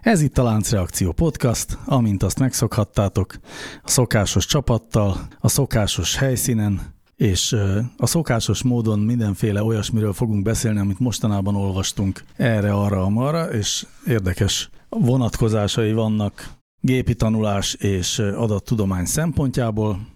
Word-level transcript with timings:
Ez 0.00 0.22
itt 0.22 0.38
a 0.38 0.42
Láncreakció 0.42 1.12
Podcast, 1.12 1.78
amint 1.84 2.22
azt 2.22 2.38
megszokhattátok, 2.38 3.34
a 3.82 3.88
szokásos 3.88 4.46
csapattal, 4.46 5.28
a 5.40 5.48
szokásos 5.48 6.16
helyszínen, 6.16 6.94
és 7.16 7.56
a 7.96 8.06
szokásos 8.06 8.62
módon 8.62 8.98
mindenféle 8.98 9.62
olyasmiről 9.62 10.12
fogunk 10.12 10.42
beszélni, 10.42 10.78
amit 10.78 10.98
mostanában 10.98 11.54
olvastunk 11.54 12.24
erre, 12.36 12.72
arra, 12.72 13.02
amarra, 13.02 13.52
és 13.52 13.86
érdekes 14.06 14.70
vonatkozásai 14.88 15.92
vannak 15.92 16.50
gépi 16.80 17.14
tanulás 17.14 17.74
és 17.74 18.18
adattudomány 18.18 19.04
szempontjából, 19.04 20.06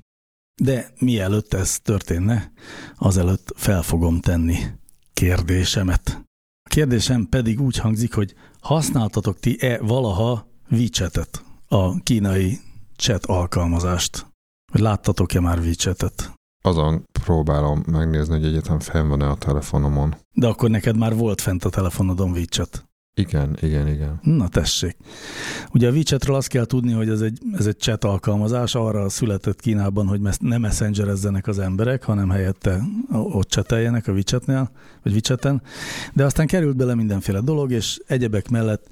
de 0.62 0.92
mielőtt 0.98 1.55
ez 1.55 1.78
történne, 1.80 2.52
azelőtt 2.96 3.52
fel 3.56 3.82
fogom 3.82 4.20
tenni 4.20 4.56
kérdésemet. 5.12 6.24
A 6.62 6.68
kérdésem 6.68 7.27
pedig 7.28 7.60
úgy 7.60 7.77
hangzik, 7.77 8.14
hogy 8.14 8.34
használtatok 8.64 9.38
ti-e 9.38 9.78
valaha 9.82 10.46
WeChat-et, 10.70 11.44
a 11.68 12.02
kínai 12.02 12.58
chat 12.96 13.24
alkalmazást? 13.24 14.26
Vagy 14.72 14.80
láttatok-e 14.80 15.40
már 15.40 15.58
WeChat-et? 15.58 16.32
Azon 16.64 17.04
próbálom 17.24 17.82
megnézni, 17.86 18.34
hogy 18.34 18.44
egyetem 18.44 18.80
fenn 18.80 19.08
van-e 19.08 19.28
a 19.28 19.36
telefonomon. 19.36 20.16
De 20.32 20.46
akkor 20.46 20.70
neked 20.70 20.96
már 20.96 21.16
volt 21.16 21.40
fent 21.40 21.64
a 21.64 21.70
telefonodon 21.70 22.30
WeChat. 22.30 22.84
Igen, 23.16 23.56
igen, 23.60 23.88
igen. 23.88 24.20
Na 24.22 24.48
tessék. 24.48 24.96
Ugye 25.72 25.88
a 25.88 25.92
WeChatről 25.92 26.36
azt 26.36 26.48
kell 26.48 26.64
tudni, 26.64 26.92
hogy 26.92 27.08
ez 27.08 27.20
egy, 27.20 27.38
ez 27.52 27.66
egy 27.66 27.78
chat 27.78 28.04
alkalmazás, 28.04 28.74
arra 28.74 29.08
született 29.08 29.60
Kínában, 29.60 30.06
hogy 30.06 30.20
nem 30.40 30.60
messengerezzenek 30.60 31.46
az 31.46 31.58
emberek, 31.58 32.02
hanem 32.02 32.30
helyette 32.30 32.80
ott 33.12 33.48
cseteljenek 33.48 34.08
a 34.08 34.12
WeChatnél, 34.12 34.70
vagy 35.02 35.12
WeChaten. 35.12 35.62
De 36.12 36.24
aztán 36.24 36.46
került 36.46 36.76
bele 36.76 36.94
mindenféle 36.94 37.40
dolog, 37.40 37.72
és 37.72 38.00
egyebek 38.06 38.48
mellett 38.48 38.88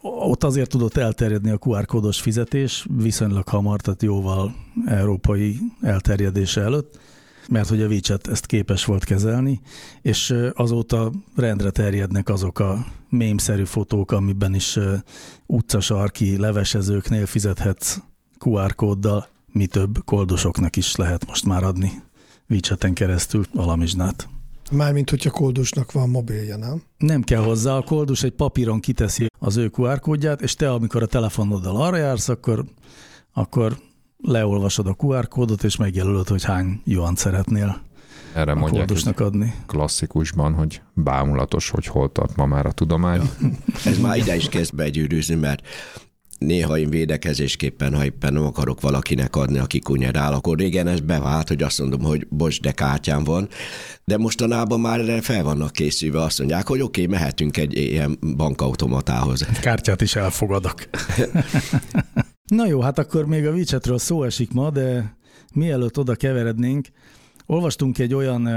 ott 0.00 0.44
azért 0.44 0.70
tudott 0.70 0.96
elterjedni 0.96 1.50
a 1.50 1.58
QR 1.60 1.86
kódos 1.86 2.20
fizetés 2.20 2.86
viszonylag 2.96 3.48
hamar, 3.48 3.80
tehát 3.80 4.02
jóval 4.02 4.54
európai 4.86 5.58
elterjedése 5.80 6.60
előtt, 6.60 6.98
mert 7.48 7.68
hogy 7.68 7.82
a 7.82 7.86
WeChat 7.86 8.28
ezt 8.28 8.46
képes 8.46 8.84
volt 8.84 9.04
kezelni, 9.04 9.60
és 10.02 10.34
azóta 10.54 11.12
rendre 11.36 11.70
terjednek 11.70 12.28
azok 12.28 12.58
a 12.58 12.86
mémszerű 13.08 13.64
fotók, 13.64 14.12
amiben 14.12 14.54
is 14.54 14.78
utcasarki 15.46 16.36
levesezőknél 16.36 17.26
fizethetsz 17.26 17.98
QR 18.44 18.74
kóddal, 18.74 19.26
mi 19.52 19.66
több 19.66 20.04
koldusoknak 20.04 20.76
is 20.76 20.96
lehet 20.96 21.26
most 21.26 21.44
már 21.44 21.64
adni 21.64 22.02
WeChat-en 22.48 22.92
keresztül 22.92 23.44
alamizsnát. 23.54 24.28
Mármint, 24.70 25.10
hogyha 25.10 25.30
koldusnak 25.30 25.92
van 25.92 26.10
mobilja, 26.10 26.56
nem? 26.56 26.82
Nem 26.98 27.22
kell 27.22 27.42
hozzá, 27.42 27.76
a 27.76 27.82
koldus 27.82 28.22
egy 28.22 28.32
papíron 28.32 28.80
kiteszi 28.80 29.26
az 29.38 29.56
ő 29.56 29.70
QR 29.76 30.00
kódját, 30.00 30.42
és 30.42 30.54
te, 30.54 30.72
amikor 30.72 31.02
a 31.02 31.06
telefonoddal 31.06 31.76
arra 31.76 31.96
jársz, 31.96 32.28
akkor, 32.28 32.64
akkor 33.32 33.78
leolvasod 34.22 34.86
a 34.86 34.96
QR 34.98 35.28
kódot, 35.28 35.64
és 35.64 35.76
megjelölöd, 35.76 36.28
hogy 36.28 36.44
hány 36.44 36.80
juan 36.84 37.14
szeretnél 37.14 37.82
Erre 38.34 38.52
a 38.52 38.54
mondják 38.54 39.20
adni. 39.20 39.54
klasszikusban, 39.66 40.54
hogy 40.54 40.80
bámulatos, 40.94 41.70
hogy 41.70 41.86
hol 41.86 42.12
tart 42.12 42.36
ma 42.36 42.46
már 42.46 42.66
a 42.66 42.72
tudomány. 42.72 43.20
Ez 43.84 43.98
már 43.98 44.16
ide 44.16 44.36
is 44.36 44.48
kezd 44.48 44.74
begyűrűzni, 44.74 45.34
mert 45.34 45.66
néha 46.38 46.78
én 46.78 46.90
védekezésképpen, 46.90 47.94
ha 47.94 48.04
éppen 48.04 48.32
nem 48.32 48.44
akarok 48.44 48.80
valakinek 48.80 49.36
adni, 49.36 49.58
aki 49.58 49.78
kunyerál, 49.78 50.32
akkor 50.32 50.58
régen 50.58 50.86
ez 50.86 51.00
bevált, 51.00 51.48
hogy 51.48 51.62
azt 51.62 51.78
mondom, 51.78 52.02
hogy 52.02 52.26
bocs, 52.28 52.60
de 52.60 52.72
kártyám 52.72 53.24
van, 53.24 53.48
de 54.04 54.16
mostanában 54.18 54.80
már 54.80 55.00
erre 55.00 55.20
fel 55.20 55.42
vannak 55.42 55.72
készülve, 55.72 56.20
azt 56.22 56.38
mondják, 56.38 56.68
hogy 56.68 56.80
oké, 56.80 57.02
okay, 57.02 57.16
mehetünk 57.18 57.56
egy 57.56 57.76
ilyen 57.76 58.18
bankautomatához. 58.36 59.46
Kártyát 59.60 60.00
is 60.00 60.16
elfogadok. 60.16 60.74
Na 62.52 62.66
jó, 62.66 62.80
hát 62.80 62.98
akkor 62.98 63.26
még 63.26 63.46
a 63.46 63.50
WeChatről 63.50 63.98
szó 63.98 64.22
esik 64.22 64.52
ma, 64.52 64.70
de 64.70 65.16
mielőtt 65.54 65.98
oda 65.98 66.14
keverednénk, 66.14 66.88
olvastunk 67.46 67.98
egy 67.98 68.14
olyan 68.14 68.48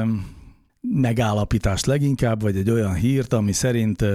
megállapítást 0.82 1.86
leginkább, 1.86 2.42
vagy 2.42 2.58
egy 2.58 2.70
olyan 2.70 2.94
hírt, 2.94 3.34
ami 3.34 3.52
szerint 3.52 4.06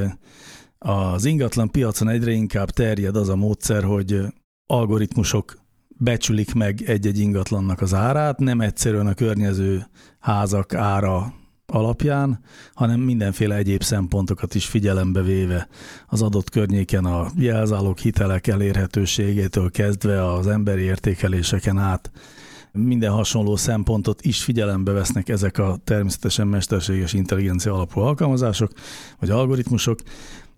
az 0.79 1.25
ingatlan 1.25 1.71
piacon 1.71 2.09
egyre 2.09 2.31
inkább 2.31 2.71
terjed 2.71 3.17
az 3.17 3.29
a 3.29 3.37
módszer, 3.37 3.83
hogy 3.83 4.21
algoritmusok 4.67 5.59
becsülik 5.89 6.55
meg 6.55 6.83
egy-egy 6.87 7.19
ingatlannak 7.19 7.81
az 7.81 7.95
árát, 7.95 8.39
nem 8.39 8.61
egyszerűen 8.61 9.07
a 9.07 9.15
környező 9.15 9.87
házak 10.19 10.75
ára 10.75 11.35
alapján, 11.71 12.41
hanem 12.75 13.01
mindenféle 13.01 13.57
egyéb 13.57 13.83
szempontokat 13.83 14.55
is 14.55 14.67
figyelembe 14.67 15.23
véve. 15.23 15.69
Az 16.07 16.23
adott 16.23 16.51
környéken 16.51 17.05
a 17.05 17.27
jelzálók 17.37 17.99
hitelek 17.99 18.47
elérhetőségétől 18.47 19.71
kezdve 19.71 20.33
az 20.33 20.47
emberi 20.47 20.83
értékeléseken 20.83 21.79
át 21.79 22.11
minden 22.73 23.11
hasonló 23.11 23.57
szempontot 23.57 24.23
is 24.23 24.43
figyelembe 24.43 24.93
vesznek 24.93 25.29
ezek 25.29 25.59
a 25.59 25.79
természetesen 25.85 26.47
mesterséges 26.47 27.13
intelligencia 27.13 27.75
alapú 27.75 28.01
alkalmazások, 28.01 28.73
vagy 29.19 29.31
algoritmusok, 29.31 29.99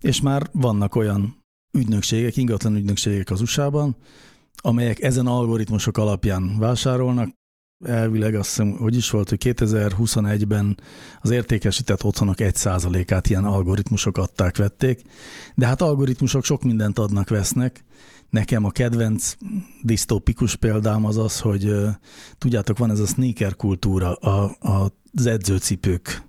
és 0.01 0.21
már 0.21 0.49
vannak 0.53 0.95
olyan 0.95 1.37
ügynökségek, 1.79 2.37
ingatlan 2.37 2.77
ügynökségek 2.77 3.31
az 3.31 3.41
USA-ban, 3.41 3.97
amelyek 4.57 5.03
ezen 5.03 5.27
algoritmusok 5.27 5.99
alapján 5.99 6.59
vásárolnak, 6.59 7.29
elvileg 7.85 8.35
azt 8.35 8.49
hiszem, 8.49 8.71
hogy 8.71 8.97
is 8.97 9.11
volt, 9.11 9.29
hogy 9.29 9.41
2021-ben 9.45 10.79
az 11.21 11.31
értékesített 11.31 12.05
otthonok 12.05 12.37
1%-át 12.39 13.29
ilyen 13.29 13.45
algoritmusok 13.45 14.19
adták, 14.19 14.57
vették, 14.57 15.03
de 15.55 15.67
hát 15.67 15.83
algoritmusok 15.83 16.45
sok 16.45 16.63
mindent 16.63 16.99
adnak, 16.99 17.29
vesznek. 17.29 17.85
Nekem 18.31 18.65
a 18.65 18.71
kedvenc 18.71 19.37
disztópikus 19.83 20.57
példám 20.57 21.05
az 21.05 21.17
az, 21.17 21.41
hogy 21.41 21.75
tudjátok, 22.39 22.79
van 22.79 22.91
ez 22.91 23.01
a 23.01 23.07
sneaker 23.07 23.57
kultúra, 23.57 24.13
a, 24.15 24.57
a, 24.61 24.93
az 25.15 25.27
edzőcipők 25.27 26.23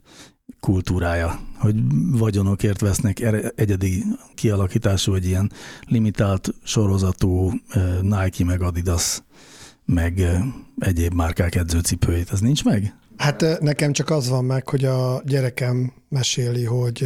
kultúrája, 0.59 1.39
hogy 1.57 1.75
vagyonokért 2.11 2.81
vesznek 2.81 3.21
egyedi 3.55 4.03
kialakítású, 4.35 5.11
vagy 5.11 5.25
ilyen 5.25 5.51
limitált 5.87 6.53
sorozatú 6.63 7.51
Nike 8.01 8.43
meg 8.43 8.61
Adidas 8.61 9.23
meg 9.85 10.21
egyéb 10.79 11.13
márkák 11.13 11.55
edzőcipőjét. 11.55 12.31
Ez 12.31 12.39
nincs 12.39 12.63
meg? 12.63 12.95
Hát 13.17 13.59
nekem 13.59 13.91
csak 13.91 14.09
az 14.09 14.29
van 14.29 14.45
meg, 14.45 14.69
hogy 14.69 14.85
a 14.85 15.21
gyerekem 15.25 15.93
meséli, 16.09 16.63
hogy 16.63 17.05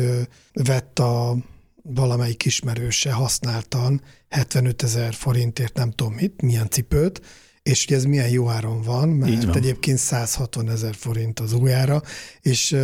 vett 0.54 1.00
a 1.00 1.38
valamelyik 1.82 2.46
ismerőse 2.46 3.12
használtan 3.12 4.02
75 4.30 4.84
ezer 4.84 5.14
forintért 5.14 5.76
nem 5.76 5.92
tudom 5.92 6.14
mit, 6.14 6.42
milyen 6.42 6.70
cipőt, 6.70 7.22
és 7.64 7.86
hogy 7.86 7.96
ez 7.96 8.04
milyen 8.04 8.30
jó 8.30 8.50
áron 8.50 8.82
van, 8.82 9.10
mert 9.10 9.44
van. 9.44 9.56
egyébként 9.56 9.98
160 9.98 10.70
ezer 10.70 10.96
forint 10.96 11.40
az 11.40 11.54
új 11.54 11.74
ára, 11.74 12.02
és 12.42 12.76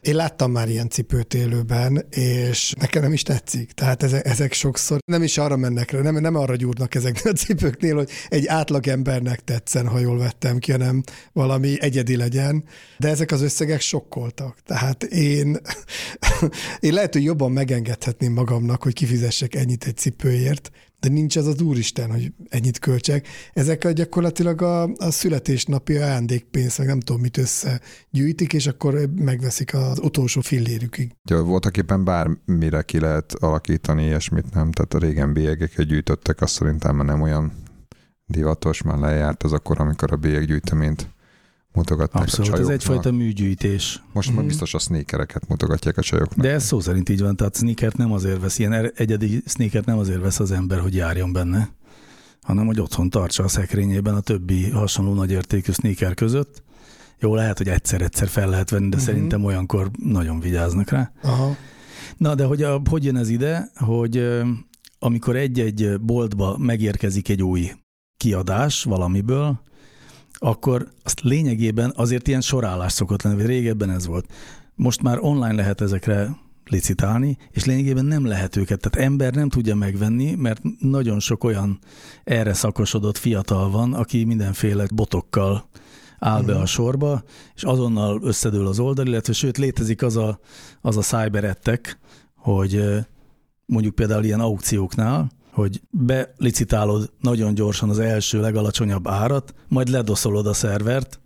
én 0.00 0.14
láttam 0.14 0.50
már 0.50 0.68
ilyen 0.68 0.88
cipőt 0.88 1.34
élőben, 1.34 2.06
és 2.10 2.74
nekem 2.78 3.02
nem 3.02 3.12
is 3.12 3.22
tetszik. 3.22 3.72
Tehát 3.72 4.02
ezek, 4.02 4.26
ezek 4.26 4.52
sokszor 4.52 4.98
nem 5.06 5.22
is 5.22 5.38
arra 5.38 5.56
mennek 5.56 5.90
rá, 5.90 6.00
nem, 6.00 6.14
nem 6.14 6.34
arra 6.34 6.56
gyúrnak 6.56 6.94
ezeknél 6.94 7.32
a 7.32 7.36
cipőknél, 7.36 7.96
hogy 7.96 8.10
egy 8.28 8.46
átlag 8.46 8.86
embernek 8.86 9.44
tetszen, 9.44 9.86
ha 9.86 9.98
jól 9.98 10.18
vettem 10.18 10.58
ki, 10.58 10.70
hanem 10.70 11.02
valami 11.32 11.76
egyedi 11.80 12.16
legyen. 12.16 12.64
De 12.98 13.08
ezek 13.08 13.30
az 13.30 13.42
összegek 13.42 13.80
sokkoltak. 13.80 14.58
Tehát 14.64 15.02
én, 15.02 15.56
én 16.80 16.92
lehet, 16.92 17.12
hogy 17.12 17.24
jobban 17.24 17.52
megengedhetném 17.52 18.32
magamnak, 18.32 18.82
hogy 18.82 18.92
kifizessek 18.92 19.54
ennyit 19.54 19.84
egy 19.84 19.96
cipőért, 19.96 20.70
de 21.00 21.08
nincs 21.08 21.36
az 21.36 21.46
az 21.46 21.60
úristen, 21.60 22.10
hogy 22.10 22.32
ennyit 22.48 22.78
költsek. 22.78 23.28
Ezek 23.52 23.88
gyakorlatilag 23.88 24.62
a, 24.62 24.82
a 24.82 25.10
születésnapi 25.10 25.96
ajándékpénz, 25.96 26.78
meg 26.78 26.86
nem 26.86 27.00
tudom 27.00 27.20
mit 27.20 27.36
összegyűjtik, 27.36 28.52
és 28.52 28.66
akkor 28.66 29.10
megveszik 29.14 29.74
az 29.74 29.98
utolsó 30.02 30.40
fillérükig. 30.40 31.10
Ja, 31.30 31.42
voltak 31.42 31.76
éppen 31.76 32.04
bármire 32.04 32.82
ki 32.82 33.00
lehet 33.00 33.34
alakítani 33.34 34.04
ilyesmit, 34.04 34.54
nem? 34.54 34.70
Tehát 34.70 34.94
a 34.94 34.98
régen 34.98 35.32
bélyegeket 35.32 35.86
gyűjtöttek, 35.86 36.40
azt 36.40 36.52
szerintem 36.52 36.96
már 36.96 37.06
nem 37.06 37.20
olyan 37.20 37.52
divatos, 38.26 38.82
már 38.82 38.98
lejárt 38.98 39.42
az 39.42 39.52
akkor, 39.52 39.80
amikor 39.80 40.12
a 40.12 40.16
bélyeggyűjteményt 40.16 41.08
mutogatták 41.72 42.22
Abszolút, 42.22 42.46
a 42.48 42.52
ez 42.52 42.58
csajoknak. 42.58 42.80
egyfajta 42.80 43.12
műgyűjtés. 43.16 44.02
Most 44.12 44.28
Mhm. 44.28 44.36
már 44.36 44.46
biztos 44.46 44.74
a 44.74 44.78
sneakereket 44.78 45.48
mutogatják 45.48 45.96
a 45.96 46.02
csajoknak. 46.02 46.44
De 46.44 46.50
ez 46.52 46.64
szó 46.64 46.80
szerint 46.80 47.08
így 47.08 47.20
van, 47.20 47.36
tehát 47.36 47.56
sneakert 47.56 47.96
nem 47.96 48.12
azért 48.12 48.40
vesz, 48.40 48.58
ilyen 48.58 48.72
er- 48.72 49.00
egyedi 49.00 49.42
sneakert 49.46 49.84
nem 49.86 49.98
azért 49.98 50.20
vesz 50.20 50.40
az 50.40 50.50
ember, 50.50 50.78
hogy 50.80 50.94
járjon 50.94 51.32
benne, 51.32 51.68
hanem 52.42 52.66
hogy 52.66 52.80
otthon 52.80 53.10
tartsa 53.10 53.44
a 53.44 53.48
szekrényében 53.48 54.14
a 54.14 54.20
többi 54.20 54.70
hasonló 54.70 55.14
nagyértékű 55.14 55.72
sneaker 55.72 56.14
között. 56.14 56.62
Jó, 57.18 57.34
lehet, 57.34 57.58
hogy 57.58 57.68
egyszer-egyszer 57.68 58.28
fel 58.28 58.48
lehet 58.48 58.70
venni, 58.70 58.88
de 58.88 58.96
Mhm. 58.96 59.04
szerintem 59.04 59.44
olyankor 59.44 59.90
nagyon 60.04 60.40
vigyáznak 60.40 60.90
rá. 60.90 61.12
Aha. 61.22 61.56
Na, 62.16 62.34
de 62.34 62.44
hogy, 62.44 62.62
a, 62.62 62.80
hogy 62.90 63.04
jön 63.04 63.16
ez 63.16 63.28
ide, 63.28 63.70
hogy 63.74 64.28
amikor 64.98 65.36
egy-egy 65.36 66.00
boltba 66.00 66.58
megérkezik 66.58 67.28
egy 67.28 67.42
új 67.42 67.70
kiadás 68.16 68.84
valamiből, 68.84 69.60
akkor 70.42 70.88
azt 71.02 71.20
lényegében 71.20 71.92
azért 71.96 72.28
ilyen 72.28 72.40
sorállás 72.40 72.92
szokott 72.92 73.22
lenni, 73.22 73.36
vagy 73.36 73.46
régebben 73.46 73.90
ez 73.90 74.06
volt. 74.06 74.26
Most 74.74 75.02
már 75.02 75.18
online 75.20 75.54
lehet 75.54 75.80
ezekre 75.80 76.36
licitálni, 76.64 77.36
és 77.50 77.64
lényegében 77.64 78.04
nem 78.04 78.26
lehet 78.26 78.56
őket. 78.56 78.80
Tehát 78.80 79.08
ember 79.08 79.34
nem 79.34 79.48
tudja 79.48 79.74
megvenni, 79.74 80.34
mert 80.34 80.62
nagyon 80.78 81.20
sok 81.20 81.44
olyan 81.44 81.78
erre 82.24 82.52
szakosodott 82.52 83.16
fiatal 83.16 83.70
van, 83.70 83.94
aki 83.94 84.24
mindenféle 84.24 84.86
botokkal 84.94 85.68
áll 86.18 86.42
be 86.42 86.56
a 86.56 86.66
sorba, 86.66 87.22
és 87.54 87.62
azonnal 87.62 88.20
összedől 88.22 88.66
az 88.66 88.78
oldal, 88.78 89.06
illetve 89.06 89.32
sőt 89.32 89.58
létezik 89.58 90.02
az 90.02 90.16
a, 90.16 90.40
az 90.80 90.96
a 90.96 91.02
cyberettek, 91.02 91.98
hogy 92.36 92.82
mondjuk 93.66 93.94
például 93.94 94.24
ilyen 94.24 94.40
aukcióknál, 94.40 95.30
hogy 95.52 95.80
belicitálod 95.90 97.12
nagyon 97.20 97.54
gyorsan 97.54 97.88
az 97.88 97.98
első 97.98 98.40
legalacsonyabb 98.40 99.08
árat, 99.08 99.54
majd 99.68 99.88
ledoszolod 99.88 100.46
a 100.46 100.52
szervert, 100.52 101.20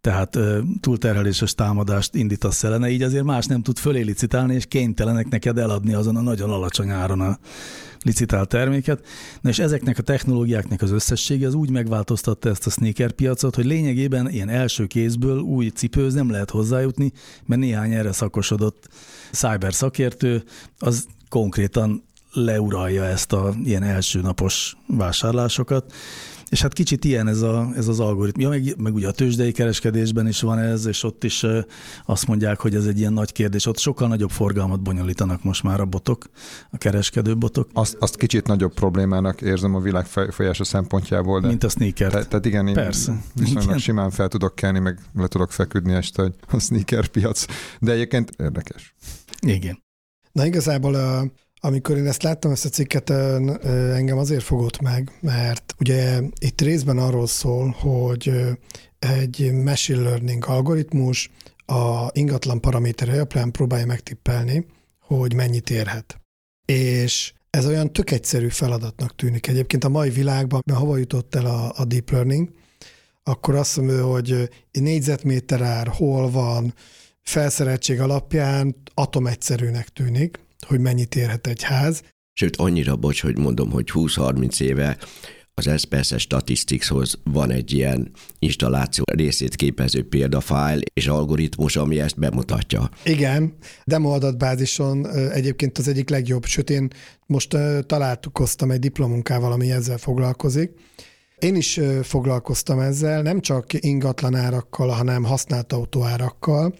tehát 0.00 0.38
túlterheléses 0.80 1.54
támadást 1.54 2.14
indítasz 2.14 2.64
ellene, 2.64 2.90
így 2.90 3.02
azért 3.02 3.24
más 3.24 3.46
nem 3.46 3.62
tud 3.62 3.78
fölé 3.78 4.00
licitálni, 4.00 4.54
és 4.54 4.66
kénytelenek 4.66 5.28
neked 5.28 5.58
eladni 5.58 5.94
azon 5.94 6.16
a 6.16 6.20
nagyon 6.20 6.50
alacsony 6.50 6.88
áron 6.88 7.20
a 7.20 7.38
licitált 8.02 8.48
terméket. 8.48 9.06
Na 9.40 9.48
és 9.48 9.58
ezeknek 9.58 9.98
a 9.98 10.02
technológiáknak 10.02 10.82
az 10.82 10.90
összessége 10.90 11.46
az 11.46 11.54
úgy 11.54 11.70
megváltoztatta 11.70 12.48
ezt 12.48 12.66
a 12.66 12.70
sneaker 12.70 13.12
piacot, 13.12 13.54
hogy 13.54 13.64
lényegében 13.64 14.30
ilyen 14.30 14.48
első 14.48 14.86
kézből 14.86 15.38
új 15.38 15.68
cipőhöz 15.68 16.14
nem 16.14 16.30
lehet 16.30 16.50
hozzájutni, 16.50 17.12
mert 17.46 17.60
néhány 17.60 17.92
erre 17.92 18.12
szakosodott 18.12 18.88
cyber 19.32 19.74
szakértő 19.74 20.44
az 20.78 21.06
konkrétan 21.28 22.04
leuralja 22.32 23.04
ezt 23.04 23.32
a 23.32 23.54
ilyen 23.64 23.82
első 23.82 24.20
napos 24.20 24.76
vásárlásokat. 24.86 25.92
És 26.50 26.62
hát 26.62 26.72
kicsit 26.72 27.04
ilyen 27.04 27.28
ez, 27.28 27.40
a, 27.40 27.68
ez 27.76 27.88
az 27.88 28.00
algoritmus. 28.00 28.44
Ja, 28.44 28.48
meg, 28.48 28.74
meg 28.78 28.94
ugye 28.94 29.08
a 29.08 29.10
tőzsdei 29.10 29.52
kereskedésben 29.52 30.26
is 30.26 30.40
van 30.40 30.58
ez, 30.58 30.86
és 30.86 31.02
ott 31.02 31.24
is 31.24 31.46
azt 32.06 32.26
mondják, 32.26 32.60
hogy 32.60 32.74
ez 32.74 32.86
egy 32.86 32.98
ilyen 32.98 33.12
nagy 33.12 33.32
kérdés. 33.32 33.66
Ott 33.66 33.78
sokkal 33.78 34.08
nagyobb 34.08 34.30
forgalmat 34.30 34.82
bonyolítanak 34.82 35.42
most 35.44 35.62
már 35.62 35.80
a 35.80 35.84
botok, 35.84 36.30
a 36.70 36.76
kereskedő 36.76 37.36
botok, 37.36 37.70
Azt, 37.72 37.96
azt 38.00 38.16
kicsit 38.16 38.46
nagyobb 38.46 38.74
problémának 38.74 39.40
érzem 39.40 39.74
a 39.74 39.80
világ 39.80 40.06
folyása 40.06 40.64
szempontjából, 40.64 41.40
de 41.40 41.46
mint 41.48 41.64
a 41.64 41.68
sneakert. 41.68 42.12
te, 42.12 42.24
tehát 42.24 42.46
igen, 42.46 42.66
én 42.66 42.74
Persze. 42.74 43.22
viszonylag 43.34 43.64
Igen. 43.64 43.78
simán 43.78 44.10
fel 44.10 44.28
tudok 44.28 44.54
kelni, 44.54 44.78
meg 44.78 44.98
le 45.14 45.26
tudok 45.26 45.52
feküdni 45.52 45.92
este, 45.92 46.22
hogy 46.22 46.34
a 46.50 46.58
sneaker 46.58 47.06
piac. 47.06 47.44
De 47.80 47.92
egyébként 47.92 48.30
érdekes. 48.38 48.94
Igen. 49.40 49.82
Na 50.32 50.46
igazából, 50.46 50.94
ö, 50.94 51.22
amikor 51.60 51.96
én 51.96 52.06
ezt 52.06 52.22
láttam, 52.22 52.50
ezt 52.50 52.64
a 52.64 52.68
cikket, 52.68 53.10
engem 53.10 54.18
azért 54.18 54.42
fogott 54.42 54.80
meg, 54.80 55.18
mert 55.20 55.74
ugye 55.78 56.20
itt 56.38 56.60
részben 56.60 56.98
arról 56.98 57.26
szól, 57.26 57.76
hogy 57.78 58.32
egy 58.98 59.52
machine 59.52 60.02
learning 60.02 60.44
algoritmus 60.46 61.30
a 61.66 62.08
ingatlan 62.12 62.60
paraméter 62.60 63.08
alapján 63.08 63.50
próbálja 63.50 63.86
megtippelni, 63.86 64.66
hogy 65.00 65.34
mennyit 65.34 65.70
érhet. 65.70 66.20
És 66.64 67.32
ez 67.50 67.66
olyan 67.66 67.92
tök 67.92 68.10
egyszerű 68.10 68.48
feladatnak 68.48 69.16
tűnik. 69.16 69.46
Egyébként 69.46 69.84
a 69.84 69.88
mai 69.88 70.10
világban, 70.10 70.62
mert 70.66 70.78
hova 70.78 70.96
jutott 70.96 71.34
el 71.34 71.46
a, 71.46 71.72
a 71.76 71.84
deep 71.84 72.10
learning, 72.10 72.50
akkor 73.22 73.54
azt 73.54 73.76
mondja, 73.76 74.06
hogy 74.06 74.48
négyzetméter 74.72 75.60
ár 75.60 75.88
hol 75.88 76.30
van, 76.30 76.74
felszereltség 77.22 78.00
alapján 78.00 78.76
atomegyszerűnek 78.94 79.88
tűnik, 79.88 80.38
hogy 80.66 80.80
mennyit 80.80 81.14
érhet 81.14 81.46
egy 81.46 81.62
ház. 81.62 82.02
Sőt, 82.32 82.56
annyira 82.56 82.96
bocs, 82.96 83.22
hogy 83.22 83.38
mondom, 83.38 83.70
hogy 83.70 83.90
20-30 83.92 84.60
éve 84.60 84.98
az 85.54 85.70
SPS 85.80 86.20
Statisticshoz 86.20 87.18
van 87.24 87.50
egy 87.50 87.72
ilyen 87.72 88.10
installáció 88.38 89.04
részét 89.12 89.54
képező 89.54 90.08
példafájl 90.08 90.80
és 90.92 91.06
algoritmus, 91.06 91.76
ami 91.76 92.00
ezt 92.00 92.18
bemutatja. 92.18 92.90
Igen, 93.04 93.54
demo 93.84 94.10
adatbázison 94.10 95.06
egyébként 95.30 95.78
az 95.78 95.88
egyik 95.88 96.08
legjobb, 96.08 96.44
sőt 96.44 96.70
én 96.70 96.88
most 97.26 97.56
találkoztam 97.86 98.70
egy 98.70 98.78
diplomunkával, 98.78 99.52
ami 99.52 99.70
ezzel 99.70 99.98
foglalkozik. 99.98 100.70
Én 101.38 101.54
is 101.54 101.80
foglalkoztam 102.02 102.78
ezzel, 102.78 103.22
nem 103.22 103.40
csak 103.40 103.72
ingatlanárakkal, 103.72 104.88
hanem 104.88 105.24
használt 105.24 105.72
autóárakkal. 105.72 106.74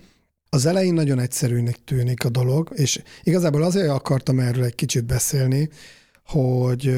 Az 0.53 0.67
elején 0.67 0.95
nagyon 0.95 1.19
egyszerűnek 1.19 1.77
tűnik 1.85 2.25
a 2.25 2.29
dolog, 2.29 2.71
és 2.75 3.03
igazából 3.23 3.63
azért 3.63 3.89
akartam 3.89 4.41
erről 4.41 4.65
egy 4.65 4.75
kicsit 4.75 5.05
beszélni, 5.05 5.69
hogy 6.27 6.95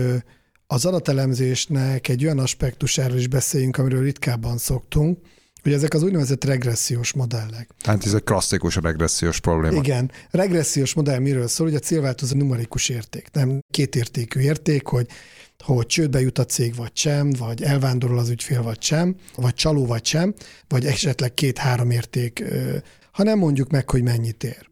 az 0.66 0.84
adatelemzésnek 0.84 2.08
egy 2.08 2.25
olyan 2.25 2.38
aspektusáról 2.38 3.16
is 3.16 3.26
beszéljünk, 3.28 3.76
amiről 3.76 4.02
ritkábban 4.02 4.58
szoktunk, 4.58 5.19
hogy 5.62 5.72
ezek 5.72 5.94
az 5.94 6.02
úgynevezett 6.02 6.44
regressziós 6.44 7.12
modellek. 7.12 7.70
Hát 7.84 8.06
ez 8.06 8.14
egy 8.14 8.25
klasszikus 8.25 8.76
regressziós 8.76 9.40
probléma. 9.40 9.76
Igen, 9.76 10.10
regressziós 10.31 10.94
modell 10.94 11.19
miről 11.19 11.49
szól, 11.49 11.66
hogy 11.66 11.76
a 11.76 11.78
célváltozó 11.78 12.37
numerikus 12.37 12.88
érték, 12.88 13.28
nem 13.32 13.60
kétértékű 13.70 14.40
érték, 14.40 14.87
hogy 14.87 15.06
hogy 15.58 15.87
csődbe 15.87 16.20
jut 16.20 16.38
a 16.38 16.44
cég 16.44 16.75
vagy 16.75 16.90
sem, 16.94 17.31
vagy 17.31 17.62
elvándorol 17.62 18.19
az 18.19 18.28
ügyfél 18.28 18.62
vagy 18.62 18.82
sem, 18.82 19.16
vagy 19.37 19.54
csaló 19.54 19.87
vagy 19.87 20.04
sem, 20.04 20.35
vagy 20.68 20.87
esetleg 20.87 21.35
két-három 21.35 21.90
érték, 21.90 22.44
hanem 23.12 23.38
mondjuk 23.38 23.71
meg, 23.71 23.90
hogy 23.90 24.02
mennyit 24.02 24.45
ér. 24.45 24.71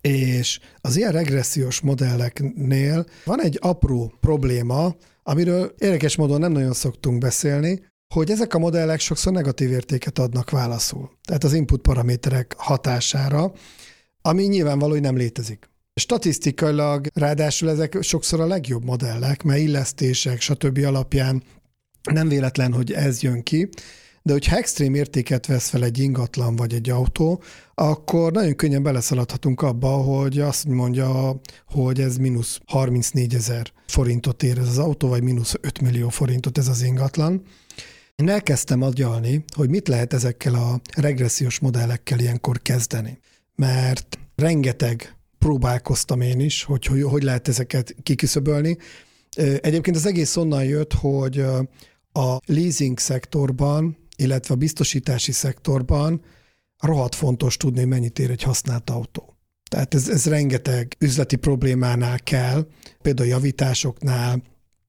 És 0.00 0.60
az 0.80 0.96
ilyen 0.96 1.12
regressziós 1.12 1.80
modelleknél 1.80 3.06
van 3.24 3.42
egy 3.42 3.58
apró 3.60 4.12
probléma, 4.20 4.96
amiről 5.22 5.74
érdekes 5.78 6.16
módon 6.16 6.40
nem 6.40 6.52
nagyon 6.52 6.72
szoktunk 6.72 7.18
beszélni, 7.18 7.90
hogy 8.14 8.30
ezek 8.30 8.54
a 8.54 8.58
modellek 8.58 9.00
sokszor 9.00 9.32
negatív 9.32 9.70
értéket 9.70 10.18
adnak 10.18 10.50
válaszul. 10.50 11.10
Tehát 11.24 11.44
az 11.44 11.52
input 11.52 11.80
paraméterek 11.80 12.54
hatására, 12.56 13.52
ami 14.22 14.42
nyilvánvaló, 14.42 14.92
hogy 14.92 15.00
nem 15.00 15.16
létezik. 15.16 15.70
Statisztikailag 15.94 17.06
ráadásul 17.14 17.70
ezek 17.70 17.96
sokszor 18.00 18.40
a 18.40 18.46
legjobb 18.46 18.84
modellek, 18.84 19.42
mert 19.42 19.60
illesztések, 19.60 20.40
stb. 20.40 20.78
alapján 20.84 21.42
nem 22.12 22.28
véletlen, 22.28 22.72
hogy 22.72 22.92
ez 22.92 23.22
jön 23.22 23.42
ki, 23.42 23.68
de 24.22 24.32
hogyha 24.32 24.56
extrém 24.56 24.94
értéket 24.94 25.46
vesz 25.46 25.68
fel 25.68 25.84
egy 25.84 25.98
ingatlan 25.98 26.56
vagy 26.56 26.74
egy 26.74 26.90
autó, 26.90 27.42
akkor 27.74 28.32
nagyon 28.32 28.56
könnyen 28.56 28.82
beleszaladhatunk 28.82 29.62
abba, 29.62 29.88
hogy 29.88 30.38
azt 30.38 30.66
mondja, 30.66 31.40
hogy 31.66 32.00
ez 32.00 32.16
mínusz 32.16 32.60
34 32.66 33.34
ezer 33.34 33.72
forintot 33.86 34.42
ér 34.42 34.58
ez 34.58 34.68
az 34.68 34.78
autó, 34.78 35.08
vagy 35.08 35.22
mínusz 35.22 35.54
5 35.60 35.80
millió 35.80 36.08
forintot 36.08 36.58
ez 36.58 36.68
az 36.68 36.82
ingatlan. 36.82 37.42
Én 38.16 38.28
elkezdtem 38.28 38.82
agyalni, 38.82 39.44
hogy 39.56 39.68
mit 39.68 39.88
lehet 39.88 40.12
ezekkel 40.12 40.54
a 40.54 40.80
regressziós 40.96 41.58
modellekkel 41.58 42.18
ilyenkor 42.18 42.62
kezdeni. 42.62 43.18
Mert 43.54 44.18
rengeteg 44.34 45.16
próbálkoztam 45.38 46.20
én 46.20 46.40
is, 46.40 46.62
hogy 46.62 46.86
hogy, 46.86 47.02
hogy 47.02 47.22
lehet 47.22 47.48
ezeket 47.48 47.94
kiküszöbölni. 48.02 48.76
Egyébként 49.60 49.96
az 49.96 50.06
egész 50.06 50.36
onnan 50.36 50.64
jött, 50.64 50.92
hogy 50.92 51.38
a 52.12 52.40
leasing 52.46 52.98
szektorban, 52.98 53.96
illetve 54.16 54.54
a 54.54 54.56
biztosítási 54.56 55.32
szektorban 55.32 56.22
rohadt 56.78 57.14
fontos 57.14 57.56
tudni, 57.56 57.84
mennyit 57.84 58.18
ér 58.18 58.30
egy 58.30 58.42
használt 58.42 58.90
autó. 58.90 59.36
Tehát 59.70 59.94
ez, 59.94 60.08
ez 60.08 60.26
rengeteg 60.26 60.96
üzleti 60.98 61.36
problémánál 61.36 62.18
kell, 62.18 62.66
például 63.02 63.28
javításoknál, 63.28 64.42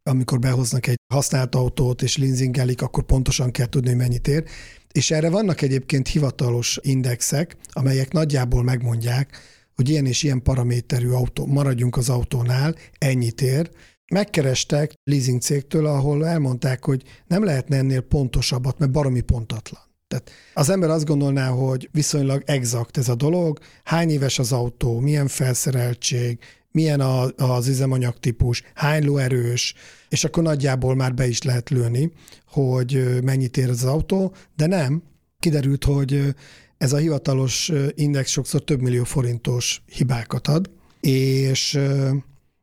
amikor 0.04 0.40
behoznak 0.40 0.88
egy 0.88 1.00
használt 1.14 1.56
autót 1.56 2.02
és 2.02 2.18
leasingelik, 2.18 2.82
akkor 2.82 3.04
pontosan 3.04 3.52
kell 3.52 3.66
tudni, 3.66 3.90
hogy 3.90 3.98
mennyit 3.98 4.28
ér. 4.28 4.44
És 4.92 5.12
erre 5.12 5.30
vannak 5.30 5.62
egyébként 5.62 6.08
hivatalos 6.08 6.80
indexek, 6.82 7.56
amelyek 7.72 8.12
nagyjából 8.12 8.64
megmondják, 8.64 9.38
hogy 9.76 9.90
ilyen 9.90 10.06
és 10.06 10.24
ilyen 10.24 10.42
paraméterű 10.42 11.10
autó, 11.10 11.46
maradjunk 11.46 11.98
az 11.98 12.10
autónál, 12.10 12.76
ennyit 12.98 13.42
ér, 13.42 13.70
megkerestek 14.14 14.94
leasing 15.04 15.42
cégtől, 15.42 15.86
ahol 15.86 16.28
elmondták, 16.28 16.86
hogy 16.86 17.04
nem 17.28 17.44
lehetne 17.44 17.78
ennél 17.78 18.02
pontosabbat, 18.02 18.78
mert 18.78 18.92
baromi 18.92 19.22
pontatlan. 19.22 19.82
Tehát 20.08 20.32
az 20.54 20.70
ember 20.70 20.90
azt 20.90 21.06
gondolná, 21.06 21.50
hogy 21.50 21.90
viszonylag 21.92 22.44
exakt 22.46 22.98
ez 22.98 23.10
a 23.10 23.16
dolog, 23.16 23.60
hány 23.84 24.10
éves 24.10 24.40
az 24.40 24.52
autó, 24.52 25.00
milyen 25.00 25.28
felszereltség, 25.28 26.40
milyen 26.72 27.00
a, 27.00 27.28
az 27.36 27.68
üzemanyagtípus, 27.68 28.64
hány 28.74 29.06
lóerős, 29.06 29.74
és 30.10 30.24
akkor 30.24 30.44
nagyjából 30.44 30.96
már 30.96 31.14
be 31.14 31.28
is 31.28 31.42
lehet 31.42 31.70
lőni, 31.70 32.12
hogy 32.48 33.20
mennyit 33.24 33.58
ér 33.58 33.70
az 33.70 33.84
autó, 33.84 34.36
de 34.56 34.66
nem. 34.66 35.04
Kiderült, 35.40 35.84
hogy 35.84 36.36
ez 36.78 36.94
a 36.94 36.98
hivatalos 36.98 37.72
index 37.94 38.30
sokszor 38.30 38.64
több 38.64 38.82
millió 38.82 39.04
forintos 39.04 39.84
hibákat 39.86 40.48
ad, 40.48 40.70
és 41.00 41.80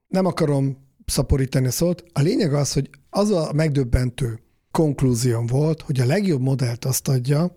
nem 0.08 0.26
akarom 0.26 0.76
szaporítani 1.10 1.66
a 1.66 1.70
szót. 1.70 2.04
A 2.12 2.20
lényeg 2.20 2.54
az, 2.54 2.72
hogy 2.72 2.90
az 3.10 3.30
a 3.30 3.52
megdöbbentő 3.52 4.40
konklúzióm 4.70 5.46
volt, 5.46 5.80
hogy 5.80 6.00
a 6.00 6.06
legjobb 6.06 6.40
modellt 6.40 6.84
azt 6.84 7.08
adja, 7.08 7.54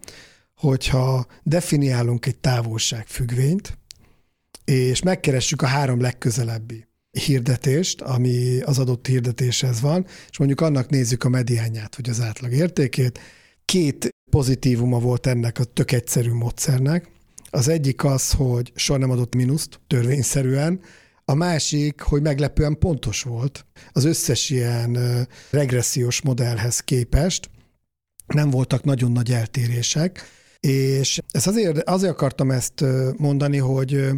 hogyha 0.56 1.26
definiálunk 1.44 2.26
egy 2.26 2.38
távolságfüggvényt, 2.38 3.78
és 4.66 5.02
megkeressük 5.02 5.62
a 5.62 5.66
három 5.66 6.02
legközelebbi 6.02 6.88
hirdetést, 7.12 8.02
ami 8.02 8.62
az 8.62 8.80
adott 8.80 9.08
hirdetéshez 9.08 9.82
van, 9.82 10.06
és 10.30 10.38
mondjuk 10.38 10.62
annak 10.62 10.90
nézzük 10.90 11.24
a 11.24 11.30
mediánját, 11.30 11.96
vagy 11.96 12.10
az 12.10 12.22
átlag 12.22 12.52
értékét. 12.52 13.20
Két 13.66 14.10
pozitívuma 14.32 15.00
volt 15.00 15.28
ennek 15.28 15.60
a 15.60 15.64
tök 15.64 15.92
egyszerű 15.92 16.32
módszernek. 16.32 17.12
Az 17.50 17.68
egyik 17.68 18.04
az, 18.04 18.32
hogy 18.32 18.72
soha 18.76 19.00
nem 19.00 19.10
adott 19.10 19.36
mínuszt 19.36 19.80
törvényszerűen, 19.88 20.80
a 21.26 21.34
másik, 21.34 22.02
hogy 22.02 22.22
meglepően 22.22 22.78
pontos 22.78 23.22
volt 23.22 23.66
az 23.92 24.04
összes 24.04 24.50
ilyen 24.50 24.98
regressziós 25.50 26.22
modellhez 26.22 26.80
képest, 26.80 27.50
nem 28.28 28.50
voltak 28.50 28.84
nagyon 28.84 29.12
nagy 29.12 29.32
eltérések, 29.32 30.22
és 30.60 31.22
ezt 31.32 31.48
azért, 31.48 31.90
azért 31.90 32.12
akartam 32.12 32.52
ezt 32.52 32.84
mondani, 33.18 33.58
hogy 33.58 34.10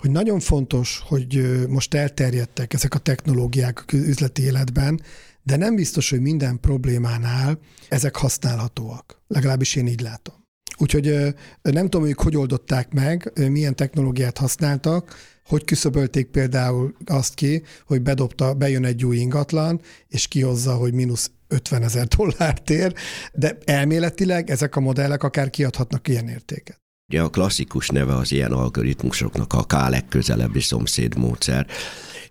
hogy 0.00 0.10
nagyon 0.10 0.40
fontos, 0.40 1.02
hogy 1.06 1.64
most 1.68 1.94
elterjedtek 1.94 2.72
ezek 2.72 2.94
a 2.94 2.98
technológiák 2.98 3.92
üzleti 3.92 4.42
életben, 4.42 5.00
de 5.42 5.56
nem 5.56 5.74
biztos, 5.74 6.10
hogy 6.10 6.20
minden 6.20 6.60
problémánál 6.60 7.58
ezek 7.88 8.16
használhatóak. 8.16 9.22
Legalábbis 9.26 9.74
én 9.74 9.86
így 9.86 10.00
látom. 10.00 10.34
Úgyhogy 10.78 11.34
nem 11.62 11.84
tudom, 11.84 12.02
hogy 12.02 12.16
hogy 12.16 12.36
oldották 12.36 12.92
meg, 12.92 13.32
milyen 13.50 13.76
technológiát 13.76 14.38
használtak, 14.38 15.14
hogy 15.44 15.64
küszöbölték 15.64 16.26
például 16.26 16.94
azt 17.04 17.34
ki, 17.34 17.62
hogy 17.86 18.02
bedobta, 18.02 18.54
bejön 18.54 18.84
egy 18.84 19.04
új 19.04 19.16
ingatlan, 19.16 19.80
és 20.08 20.28
kihozza, 20.28 20.74
hogy 20.74 20.92
mínusz 20.92 21.30
50 21.48 21.82
ezer 21.82 22.06
dollárt 22.06 22.70
ér, 22.70 22.94
de 23.32 23.58
elméletileg 23.64 24.50
ezek 24.50 24.76
a 24.76 24.80
modellek 24.80 25.22
akár 25.22 25.50
kiadhatnak 25.50 26.08
ilyen 26.08 26.28
értéket. 26.28 26.82
Ugye 27.08 27.22
a 27.22 27.30
klasszikus 27.30 27.88
neve 27.88 28.14
az 28.14 28.32
ilyen 28.32 28.52
algoritmusoknak 28.52 29.52
a 29.52 29.62
K 29.62 29.72
legközelebbi 29.72 30.60
szomszéd 30.60 31.16
módszer, 31.16 31.66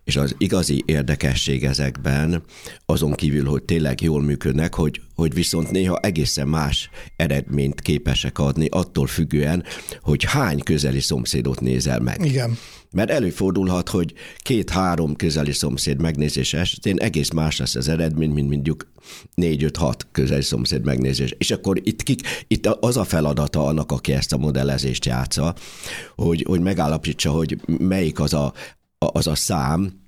és 0.03 0.15
az 0.15 0.35
igazi 0.37 0.83
érdekesség 0.85 1.63
ezekben, 1.63 2.43
azon 2.85 3.13
kívül, 3.13 3.45
hogy 3.45 3.63
tényleg 3.63 4.01
jól 4.01 4.21
működnek, 4.21 4.73
hogy, 4.73 5.01
hogy 5.15 5.33
viszont 5.33 5.71
néha 5.71 5.99
egészen 5.99 6.47
más 6.47 6.89
eredményt 7.15 7.81
képesek 7.81 8.39
adni, 8.39 8.67
attól 8.69 9.07
függően, 9.07 9.63
hogy 10.01 10.23
hány 10.23 10.59
közeli 10.59 10.99
szomszédot 10.99 11.61
nézel 11.61 11.99
meg. 11.99 12.25
Igen. 12.25 12.57
Mert 12.91 13.09
előfordulhat, 13.09 13.89
hogy 13.89 14.13
két-három 14.37 15.15
közeli 15.15 15.51
szomszéd 15.51 16.01
megnézés 16.01 16.53
esetén 16.53 16.97
egész 16.97 17.31
más 17.31 17.57
lesz 17.57 17.75
az 17.75 17.87
eredmény, 17.87 18.29
mint 18.29 18.49
mondjuk 18.49 18.91
négy-öt-hat 19.35 20.07
közeli 20.11 20.41
szomszéd 20.41 20.85
megnézés. 20.85 21.35
És 21.37 21.51
akkor 21.51 21.79
itt, 21.83 22.03
kik, 22.03 22.21
itt 22.47 22.67
az 22.67 22.97
a 22.97 23.03
feladata 23.03 23.65
annak, 23.65 23.91
aki 23.91 24.11
ezt 24.11 24.33
a 24.33 24.37
modellezést 24.37 25.05
játsza, 25.05 25.55
hogy, 26.15 26.43
hogy 26.47 26.61
megállapítsa, 26.61 27.31
hogy 27.31 27.57
melyik 27.79 28.19
az 28.19 28.33
a, 28.33 28.53
az 29.07 29.27
a 29.27 29.35
szám, 29.35 30.01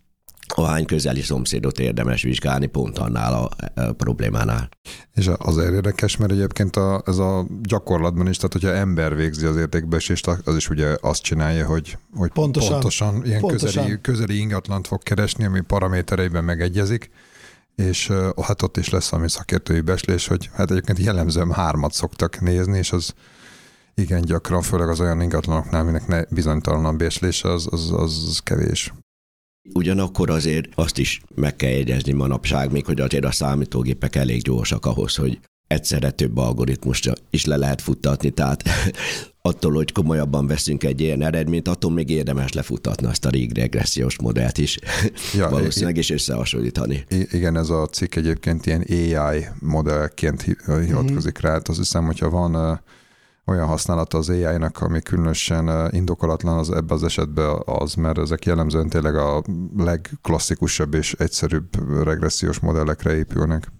ahány 0.47 0.85
közeli 0.85 1.21
szomszédot 1.21 1.79
érdemes 1.79 2.21
vizsgálni 2.21 2.65
pont 2.65 2.97
annál 2.97 3.33
a, 3.33 3.49
a 3.81 3.91
problémánál. 3.91 4.69
És 5.13 5.29
azért 5.37 5.73
érdekes, 5.73 6.17
mert 6.17 6.31
egyébként 6.31 6.75
a, 6.75 7.03
ez 7.05 7.17
a 7.17 7.45
gyakorlatban 7.61 8.27
is, 8.27 8.35
tehát 8.35 8.53
hogyha 8.53 8.69
ember 8.69 9.15
végzi 9.15 9.45
az 9.45 9.55
értékbeesést, 9.55 10.27
az 10.27 10.55
is 10.55 10.69
ugye 10.69 10.95
azt 11.01 11.21
csinálja, 11.21 11.65
hogy, 11.65 11.97
hogy 12.15 12.31
pontosan, 12.31 12.71
pontosan 12.71 13.25
ilyen 13.25 13.39
pontosan. 13.39 13.83
Közeli, 13.83 14.01
közeli 14.01 14.37
ingatlant 14.37 14.87
fog 14.87 15.03
keresni, 15.03 15.45
ami 15.45 15.61
paramétereiben 15.61 16.43
megegyezik, 16.43 17.09
és 17.75 18.11
hát 18.41 18.61
ott 18.61 18.77
is 18.77 18.89
lesz 18.89 19.09
valami 19.09 19.29
szakértői 19.29 19.81
beslés, 19.81 20.27
hogy 20.27 20.49
hát 20.53 20.71
egyébként 20.71 20.99
jellemzően 20.99 21.53
hármat 21.53 21.93
szoktak 21.93 22.41
nézni, 22.41 22.77
és 22.77 22.91
az 22.91 23.13
igen 23.95 24.21
gyakran, 24.21 24.61
főleg 24.61 24.89
az 24.89 24.99
olyan 24.99 25.21
ingatlanoknál, 25.21 25.81
aminek 25.81 26.27
bizonytalanabb 26.29 26.97
béslése, 26.97 27.51
az, 27.51 27.67
az, 27.71 27.91
az 27.91 28.39
kevés. 28.43 28.93
Ugyanakkor 29.73 30.29
azért 30.29 30.67
azt 30.75 30.97
is 30.97 31.21
meg 31.35 31.55
kell 31.55 31.69
jegyezni 31.69 32.11
manapság, 32.11 32.71
még 32.71 32.85
hogy 32.85 33.01
azért 33.01 33.25
a 33.25 33.31
számítógépek 33.31 34.15
elég 34.15 34.41
gyorsak 34.41 34.85
ahhoz, 34.85 35.15
hogy 35.15 35.39
egyszerre 35.67 36.11
több 36.11 36.37
algoritmust 36.37 37.11
is 37.29 37.45
le 37.45 37.55
lehet 37.55 37.81
futtatni, 37.81 38.29
tehát 38.29 38.63
attól, 39.41 39.73
hogy 39.73 39.91
komolyabban 39.91 40.47
veszünk 40.47 40.83
egy 40.83 41.01
ilyen 41.01 41.21
eredményt, 41.21 41.67
attól 41.67 41.91
még 41.91 42.09
érdemes 42.09 42.53
lefutatni 42.53 43.07
azt 43.07 43.25
a 43.25 43.29
regressziós 43.53 44.19
modellt 44.19 44.57
is, 44.57 44.79
ja, 45.33 45.49
valószínűleg 45.57 45.97
is 45.97 46.09
összehasonlítani. 46.09 47.05
Igen, 47.09 47.57
ez 47.57 47.69
a 47.69 47.87
cikk 47.87 48.15
egyébként 48.15 48.65
ilyen 48.65 48.85
AI 48.89 49.45
modellként 49.59 50.41
hivatkozik 50.65 51.39
rá, 51.39 51.51
hát 51.51 51.67
azt 51.67 51.77
hiszem, 51.77 52.05
hogyha 52.05 52.29
van 52.29 52.81
olyan 53.45 53.67
használata 53.67 54.17
az 54.17 54.29
AI-nak, 54.29 54.81
ami 54.81 55.01
különösen 55.01 55.89
indokolatlan 55.91 56.57
az 56.57 56.71
ebbe 56.71 56.93
az 56.93 57.03
esetben 57.03 57.61
az, 57.65 57.93
mert 57.93 58.17
ezek 58.17 58.45
jellemzően 58.45 58.89
tényleg 58.89 59.15
a 59.15 59.43
legklasszikusabb 59.77 60.93
és 60.93 61.13
egyszerűbb 61.13 62.03
regressziós 62.03 62.59
modellekre 62.59 63.15
épülnek. 63.15 63.71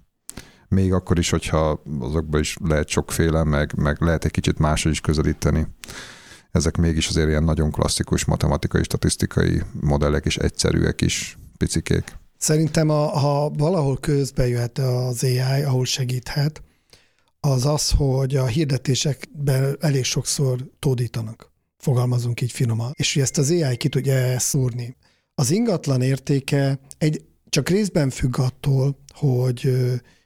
Még 0.67 0.93
akkor 0.93 1.17
is, 1.17 1.29
hogyha 1.29 1.81
azokban 1.99 2.39
is 2.39 2.57
lehet 2.63 2.87
sokféle, 2.87 3.43
meg, 3.43 3.73
meg 3.75 4.01
lehet 4.01 4.25
egy 4.25 4.31
kicsit 4.31 4.59
máshogy 4.59 4.91
is 4.91 5.01
közelíteni. 5.01 5.67
Ezek 6.51 6.77
mégis 6.77 7.07
azért 7.07 7.27
ilyen 7.27 7.43
nagyon 7.43 7.71
klasszikus 7.71 8.25
matematikai, 8.25 8.83
statisztikai 8.83 9.61
modellek 9.81 10.25
és 10.25 10.37
egyszerűek 10.37 11.01
is, 11.01 11.37
picikék. 11.57 12.03
Szerintem, 12.37 12.89
a, 12.89 13.07
ha 13.07 13.49
valahol 13.49 13.97
közbe 13.97 14.47
jöhet 14.47 14.77
az 14.77 15.23
AI, 15.23 15.63
ahol 15.63 15.85
segíthet, 15.85 16.61
az 17.51 17.65
az, 17.65 17.91
hogy 17.91 18.35
a 18.35 18.45
hirdetésekben 18.45 19.77
elég 19.79 20.03
sokszor 20.03 20.69
tódítanak. 20.79 21.51
Fogalmazunk 21.77 22.41
így 22.41 22.51
finoman. 22.51 22.91
És 22.95 23.13
hogy 23.13 23.21
ezt 23.21 23.37
az 23.37 23.49
AI 23.49 23.77
ki 23.77 23.89
tudja 23.89 24.39
szúrni. 24.39 24.95
Az 25.35 25.51
ingatlan 25.51 26.01
értéke 26.01 26.79
egy, 26.97 27.25
csak 27.49 27.69
részben 27.69 28.09
függ 28.09 28.39
attól, 28.39 28.97
hogy 29.13 29.71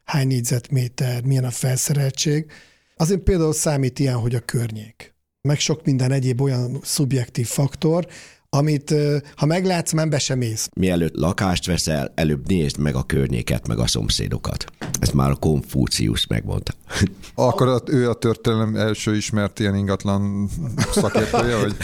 hány 0.04 0.28
négyzetméter, 0.28 1.24
milyen 1.24 1.44
a 1.44 1.52
felszereltség. 1.52 2.52
Azért 2.96 3.22
például 3.22 3.54
számít 3.54 4.00
ilyen, 4.00 4.16
hogy 4.16 4.36
a 4.36 4.40
környék. 4.40 5.16
Meg 5.42 5.60
sok 5.60 5.86
minden 5.86 6.12
egyéb 6.12 6.42
olyan 6.42 6.80
szubjektív 6.84 7.48
faktor, 7.48 8.08
amit 8.50 8.94
ha 9.36 9.46
meglátsz, 9.46 9.92
nem 9.92 10.10
be 10.10 10.20
sem 10.20 10.42
ész. 10.42 10.70
Mielőtt 10.76 11.16
lakást 11.16 11.66
veszel, 11.66 12.12
előbb 12.16 12.48
nézd 12.48 12.78
meg 12.78 12.96
a 12.96 13.04
környéket, 13.04 13.68
meg 13.68 13.80
a 13.80 13.88
szomszédokat. 13.88 14.66
Ezt 15.00 15.14
már 15.14 15.30
a 15.30 15.36
Konfúciusz 15.36 16.28
megmondta. 16.28 16.74
Akkor 17.36 17.82
ő 17.86 18.10
a 18.10 18.14
történelem 18.14 18.76
első 18.76 19.16
ismert 19.16 19.60
ilyen 19.60 19.76
ingatlan 19.76 20.50
szakértője, 20.92 21.60
hogy... 21.60 21.76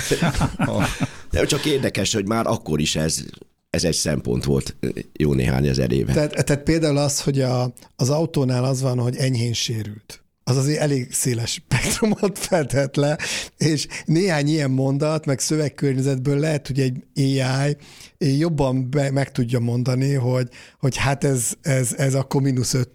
Nem, 1.32 1.46
csak 1.46 1.66
érdekes, 1.66 2.14
hogy 2.14 2.28
már 2.28 2.48
akkor 2.48 2.80
is 2.80 2.96
ez 2.96 3.24
ez 3.70 3.84
egy 3.84 3.94
szempont 3.94 4.44
volt 4.44 4.76
jó 5.14 5.34
néhány 5.34 5.68
ezer 5.68 5.92
éve. 5.92 6.14
Tehát, 6.14 6.46
tehát 6.46 6.64
például 6.64 6.98
az, 6.98 7.22
hogy 7.22 7.42
a, 7.42 7.74
az 7.96 8.10
autónál 8.10 8.64
az 8.64 8.82
van, 8.82 9.00
hogy 9.00 9.16
enyhén 9.16 9.54
sérült 9.54 10.25
az 10.48 10.58
azért 10.58 10.80
elég 10.80 11.14
széles 11.14 11.52
spektrumot 11.52 12.40
fedhet 12.40 12.96
le, 12.96 13.18
és 13.58 13.88
néhány 14.06 14.48
ilyen 14.48 14.72
mondat, 14.72 15.26
meg 15.26 15.40
szövegkörnyezetből 15.40 16.40
lehet, 16.40 16.68
hogy 16.68 16.80
egy 16.80 17.04
AI 17.16 17.78
jobban 18.18 18.90
be, 18.90 19.12
meg 19.12 19.32
tudja 19.32 19.60
mondani, 19.60 20.14
hogy, 20.14 20.50
hogy 20.80 20.98
hát 20.98 21.24
ez, 21.24 21.54
ez, 21.62 21.94
ez 21.94 22.14
akkor 22.14 22.42
mínusz 22.42 22.74
5, 22.74 22.90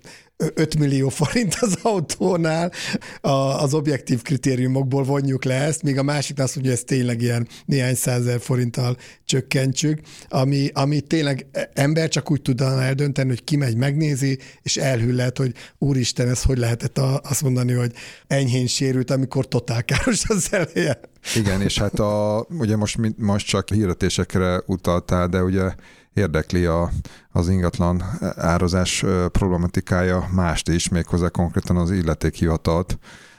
5 0.55 0.79
millió 0.79 1.09
forint 1.09 1.57
az 1.61 1.79
autónál, 1.83 2.73
az 3.61 3.75
objektív 3.75 4.23
kritériumokból 4.23 5.03
vonjuk 5.03 5.45
le 5.45 5.55
ezt, 5.55 5.83
míg 5.83 5.99
a 5.99 6.03
másik 6.03 6.39
azt 6.39 6.55
mondja, 6.55 6.73
hogy 6.73 6.81
ez 6.81 6.97
tényleg 6.97 7.23
ilyen 7.23 7.49
néhány 7.65 7.95
százezer 7.95 8.41
forinttal 8.41 8.97
csökkentsük, 9.25 10.01
ami, 10.29 10.71
ami 10.73 11.01
tényleg 11.01 11.47
ember 11.73 12.09
csak 12.09 12.31
úgy 12.31 12.43
tudna 12.43 12.83
eldönteni, 12.83 13.29
hogy 13.29 13.45
kimegy, 13.45 13.77
megnézi, 13.77 14.39
és 14.63 14.77
elhűl 14.77 15.15
lehet, 15.15 15.39
hogy 15.39 15.55
úristen, 15.79 16.29
ez 16.29 16.43
hogy 16.43 16.59
lehetett 16.59 16.99
azt 16.99 17.43
mondani, 17.43 17.73
hogy 17.73 17.93
enyhén 18.27 18.67
sérült, 18.67 19.11
amikor 19.11 19.49
totál 19.49 19.85
káros 19.85 20.23
az 20.29 20.49
eleje. 20.51 21.01
Igen, 21.37 21.63
és 21.63 21.79
hát 21.79 21.99
a, 21.99 22.47
ugye 22.59 22.77
most, 22.77 22.99
most 23.17 23.47
csak 23.47 23.69
hirdetésekre 23.69 24.63
utaltál, 24.67 25.29
de 25.29 25.43
ugye 25.43 25.75
érdekli 26.14 26.64
a, 26.64 26.90
az 27.31 27.49
ingatlan 27.49 28.02
árazás 28.37 29.05
problematikája 29.33 30.29
mást 30.35 30.69
is, 30.69 30.88
méghozzá 30.88 31.29
konkrétan 31.29 31.76
az 31.76 31.90
illetékhivatalt, 31.90 32.99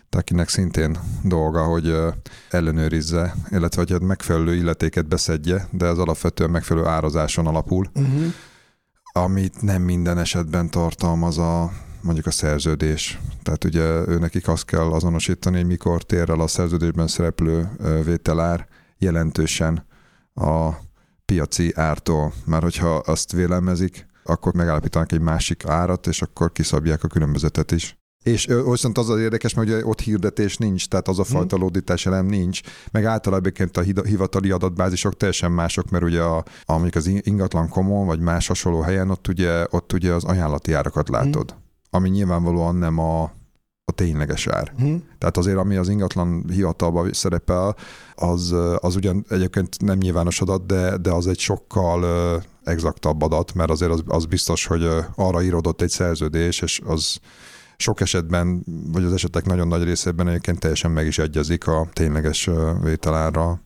akinek 0.10 0.50
szintén 0.50 0.98
dolga, 1.24 1.64
hogy 1.64 1.96
ellenőrizze, 2.50 3.36
illetve 3.50 3.86
hogy 3.88 4.02
megfelelő 4.02 4.56
illetéket 4.56 5.08
beszedje, 5.08 5.68
de 5.72 5.86
az 5.88 6.00
alapvetően 6.00 6.50
megfelelő 6.50 6.86
árazáson 6.86 7.48
alapul, 7.48 7.88
uh-huh. 7.94 8.34
amit 9.14 9.62
nem 9.62 9.82
minden 9.82 10.18
esetben 10.18 10.70
tartalmaz 10.70 11.38
a 11.38 11.72
mondjuk 12.02 12.26
a 12.26 12.32
szerződés. 12.32 13.20
Tehát 13.44 13.64
ugye 13.64 13.84
ő 13.84 14.20
nekik 14.20 14.48
azt 14.48 14.66
kell 14.66 14.92
azonosítani, 14.92 15.58
hogy 15.58 15.66
mikor 15.66 16.04
tér 16.04 16.30
el 16.30 16.40
a 16.40 16.48
szerződésben 16.48 17.08
szereplő 17.08 17.70
vételár 18.06 18.68
jelentősen 18.98 19.86
a 20.34 20.70
piaci 21.32 21.72
ártól. 21.76 22.34
Mert 22.46 22.64
hogyha 22.64 22.96
azt 22.96 23.32
vélemezik, 23.32 24.08
akkor 24.24 24.54
megállapítanak 24.54 25.12
egy 25.12 25.22
másik 25.22 25.66
árat, 25.66 26.08
és 26.08 26.22
akkor 26.22 26.52
kiszabják 26.52 27.04
a 27.04 27.08
különbözetet 27.08 27.72
is. 27.72 28.00
És 28.24 28.46
viszont 28.70 28.98
az 28.98 29.10
az 29.10 29.20
érdekes, 29.20 29.54
mert 29.54 29.68
ugye 29.68 29.86
ott 29.86 30.00
hirdetés 30.00 30.58
nincs, 30.58 30.88
tehát 30.88 31.08
az 31.08 31.20
a 31.20 31.22
mhm. 31.22 31.32
fajta 31.32 31.58
lódítás 31.58 32.06
elem 32.06 32.26
nincs, 32.26 32.62
meg 32.92 33.06
általában 33.06 33.52
a 33.74 33.82
hivatali 33.82 34.52
adatbázisok 34.52 35.18
teljesen 35.18 35.52
mások, 35.52 35.90
mert 35.90 36.04
ugye 36.04 36.22
a, 36.22 36.38
a 36.66 36.74
mondjuk 36.74 36.96
az 36.96 37.08
ingatlan 37.08 37.70
komon, 37.70 38.06
vagy 38.06 38.20
más 38.20 38.48
hasonló 38.48 38.82
helyen, 38.82 39.10
ott 39.10 39.28
ugye, 39.28 39.66
ott 39.70 39.94
ugye 39.94 40.14
az 40.14 40.24
ajánlati 40.24 40.74
árakat 40.74 41.10
látod, 41.10 41.54
mm. 41.54 41.58
ami 41.90 42.10
nyilvánvalóan 42.10 42.76
nem 42.76 42.98
a, 42.98 43.32
a 43.92 43.94
tényleges 43.94 44.48
ár. 44.48 44.74
Mm. 44.84 44.96
Tehát 45.18 45.38
azért, 45.38 45.58
ami 45.58 45.76
az 45.76 45.90
ingatlan 45.90 46.46
hivatalban 46.50 47.14
szerepel, 47.14 47.76
az, 48.16 48.56
az 48.78 48.96
ugyan 48.96 49.26
egyébként 49.30 49.82
nem 49.82 49.98
nyilvános 49.98 50.42
adat, 50.42 50.66
de, 50.66 50.98
de 50.98 51.12
az 51.12 51.28
egy 51.28 51.40
sokkal 51.40 52.06
exaktabb 52.64 53.22
adat, 53.22 53.54
mert 53.54 53.70
azért 53.70 53.92
az, 53.92 54.04
az 54.08 54.26
biztos, 54.26 54.66
hogy 54.66 54.88
arra 55.16 55.42
írodott 55.42 55.82
egy 55.82 55.90
szerződés, 55.90 56.62
és 56.62 56.82
az 56.86 57.20
sok 57.78 58.02
esetben, 58.02 58.64
vagy 58.92 59.04
az 59.04 59.14
esetek 59.14 59.46
nagyon 59.46 59.68
nagy 59.68 59.84
részében 59.84 60.28
egyébként 60.28 60.60
teljesen 60.60 60.92
meg 60.92 61.06
is 61.06 61.18
egyezik 61.18 61.68
a 61.68 61.90
tényleges 61.94 62.50
vételárral. 62.84 63.62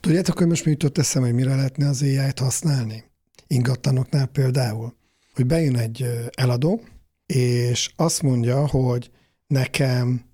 Tudjátok, 0.00 0.38
hogy 0.38 0.46
most 0.46 0.64
mi 0.64 0.70
jutott 0.70 0.98
eszembe, 0.98 1.28
hogy 1.28 1.36
mire 1.36 1.54
lehetne 1.54 1.88
az 1.88 2.02
AI-t 2.02 2.38
használni? 2.38 3.04
Ingatlanoknál 3.46 4.26
például. 4.26 4.94
Hogy 5.34 5.46
bejön 5.46 5.76
egy 5.76 6.06
eladó, 6.30 6.80
és 7.26 7.92
azt 7.96 8.22
mondja, 8.22 8.66
hogy 8.66 9.10
nekem 9.46 10.24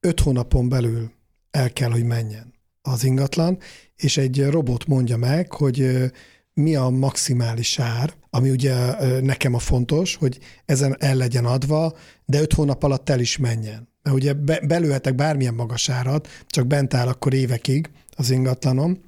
öt 0.00 0.20
hónapon 0.20 0.68
belül 0.68 1.10
el 1.50 1.72
kell, 1.72 1.90
hogy 1.90 2.04
menjen 2.04 2.54
az 2.82 3.04
ingatlan, 3.04 3.58
és 3.96 4.16
egy 4.16 4.44
robot 4.46 4.86
mondja 4.86 5.16
meg, 5.16 5.52
hogy 5.52 6.10
mi 6.54 6.74
a 6.74 6.88
maximális 6.88 7.78
ár, 7.78 8.14
ami 8.30 8.50
ugye 8.50 8.74
nekem 9.20 9.54
a 9.54 9.58
fontos, 9.58 10.14
hogy 10.14 10.38
ezen 10.64 10.96
el 10.98 11.14
legyen 11.14 11.44
adva, 11.44 11.96
de 12.24 12.40
öt 12.40 12.52
hónap 12.52 12.82
alatt 12.82 13.08
el 13.10 13.20
is 13.20 13.36
menjen. 13.36 13.88
Mert 14.02 14.16
ugye 14.16 14.32
be, 14.32 14.60
belőhetek 14.66 15.14
bármilyen 15.14 15.54
magas 15.54 15.88
árat, 15.88 16.28
csak 16.46 16.66
bent 16.66 16.94
áll 16.94 17.08
akkor 17.08 17.34
évekig 17.34 17.90
az 18.16 18.30
ingatlanom, 18.30 19.00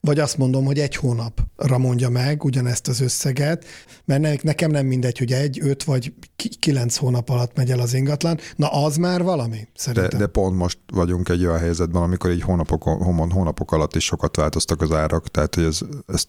vagy 0.00 0.18
azt 0.18 0.36
mondom, 0.36 0.64
hogy 0.64 0.78
egy 0.78 0.96
hónapra 0.96 1.78
mondja 1.78 2.08
meg 2.08 2.44
ugyanezt 2.44 2.88
az 2.88 3.00
összeget, 3.00 3.64
mert 4.04 4.42
nekem 4.42 4.70
nem 4.70 4.86
mindegy, 4.86 5.18
hogy 5.18 5.32
egy, 5.32 5.60
öt 5.62 5.84
vagy 5.84 6.12
kilenc 6.58 6.96
hónap 6.96 7.28
alatt 7.28 7.56
megy 7.56 7.70
el 7.70 7.80
az 7.80 7.94
ingatlan. 7.94 8.38
Na 8.56 8.68
az 8.84 8.96
már 8.96 9.22
valami, 9.22 9.68
szerintem. 9.74 10.18
De, 10.18 10.24
de 10.24 10.26
pont 10.26 10.56
most 10.56 10.78
vagyunk 10.92 11.28
egy 11.28 11.44
olyan 11.44 11.58
helyzetben, 11.58 12.02
amikor 12.02 12.30
így 12.30 12.42
hónapok, 12.42 12.82
hónapok 13.32 13.72
alatt 13.72 13.96
is 13.96 14.04
sokat 14.04 14.36
változtak 14.36 14.80
az 14.80 14.92
árak, 14.92 15.28
tehát 15.28 15.54
hogy 15.54 15.64
ez, 15.64 15.78
ez 16.06 16.24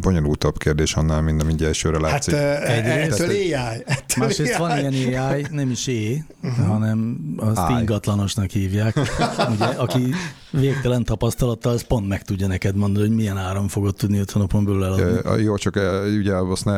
bonyolultabb 0.00 0.58
kérdés 0.58 0.94
annál, 0.94 1.22
mint 1.22 1.42
ami 1.42 1.54
elsőre 1.64 1.98
látszik. 1.98 2.34
Hát 2.34 2.68
ettől 2.86 3.28
AI. 3.28 3.52
Ettől 3.52 4.26
Másrészt 4.26 4.54
AI. 4.54 4.58
van 4.58 4.94
ilyen 4.94 5.22
AI, 5.22 5.46
nem 5.50 5.70
is 5.70 5.86
é, 5.86 6.24
uh-huh. 6.42 6.66
hanem 6.66 7.18
azt 7.36 7.58
AI. 7.58 7.78
ingatlanosnak 7.80 8.50
hívják. 8.50 8.96
Ugye, 9.54 9.64
aki 9.64 10.14
végtelen 10.50 11.04
tapasztalattal, 11.04 11.72
az 11.72 11.82
pont 11.82 12.08
meg 12.08 12.22
tudja 12.22 12.46
neked 12.46 12.76
mondani, 12.76 13.06
hogy 13.06 13.16
milyen 13.16 13.36
áron 13.36 13.68
fogod 13.68 13.94
tudni 13.94 14.18
5 14.18 14.30
hónapon 14.30 14.64
belül 14.64 14.84
eladni. 14.84 15.42
Jó, 15.42 15.56
csak 15.56 15.80
ugye 16.18 16.34
azt 16.34 16.64
ne, 16.64 16.72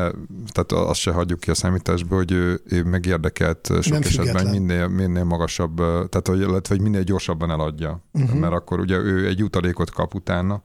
tehát 0.53 0.73
azt 0.73 1.01
se 1.01 1.11
hagyjuk 1.11 1.41
ki 1.41 1.51
a 1.51 1.55
számításba, 1.55 2.15
hogy 2.17 2.33
ő, 2.33 2.61
ő 2.65 2.83
megérdekelt 2.83 3.71
sok 3.81 3.93
nem 3.93 4.03
esetben 4.03 4.47
minél, 4.47 4.89
minél 4.89 5.25
magasabb, 5.25 5.77
tehát 5.77 6.27
hogy, 6.29 6.41
illetve, 6.41 6.75
hogy 6.75 6.85
minél 6.85 7.03
gyorsabban 7.03 7.51
eladja. 7.51 8.05
Uh-huh. 8.13 8.39
Mert 8.39 8.53
akkor 8.53 8.81
ugye 8.81 8.97
ő 8.97 9.27
egy 9.27 9.39
jutalékot 9.39 9.91
kap 9.91 10.15
utána, 10.15 10.63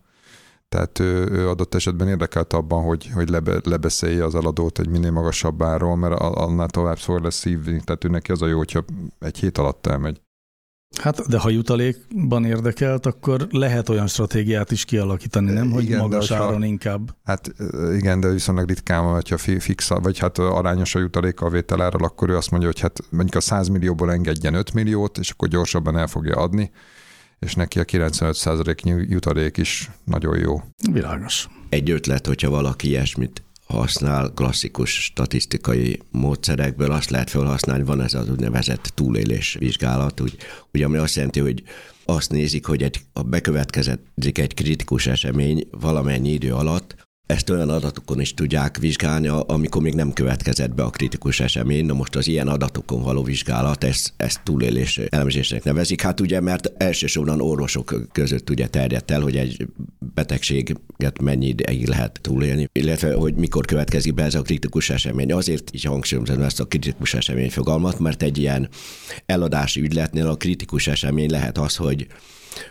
tehát 0.74 1.00
ő, 1.00 1.28
ő 1.32 1.50
adott 1.50 1.76
esetben 1.76 2.08
érdekelt 2.08 2.54
abban, 2.54 2.84
hogy, 2.84 3.10
hogy 3.14 3.30
lebe, 3.30 3.60
lebeszélje 3.64 4.26
az 4.26 4.36
eladót 4.36 4.80
egy 4.80 4.88
minél 4.88 5.12
magasabb 5.12 5.64
árról, 5.64 5.96
mert 5.96 6.20
annál 6.20 6.68
tovább 6.68 7.00
szor 7.00 7.22
lesz 7.22 7.36
szívni. 7.36 7.82
Tehát 7.84 8.04
ő 8.04 8.10
neki 8.10 8.32
az 8.32 8.42
a 8.42 8.48
jó, 8.48 8.58
hogyha 8.58 8.84
egy 9.20 9.38
hét 9.38 9.58
alatt 9.58 9.88
elmegy. 9.88 10.22
Hát, 11.02 11.28
de 11.28 11.40
ha 11.40 11.50
jutalékban 11.50 12.46
érdekelt, 12.46 13.06
akkor 13.06 13.48
lehet 13.50 13.90
olyan 13.90 14.08
stratégiát 14.08 14.72
is 14.72 14.86
kialakítani, 14.86 15.52
nem? 15.52 15.72
Hogy 15.72 15.84
igen, 15.84 16.00
magas 16.00 16.32
áron 16.32 16.60
ha, 16.60 16.66
inkább. 16.66 17.16
Hát 17.24 17.54
igen, 17.94 18.20
de 18.20 18.30
viszonylag 18.30 18.68
ritkán 18.68 19.04
van, 19.04 19.14
hogyha 19.14 19.38
fix, 19.38 19.90
vagy 19.90 20.20
hát 20.20 20.38
arányos 20.38 20.96
a 20.96 21.00
jutalék 21.00 21.42
a 21.42 21.50
vételárral, 21.50 22.04
akkor 22.04 22.30
ő 22.30 22.36
azt 22.36 22.52
mondja, 22.52 22.70
hogy 22.70 22.80
hát 22.80 23.00
mondjuk 23.10 23.36
a 23.36 23.42
100 23.42 23.68
millióból 23.68 24.12
engedjen 24.12 24.54
5 24.54 24.74
milliót, 24.74 25.18
és 25.18 25.30
akkor 25.30 25.48
gyorsabban 25.48 25.98
el 25.98 26.08
fogja 26.08 26.36
adni 26.36 26.72
és 27.44 27.54
neki 27.54 27.80
a 27.80 27.84
95% 27.84 29.10
jutalék 29.10 29.58
is 29.58 29.90
nagyon 30.04 30.38
jó. 30.38 30.62
Világos. 30.92 31.48
Egy 31.70 31.90
ötlet, 31.90 32.28
hogyha 32.28 32.50
valaki 32.50 32.88
ilyesmit 32.88 33.44
használ 33.68 34.32
klasszikus 34.36 35.04
statisztikai 35.04 36.00
módszerekből, 36.12 36.92
azt 36.92 37.10
lehet 37.10 37.30
felhasználni, 37.30 37.84
van 37.84 38.02
ez 38.02 38.14
az 38.14 38.30
úgynevezett 38.30 38.92
túlélés 38.96 39.56
vizsgálat, 39.60 40.20
úgy, 40.20 40.38
ugye, 40.74 40.86
ami 40.86 40.98
azt 40.98 41.16
jelenti, 41.16 41.40
hogy 41.40 41.64
azt 42.06 42.32
nézik, 42.32 42.66
hogy 42.66 42.84
egy, 42.84 43.00
a 43.14 43.24
bekövetkezik 43.24 44.38
egy 44.38 44.54
kritikus 44.54 45.08
esemény 45.08 45.68
valamennyi 45.72 46.30
idő 46.30 46.54
alatt, 46.54 46.96
ezt 47.28 47.50
olyan 47.50 47.70
adatokon 47.70 48.20
is 48.20 48.34
tudják 48.34 48.78
vizsgálni, 48.78 49.28
amikor 49.28 49.82
még 49.82 49.94
nem 49.94 50.14
következett 50.14 50.74
be 50.74 50.84
a 50.84 50.90
kritikus 50.90 51.40
esemény. 51.40 51.86
Na 51.86 51.94
most 51.94 52.16
az 52.16 52.28
ilyen 52.28 52.48
adatokon 52.48 53.02
való 53.02 53.24
vizsgálat, 53.24 53.84
ezt, 53.84 54.14
ezt 54.18 54.42
túlélés 54.44 54.98
elemzésnek 54.98 55.64
nevezik. 55.64 56.02
Hát 56.02 56.20
ugye, 56.20 56.40
mert 56.40 56.72
elsősorban 56.78 57.42
orvosok 57.42 58.08
között 58.12 58.50
ugye 58.50 58.68
terjedt 58.68 59.12
el, 59.12 59.22
hogy 59.22 59.38
egy 59.38 59.68
betegséget 60.14 61.22
mennyi 61.22 61.48
ideig 61.48 61.88
lehet 61.88 62.20
túlélni, 62.22 62.70
illetve 62.72 63.14
hogy 63.14 63.34
mikor 63.36 63.66
következik 63.66 64.14
be 64.14 64.24
ez 64.24 64.36
a 64.36 64.42
kritikus 64.42 64.90
esemény. 64.90 65.32
Azért 65.32 65.72
is 65.74 65.86
hangsúlyozom 65.86 66.42
ezt 66.42 66.60
a 66.60 66.66
kritikus 66.66 67.14
esemény 67.14 67.50
fogalmat, 67.50 68.00
mert 68.00 68.24
egy 68.24 68.38
ilyen 68.38 68.70
eladási 69.26 69.82
ügyletnél 69.82 70.28
a 70.28 70.36
kritikus 70.36 70.88
esemény 70.88 71.30
lehet 71.30 71.58
az, 71.58 71.76
hogy 71.76 72.08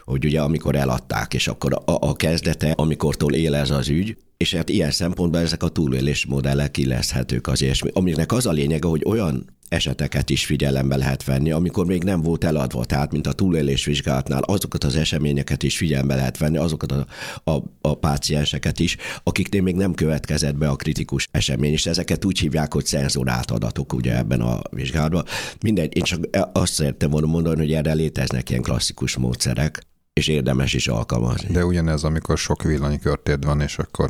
hogy 0.05 0.25
ugye 0.25 0.41
amikor 0.41 0.77
eladták, 0.77 1.35
és 1.35 1.49
akkor 1.49 1.73
a, 1.73 1.81
a 1.85 2.13
kezdete, 2.13 2.71
amikortól 2.71 3.35
él 3.35 3.55
ez 3.55 3.71
az 3.71 3.89
ügy, 3.89 4.17
és 4.43 4.55
hát 4.55 4.69
ilyen 4.69 4.91
szempontból 4.91 5.41
ezek 5.41 5.63
a 5.63 5.69
túlélés 5.69 6.27
modellek 6.27 6.71
kileszhetők 6.71 7.47
az 7.47 7.63
ilyesmi, 7.63 7.91
aminek 7.93 8.33
az 8.33 8.47
a 8.47 8.53
lényege, 8.53 8.89
hogy 8.89 9.03
olyan 9.07 9.45
eseteket 9.69 10.31
is 10.31 10.45
figyelembe 10.45 10.97
lehet 10.97 11.25
venni, 11.25 11.51
amikor 11.51 11.87
még 11.87 12.05
nem 12.05 12.21
volt 12.21 12.45
eladva, 12.45 12.85
tehát 12.85 13.13
mint 13.13 13.27
a 13.27 13.33
túlélés 13.33 13.85
vizsgálatnál 13.85 14.43
azokat 14.43 14.85
az 14.85 14.97
eseményeket 14.97 15.63
is 15.63 15.77
figyelembe 15.77 16.15
lehet 16.15 16.39
venni, 16.39 16.57
azokat 16.57 16.93
a, 16.93 17.07
a, 17.51 17.63
a 17.81 17.95
pácienseket 17.95 18.81
is, 18.81 18.97
akiknél 19.23 19.63
még 19.63 19.75
nem 19.75 19.95
következett 19.95 20.57
be 20.57 20.69
a 20.69 20.77
kritikus 20.77 21.29
esemény, 21.31 21.73
és 21.73 21.87
ezeket 21.87 22.25
úgy 22.25 22.39
hívják, 22.39 22.73
hogy 22.73 22.87
szenzorált 22.87 23.51
adatok 23.51 23.93
ugye 23.93 24.17
ebben 24.17 24.41
a 24.41 24.61
vizsgálatban. 24.71 25.25
Mindegy, 25.61 25.97
én 25.97 26.03
csak 26.03 26.21
azt 26.53 26.73
szerettem 26.73 27.11
volna 27.11 27.27
mondani, 27.27 27.59
hogy 27.59 27.73
erre 27.73 27.93
léteznek 27.93 28.51
ilyen 28.51 28.63
klasszikus 28.63 29.17
módszerek, 29.17 29.87
és 30.13 30.29
érdemes 30.29 30.75
is 30.75 30.89
alkalmazni. 30.89 31.53
De 31.53 31.65
ugyanez, 31.65 32.05
amikor 32.05 32.39
sok 32.39 32.63
villanykörtéd 32.63 33.45
van, 33.45 33.61
és 33.61 33.79
akkor 33.79 34.09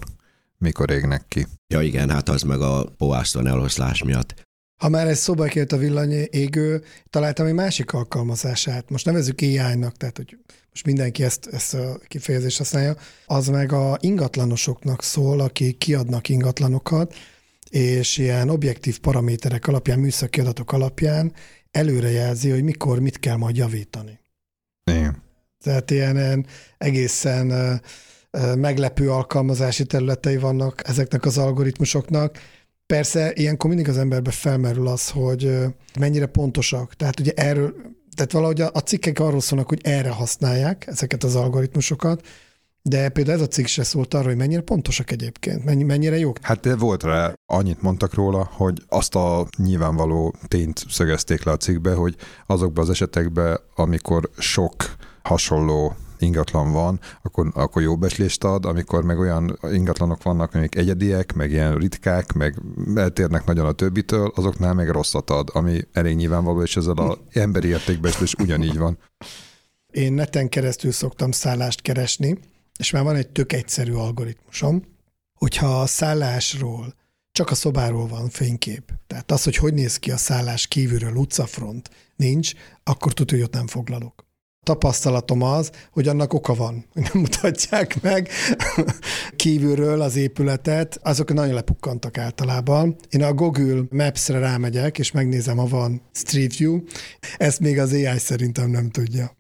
mikor 0.62 0.90
égnek 0.90 1.24
ki. 1.28 1.46
Ja 1.66 1.80
igen, 1.80 2.10
hát 2.10 2.28
az 2.28 2.42
meg 2.42 2.60
a 2.60 2.84
poászton 2.96 3.46
eloszlás 3.46 4.02
miatt. 4.02 4.34
Ha 4.82 4.88
már 4.88 5.06
ez 5.06 5.18
szóba 5.18 5.44
kért 5.44 5.72
a 5.72 5.76
villanyégő, 5.76 6.84
találtam 7.10 7.46
egy 7.46 7.54
másik 7.54 7.92
alkalmazását. 7.92 8.90
Most 8.90 9.04
nevezzük 9.04 9.40
AI-nak, 9.40 9.96
tehát 9.96 10.16
hogy 10.16 10.38
most 10.70 10.86
mindenki 10.86 11.24
ezt, 11.24 11.46
ezt 11.46 11.74
a 11.74 11.98
kifejezést 12.08 12.58
használja. 12.58 12.96
Az 13.26 13.48
meg 13.48 13.72
a 13.72 13.98
ingatlanosoknak 14.00 15.02
szól, 15.02 15.40
akik 15.40 15.78
kiadnak 15.78 16.28
ingatlanokat, 16.28 17.14
és 17.70 18.18
ilyen 18.18 18.48
objektív 18.48 18.98
paraméterek 19.00 19.66
alapján, 19.66 19.98
műszaki 19.98 20.40
adatok 20.40 20.72
alapján 20.72 21.32
előrejelzi, 21.70 22.50
hogy 22.50 22.62
mikor 22.62 22.98
mit 22.98 23.18
kell 23.18 23.36
majd 23.36 23.56
javítani. 23.56 24.18
Igen. 24.84 25.22
Tehát 25.62 25.90
ilyen 25.90 26.46
egészen 26.78 27.80
meglepő 28.56 29.10
alkalmazási 29.10 29.84
területei 29.84 30.36
vannak 30.36 30.88
ezeknek 30.88 31.24
az 31.24 31.38
algoritmusoknak. 31.38 32.38
Persze 32.86 33.32
ilyenkor 33.34 33.68
mindig 33.68 33.88
az 33.88 33.98
emberbe 33.98 34.30
felmerül 34.30 34.86
az, 34.86 35.10
hogy 35.10 35.58
mennyire 35.98 36.26
pontosak. 36.26 36.94
Tehát 36.94 37.20
ugye 37.20 37.32
erről, 37.34 37.74
tehát 38.16 38.32
valahogy 38.32 38.60
a 38.60 38.80
cikkek 38.84 39.18
arról 39.18 39.40
szólnak, 39.40 39.68
hogy 39.68 39.80
erre 39.82 40.10
használják 40.10 40.86
ezeket 40.86 41.24
az 41.24 41.36
algoritmusokat, 41.36 42.26
De 42.84 43.08
például 43.08 43.36
ez 43.36 43.42
a 43.42 43.48
cikk 43.48 43.66
se 43.66 43.82
szólt 43.82 44.14
arról, 44.14 44.26
hogy 44.26 44.36
mennyire 44.36 44.60
pontosak 44.60 45.10
egyébként, 45.10 45.64
mennyi, 45.64 45.82
mennyire 45.82 46.18
jók. 46.18 46.38
Hát 46.42 46.60
de 46.60 46.76
volt 46.76 47.02
rá, 47.02 47.32
annyit 47.46 47.82
mondtak 47.82 48.14
róla, 48.14 48.48
hogy 48.52 48.82
azt 48.88 49.14
a 49.14 49.46
nyilvánvaló 49.56 50.34
tényt 50.48 50.84
szögezték 50.88 51.44
le 51.44 51.52
a 51.52 51.56
cikkbe, 51.56 51.94
hogy 51.94 52.16
azokban 52.46 52.84
az 52.84 52.90
esetekben, 52.90 53.60
amikor 53.74 54.30
sok 54.38 54.74
hasonló 55.22 55.96
ingatlan 56.22 56.72
van, 56.72 57.00
akkor, 57.22 57.50
akkor 57.54 57.82
jó 57.82 57.96
becslést 57.96 58.44
ad, 58.44 58.64
amikor 58.64 59.04
meg 59.04 59.18
olyan 59.18 59.58
ingatlanok 59.72 60.22
vannak, 60.22 60.54
amik 60.54 60.74
egyediek, 60.74 61.32
meg 61.32 61.50
ilyen 61.50 61.76
ritkák, 61.76 62.32
meg 62.32 62.62
eltérnek 62.94 63.44
nagyon 63.44 63.66
a 63.66 63.72
többitől, 63.72 64.32
azoknál 64.34 64.74
meg 64.74 64.90
rosszat 64.90 65.30
ad, 65.30 65.48
ami 65.52 65.80
elég 65.92 66.16
nyilvánvaló, 66.16 66.62
és 66.62 66.76
ezzel 66.76 66.96
az 66.96 67.18
emberi 67.32 67.68
értékbecslés 67.68 68.34
ugyanígy 68.34 68.78
van. 68.78 68.98
Én 69.90 70.12
neten 70.12 70.48
keresztül 70.48 70.92
szoktam 70.92 71.30
szállást 71.30 71.82
keresni, 71.82 72.38
és 72.78 72.90
már 72.90 73.02
van 73.02 73.16
egy 73.16 73.28
tök 73.28 73.52
egyszerű 73.52 73.92
algoritmusom, 73.92 74.82
hogyha 75.34 75.80
a 75.80 75.86
szállásról 75.86 76.94
csak 77.32 77.50
a 77.50 77.54
szobáról 77.54 78.06
van 78.06 78.28
fénykép, 78.28 78.92
tehát 79.06 79.30
az, 79.30 79.44
hogy 79.44 79.56
hogy 79.56 79.74
néz 79.74 79.98
ki 79.98 80.10
a 80.10 80.16
szállás 80.16 80.66
kívülről, 80.66 81.14
utcafront 81.14 81.90
nincs, 82.16 82.52
akkor 82.84 83.12
tudja, 83.12 83.36
hogy 83.36 83.46
ott 83.46 83.54
nem 83.54 83.66
foglalok. 83.66 84.26
Tapasztalatom 84.66 85.42
az, 85.42 85.70
hogy 85.90 86.08
annak 86.08 86.32
oka 86.32 86.54
van, 86.54 86.84
hogy 86.92 87.02
nem 87.02 87.22
mutatják 87.22 88.02
meg 88.02 88.28
kívülről 89.36 90.00
az 90.00 90.16
épületet, 90.16 90.98
azok 91.02 91.32
nagyon 91.32 91.54
lepukkantak 91.54 92.18
általában. 92.18 92.96
Én 93.10 93.22
a 93.22 93.32
Google 93.32 93.82
Maps-re 93.90 94.38
rámegyek, 94.38 94.98
és 94.98 95.12
megnézem, 95.12 95.56
ha 95.56 95.66
van 95.66 96.00
Street 96.12 96.56
View. 96.56 96.80
Ezt 97.36 97.60
még 97.60 97.78
az 97.78 97.92
AI 97.92 98.18
szerintem 98.18 98.70
nem 98.70 98.90
tudja. 98.90 99.36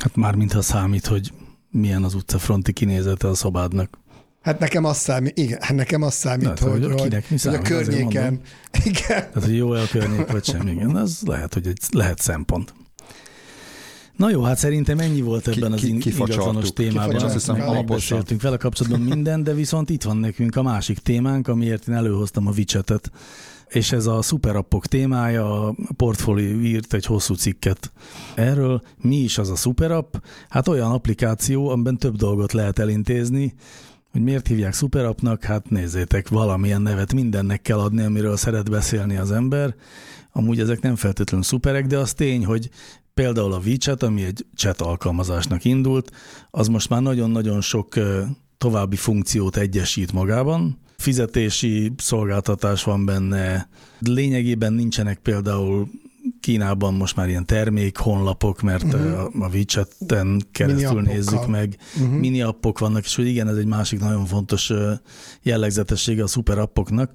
Hát 0.00 0.16
már 0.16 0.34
mintha 0.34 0.62
számít, 0.62 1.06
hogy 1.06 1.32
milyen 1.70 2.04
az 2.04 2.14
utcafronti 2.14 2.72
kinézete 2.72 3.28
a 3.28 3.34
szobádnak. 3.34 3.98
Hát 4.42 4.58
nekem 4.58 4.84
az 4.84 4.96
számít, 4.96 5.38
igen, 5.38 5.58
hát 5.62 5.76
nekem 5.76 6.02
az 6.02 6.14
számít, 6.14 6.46
Hát, 6.46 6.58
hogy, 6.58 6.84
hogy 6.84 6.94
kinek 6.94 7.28
hogy 7.28 7.36
a 7.36 7.38
számít, 7.38 7.60
azért 7.60 7.84
környéken, 7.84 8.40
igen, 8.84 9.06
Tehát, 9.06 9.44
hogy 9.44 9.56
jó-e 9.56 9.80
a 9.80 9.86
környék, 9.86 10.26
vagy 10.26 10.44
sem, 10.44 10.66
igen, 10.66 10.96
az 10.96 11.20
lehet, 11.24 11.54
hogy 11.54 11.66
egy, 11.66 11.78
lehet 11.90 12.20
szempont. 12.20 12.74
Na 14.18 14.30
jó, 14.30 14.42
hát 14.42 14.58
szerintem 14.58 14.98
ennyi 14.98 15.20
volt 15.20 15.48
Ki- 15.48 15.56
ebben 15.56 15.72
az 15.72 15.80
ki- 15.80 15.88
in- 15.88 15.98
kifacsartuk. 15.98 16.40
ingatlanos 16.40 16.72
témában. 16.72 17.16
Azt 17.16 17.32
hiszem. 17.32 17.56
Megbeszéltünk 17.56 18.42
vele 18.42 18.56
kapcsolatban 18.56 19.00
minden, 19.00 19.42
de 19.42 19.54
viszont 19.54 19.90
itt 19.90 20.02
van 20.02 20.16
nekünk 20.16 20.56
a 20.56 20.62
másik 20.62 20.98
témánk, 20.98 21.48
amiért 21.48 21.88
én 21.88 21.94
előhoztam 21.94 22.46
a 22.46 22.50
Wicsetet, 22.56 23.10
és 23.68 23.92
ez 23.92 24.06
a 24.06 24.22
szuperappok 24.22 24.86
témája, 24.86 25.66
a 25.68 25.74
portfólió 25.96 26.60
írt 26.60 26.94
egy 26.94 27.04
hosszú 27.06 27.34
cikket 27.34 27.92
erről. 28.34 28.82
Mi 29.02 29.16
is 29.16 29.38
az 29.38 29.50
a 29.50 29.56
szuperapp? 29.56 30.14
Hát 30.48 30.68
olyan 30.68 30.90
applikáció, 30.90 31.68
amiben 31.68 31.96
több 31.98 32.16
dolgot 32.16 32.52
lehet 32.52 32.78
elintézni, 32.78 33.54
hogy 34.12 34.22
miért 34.22 34.46
hívják 34.46 34.72
szuperappnak? 34.72 35.44
Hát 35.44 35.70
nézzétek, 35.70 36.28
valamilyen 36.28 36.82
nevet 36.82 37.12
mindennek 37.12 37.62
kell 37.62 37.78
adni, 37.78 38.02
amiről 38.02 38.36
szeret 38.36 38.70
beszélni 38.70 39.16
az 39.16 39.32
ember. 39.32 39.74
Amúgy 40.32 40.60
ezek 40.60 40.80
nem 40.80 40.96
feltétlenül 40.96 41.44
szuperek, 41.44 41.86
de 41.86 41.98
az 41.98 42.14
tény, 42.14 42.44
hogy 42.44 42.70
például 43.18 43.52
a 43.52 43.60
WeChat, 43.64 44.02
ami 44.02 44.24
egy 44.24 44.46
chat 44.54 44.80
alkalmazásnak 44.80 45.64
indult, 45.64 46.10
az 46.50 46.68
most 46.68 46.88
már 46.88 47.02
nagyon-nagyon 47.02 47.60
sok 47.60 47.94
további 48.58 48.96
funkciót 48.96 49.56
egyesít 49.56 50.12
magában. 50.12 50.78
Fizetési 50.96 51.92
szolgáltatás 51.96 52.82
van 52.82 53.04
benne, 53.04 53.68
lényegében 53.98 54.72
nincsenek 54.72 55.18
például 55.18 55.88
Kínában 56.40 56.94
most 56.94 57.16
már 57.16 57.28
ilyen 57.28 57.46
termék 57.46 57.96
honlapok, 57.96 58.60
mert 58.62 58.84
uh-huh. 58.94 59.42
a 59.42 59.48
WeChat-en 59.52 60.42
keresztül 60.52 61.00
Mini 61.00 61.12
nézzük 61.12 61.32
appokkal. 61.32 61.50
meg. 61.50 61.76
Uh-huh. 62.00 62.18
Mini 62.18 62.42
appok 62.42 62.78
vannak, 62.78 63.04
és 63.04 63.14
hogy 63.14 63.26
igen, 63.26 63.48
ez 63.48 63.56
egy 63.56 63.66
másik 63.66 64.00
nagyon 64.00 64.26
fontos 64.26 64.72
jellegzetessége 65.42 66.22
a 66.22 66.26
szuper 66.26 66.58
appoknak, 66.58 67.10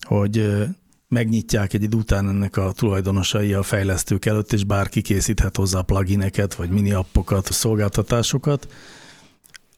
hogy 0.00 0.66
megnyitják 1.08 1.72
egy 1.72 1.82
idő 1.82 1.96
után 1.96 2.28
ennek 2.28 2.56
a 2.56 2.72
tulajdonosai 2.72 3.52
a 3.52 3.62
fejlesztők 3.62 4.24
előtt, 4.24 4.52
és 4.52 4.64
bárki 4.64 5.02
készíthet 5.02 5.56
hozzá 5.56 5.80
plugineket, 5.80 6.54
vagy 6.54 6.70
mini 6.70 6.92
appokat, 6.92 7.52
szolgáltatásokat, 7.52 8.68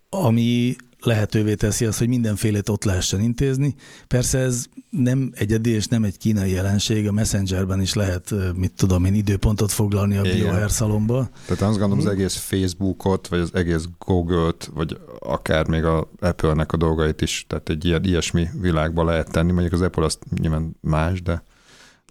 ami 0.08 0.76
lehetővé 1.00 1.54
teszi 1.54 1.84
azt, 1.84 1.98
hogy 1.98 2.08
mindenfélét 2.08 2.68
ott 2.68 2.84
lehessen 2.84 3.20
intézni. 3.20 3.74
Persze 4.06 4.38
ez 4.38 4.66
nem 4.90 5.30
egyedi 5.34 5.70
és 5.70 5.86
nem 5.86 6.04
egy 6.04 6.18
kínai 6.18 6.50
jelenség, 6.50 7.08
a 7.08 7.12
Messengerben 7.12 7.80
is 7.80 7.94
lehet, 7.94 8.34
mit 8.54 8.72
tudom 8.72 9.04
én, 9.04 9.14
időpontot 9.14 9.72
foglalni 9.72 10.16
a. 10.16 10.22
BioHair 10.22 10.70
szalomba. 10.70 11.28
Tehát 11.46 11.62
azt 11.62 11.78
gondolom, 11.78 11.98
az 11.98 12.12
egész 12.12 12.36
Facebookot, 12.36 13.28
vagy 13.28 13.38
az 13.38 13.50
egész 13.54 13.84
Google-t, 13.98 14.70
vagy 14.74 14.98
akár 15.18 15.68
még 15.68 15.84
a 15.84 16.10
Apple-nek 16.20 16.72
a 16.72 16.76
dolgait 16.76 17.20
is, 17.20 17.44
tehát 17.48 17.68
egy 17.68 17.84
ilyen, 17.84 18.04
ilyesmi 18.04 18.48
világba 18.60 19.04
lehet 19.04 19.30
tenni. 19.30 19.52
Mondjuk 19.52 19.72
az 19.72 19.80
Apple 19.80 20.04
azt 20.04 20.18
nyilván 20.40 20.76
más, 20.80 21.22
de, 21.22 21.42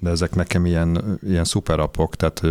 de 0.02 0.10
ezek 0.10 0.36
nekem 0.36 0.66
ilyen, 0.66 1.20
ilyen 1.28 1.44
szuperappok, 1.44 2.16
tehát 2.16 2.42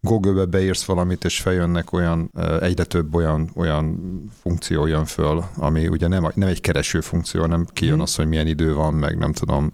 Google-be 0.00 0.44
beírsz 0.44 0.84
valamit, 0.84 1.24
és 1.24 1.40
feljönnek 1.40 1.92
olyan, 1.92 2.30
egyre 2.60 2.84
több 2.84 3.14
olyan, 3.14 3.50
olyan 3.54 4.00
funkció 4.42 4.86
jön 4.86 5.04
föl, 5.04 5.44
ami 5.56 5.86
ugye 5.88 6.06
nem, 6.08 6.30
nem 6.34 6.48
egy 6.48 6.60
kereső 6.60 7.00
funkció, 7.00 7.40
hanem 7.40 7.66
kijön 7.72 7.94
Mhm. 7.94 8.02
az, 8.02 8.14
hogy 8.14 8.26
milyen 8.28 8.46
idő 8.46 8.74
van, 8.74 8.94
meg 8.94 9.18
nem 9.18 9.32
tudom. 9.32 9.72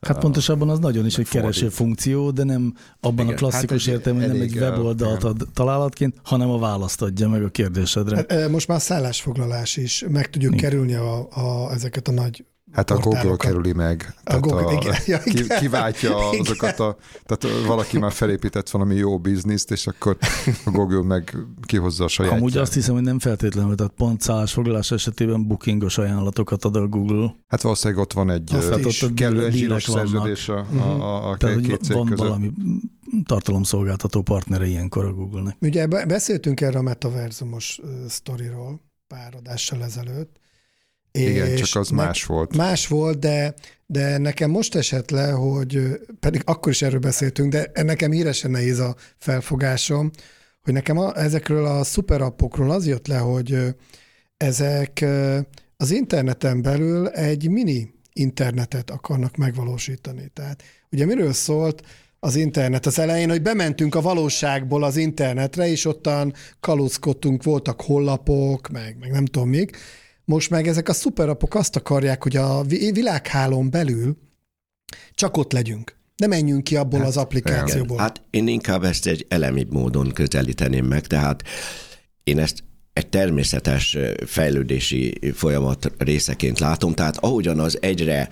Hát 0.00 0.18
pontosabban 0.18 0.68
az 0.68 0.78
nagyon 0.78 1.06
is 1.06 1.18
egy 1.18 1.28
kereső 1.28 1.68
funkció, 1.68 2.30
de 2.30 2.44
nem 2.44 2.74
abban 3.00 3.24
Igen. 3.24 3.36
a 3.36 3.38
klasszikus 3.38 3.84
Hát 3.86 3.94
értelemben, 3.94 4.30
hogy 4.30 4.38
nem 4.38 4.48
egy 4.48 4.56
weboldalt 4.56 5.24
ad 5.24 5.48
találatként, 5.54 6.14
hanem 6.22 6.50
a 6.50 6.58
választ 6.58 7.02
adja 7.02 7.28
meg 7.28 7.44
a 7.44 7.48
kérdésedre. 7.48 8.16
Hát, 8.28 8.48
most 8.48 8.68
már 8.68 8.80
szállásfoglalás 8.80 9.76
is, 9.76 10.04
meg 10.08 10.30
tudjuk 10.30 10.54
Igen. 10.54 10.70
kerülni 10.70 10.94
a, 10.94 11.18
a, 11.30 11.72
ezeket 11.72 12.08
a 12.08 12.12
nagy 12.12 12.44
Hát 12.72 12.90
a 12.90 12.98
Google 12.98 13.36
kerüli 13.36 13.72
meg. 13.72 14.14
A 14.24 14.38
Google, 14.38 14.72
igen. 14.72 14.94
Ja, 15.06 15.18
ki, 15.18 15.38
igen. 15.38 15.58
kiváltja 15.58 16.18
Igen. 16.32 16.40
azokat 16.40 16.78
a... 16.80 16.96
Tehát 17.24 17.66
valaki 17.66 17.98
már 17.98 18.12
felépített 18.12 18.70
valami 18.70 18.94
jó 18.94 19.18
bizniszt, 19.18 19.70
és 19.70 19.86
akkor 19.86 20.16
a 20.64 20.70
Google 20.70 21.02
meg 21.02 21.36
kihozza 21.62 22.04
a 22.04 22.08
saját. 22.08 22.32
Amúgy 22.32 22.56
azt 22.56 22.74
hiszem, 22.74 22.94
hogy 22.94 23.02
nem 23.02 23.18
feltétlenül, 23.18 23.74
tehát 23.74 23.92
pont 23.96 24.20
szállásfoglalás 24.20 24.90
esetében 24.90 25.46
bookingos 25.46 25.98
ajánlatokat 25.98 26.64
ad 26.64 26.76
a 26.76 26.86
Google. 26.86 27.34
Hát 27.48 27.60
valószínűleg 27.62 28.02
ott 28.02 28.12
van 28.12 28.30
egy 28.30 28.54
Azt 28.54 28.84
is. 28.86 29.06
kellően 29.14 29.50
zsíros 29.50 29.82
szerződés 29.84 30.48
a, 30.48 30.66
a, 30.76 30.82
a, 30.82 31.30
a 31.30 31.36
Tehát, 31.36 31.60
két 31.60 31.82
cég 31.82 31.96
van 31.96 32.06
között. 32.06 32.26
valami 32.26 32.52
tartalomszolgáltató 33.24 34.22
partnere 34.22 34.66
ilyenkor 34.66 35.04
a 35.04 35.12
Google-nek. 35.12 35.56
Ugye 35.60 35.86
be- 35.86 36.06
beszéltünk 36.06 36.60
erre 36.60 36.78
a 36.78 36.82
metaverzumos 36.82 37.80
sztoriról 38.08 38.80
pár 39.06 39.34
adással 39.36 39.82
ezelőtt. 39.82 40.40
Igen, 41.12 41.56
csak 41.56 41.80
az 41.80 41.88
más 41.88 42.24
volt. 42.24 42.56
Más 42.56 42.86
volt, 42.86 43.18
de, 43.18 43.54
de 43.86 44.18
nekem 44.18 44.50
most 44.50 44.74
esett 44.74 45.10
le, 45.10 45.30
hogy 45.30 46.00
pedig 46.20 46.42
akkor 46.44 46.72
is 46.72 46.82
erről 46.82 46.98
beszéltünk, 46.98 47.52
de 47.52 47.70
nekem 47.82 48.10
híresen 48.10 48.50
nehéz 48.50 48.78
a 48.78 48.96
felfogásom, 49.18 50.10
hogy 50.62 50.72
nekem 50.72 50.98
a, 50.98 51.16
ezekről 51.16 51.66
a 51.66 51.84
szuperappokról 51.84 52.70
az 52.70 52.86
jött 52.86 53.06
le, 53.06 53.18
hogy 53.18 53.74
ezek 54.36 55.04
az 55.76 55.90
interneten 55.90 56.62
belül 56.62 57.08
egy 57.08 57.48
mini 57.48 57.94
internetet 58.12 58.90
akarnak 58.90 59.36
megvalósítani. 59.36 60.30
Tehát 60.34 60.62
ugye 60.90 61.04
miről 61.04 61.32
szólt 61.32 61.82
az 62.18 62.36
internet 62.36 62.86
az 62.86 62.98
elején, 62.98 63.28
hogy 63.28 63.42
bementünk 63.42 63.94
a 63.94 64.00
valóságból 64.00 64.82
az 64.84 64.96
internetre, 64.96 65.68
és 65.68 65.84
ottan 65.84 66.32
kalózkodtunk, 66.60 67.42
voltak 67.42 67.80
hollapok, 67.80 68.68
meg, 68.68 68.96
meg 69.00 69.10
nem 69.10 69.24
tudom 69.24 69.48
még. 69.48 69.76
Most 70.32 70.50
meg 70.50 70.68
ezek 70.68 70.88
a 70.88 70.92
szuperapok 70.92 71.54
azt 71.54 71.76
akarják, 71.76 72.22
hogy 72.22 72.36
a 72.36 72.62
vi- 72.62 72.94
világhálón 72.94 73.70
belül 73.70 74.16
csak 75.14 75.36
ott 75.36 75.52
legyünk. 75.52 75.96
Ne 76.16 76.26
menjünk 76.26 76.64
ki 76.64 76.76
abból 76.76 76.98
hát, 76.98 77.08
az 77.08 77.16
applikációból. 77.16 77.98
Hát 77.98 78.22
én 78.30 78.48
inkább 78.48 78.84
ezt 78.84 79.06
egy 79.06 79.26
elemibb 79.28 79.72
módon 79.72 80.12
közelíteném 80.12 80.84
meg, 80.84 81.06
tehát 81.06 81.42
én 82.24 82.38
ezt 82.38 82.64
egy 82.92 83.08
természetes 83.08 83.96
fejlődési 84.26 85.32
folyamat 85.34 85.92
részeként 85.98 86.58
látom, 86.58 86.94
tehát 86.94 87.16
ahogyan 87.16 87.58
az 87.58 87.78
egyre 87.80 88.28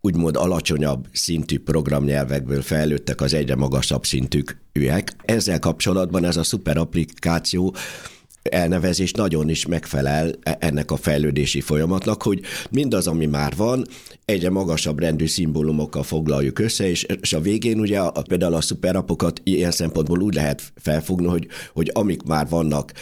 úgymond 0.00 0.36
alacsonyabb 0.36 1.06
szintű 1.12 1.58
programnyelvekből 1.58 2.62
fejlődtek 2.62 3.20
az 3.20 3.34
egyre 3.34 3.54
magasabb 3.54 4.04
szintűek. 4.06 5.16
Ezzel 5.24 5.58
kapcsolatban 5.58 6.24
ez 6.24 6.36
a 6.36 6.42
szuper 6.42 6.76
applikáció 6.76 7.74
elnevezés 8.50 9.12
nagyon 9.12 9.48
is 9.48 9.66
megfelel 9.66 10.32
e- 10.42 10.56
ennek 10.60 10.90
a 10.90 10.96
fejlődési 10.96 11.60
folyamatnak, 11.60 12.22
hogy 12.22 12.40
mindaz, 12.70 13.06
ami 13.06 13.26
már 13.26 13.52
van, 13.56 13.86
egyre 14.24 14.50
magasabb 14.50 14.98
rendű 14.98 15.26
szimbólumokkal 15.26 16.02
foglaljuk 16.02 16.58
össze, 16.58 16.88
és, 16.88 17.06
és 17.20 17.32
a 17.32 17.40
végén 17.40 17.80
ugye 17.80 17.98
a, 17.98 18.22
például 18.28 18.54
a 18.54 18.60
szuperapokat 18.60 19.40
ilyen 19.44 19.70
szempontból 19.70 20.20
úgy 20.20 20.34
lehet 20.34 20.62
felfogni, 20.76 21.26
hogy, 21.26 21.46
hogy 21.72 21.90
amik 21.94 22.22
már 22.22 22.48
vannak, 22.48 22.92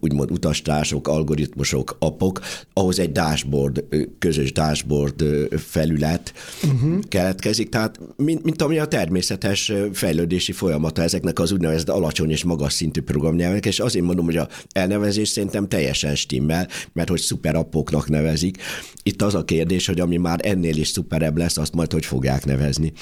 úgymond 0.00 0.30
utastársok, 0.30 1.08
algoritmusok, 1.08 1.96
appok, 1.98 2.40
ahhoz 2.72 2.98
egy 2.98 3.12
dashboard, 3.12 3.84
közös 4.18 4.52
dashboard 4.52 5.24
felület 5.56 6.32
uh-huh. 6.64 6.98
keletkezik, 7.08 7.68
tehát 7.68 7.98
mint, 8.16 8.42
mint 8.42 8.62
ami 8.62 8.78
a 8.78 8.86
természetes 8.86 9.72
fejlődési 9.92 10.52
folyamata 10.52 11.02
ezeknek 11.02 11.38
az 11.38 11.52
úgynevezett 11.52 11.88
alacsony 11.88 12.30
és 12.30 12.44
magas 12.44 12.72
szintű 12.72 13.00
programnyelvek, 13.00 13.66
és 13.66 13.80
azért 13.80 14.04
mondom, 14.04 14.24
hogy 14.24 14.36
a 14.42 14.48
elnevezés 14.72 15.28
szerintem 15.28 15.68
teljesen 15.68 16.14
stimmel, 16.14 16.68
mert 16.92 17.08
hogy 17.08 17.20
szuperappoknak 17.20 18.08
nevezik. 18.08 18.62
Itt 19.02 19.22
az 19.22 19.34
a 19.34 19.44
kérdés, 19.44 19.86
hogy 19.86 20.00
ami 20.00 20.16
már 20.16 20.40
ennél 20.42 20.76
is 20.76 20.88
szuperebb 20.88 21.36
lesz, 21.36 21.56
azt 21.56 21.74
majd 21.74 21.92
hogy 21.92 22.06
fogják 22.06 22.44
nevezni. 22.44 22.92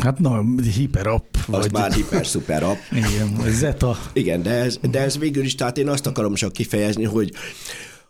Hát 0.00 0.18
na, 0.18 0.44
hiperapp. 0.76 1.34
Az 1.34 1.44
vagy... 1.46 1.72
már 1.72 1.92
hiper-szuper 1.92 2.62
app. 2.62 2.78
Igen, 3.02 3.50
Zeta. 3.50 3.98
Igen, 4.12 4.42
de 4.42 4.50
ez, 4.50 4.78
de 4.90 5.00
ez 5.00 5.18
végül 5.18 5.44
is, 5.44 5.54
tehát 5.54 5.78
én 5.78 5.88
azt 5.88 6.06
akarom 6.06 6.34
csak 6.34 6.52
kifejezni, 6.52 7.04
hogy 7.04 7.32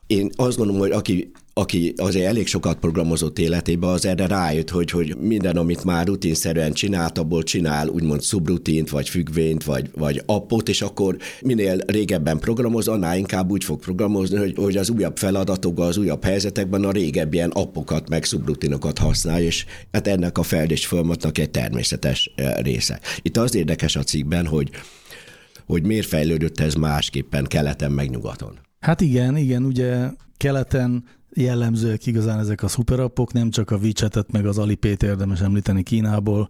én 0.07 0.31
azt 0.37 0.57
gondolom, 0.57 0.81
hogy 0.81 0.91
aki, 0.91 1.31
aki 1.55 1.93
azért 1.97 2.27
elég 2.27 2.47
sokat 2.47 2.79
programozott 2.79 3.38
életében, 3.38 3.91
az 3.91 4.07
erre 4.07 4.27
rájött, 4.27 4.71
hogy, 4.71 4.91
hogy 4.91 5.17
minden, 5.17 5.57
amit 5.57 5.85
már 5.85 6.07
rutinszerűen 6.07 6.73
csinált, 6.73 7.19
abból 7.19 7.43
csinál 7.43 7.88
úgymond 7.88 8.23
szubrutint, 8.23 8.91
vagy 8.91 9.09
függvényt, 9.09 9.65
vagy, 9.65 9.91
vagy 9.95 10.23
appot, 10.27 10.69
és 10.69 10.83
akkor 10.83 11.17
minél 11.41 11.79
régebben 11.87 12.38
programoz, 12.38 12.88
annál 12.88 13.17
inkább 13.17 13.51
úgy 13.51 13.65
fog 13.65 13.81
programozni, 13.81 14.37
hogy, 14.38 14.55
hogy 14.57 14.77
az 14.77 14.91
újabb 14.91 15.17
feladatokban, 15.17 15.87
az 15.87 15.97
újabb 15.97 16.25
helyzetekben 16.25 16.85
a 16.85 16.91
régebbi 16.91 17.41
appokat, 17.41 18.09
meg 18.09 18.25
szubrutinokat 18.25 18.99
használ, 18.99 19.41
és 19.41 19.65
hát 19.93 20.07
ennek 20.07 20.38
a 20.38 20.43
fejlődés 20.43 20.87
folyamatnak 20.87 21.38
egy 21.38 21.51
természetes 21.51 22.33
eh, 22.35 22.55
része. 22.57 23.01
Itt 23.23 23.37
az 23.37 23.55
érdekes 23.55 23.97
a 23.97 24.03
cikkben, 24.03 24.47
hogy 24.47 24.71
hogy 25.67 25.83
miért 25.87 26.07
fejlődött 26.07 26.61
ez 26.61 26.75
másképpen 26.75 27.45
keleten 27.45 27.93
meg 27.93 28.11
nyugaton. 28.11 28.59
Hát 28.81 29.01
igen, 29.01 29.37
igen, 29.37 29.65
ugye 29.65 30.09
keleten 30.37 31.05
jellemzőek 31.35 32.07
igazán 32.07 32.38
ezek 32.38 32.62
a 32.62 32.68
szuperappok, 32.68 33.33
nem 33.33 33.51
csak 33.51 33.71
a 33.71 33.77
WeChat-et 33.77 34.33
meg 34.33 34.47
az 34.47 34.59
Alipét 34.59 35.03
érdemes 35.03 35.40
említeni 35.40 35.83
Kínából, 35.83 36.49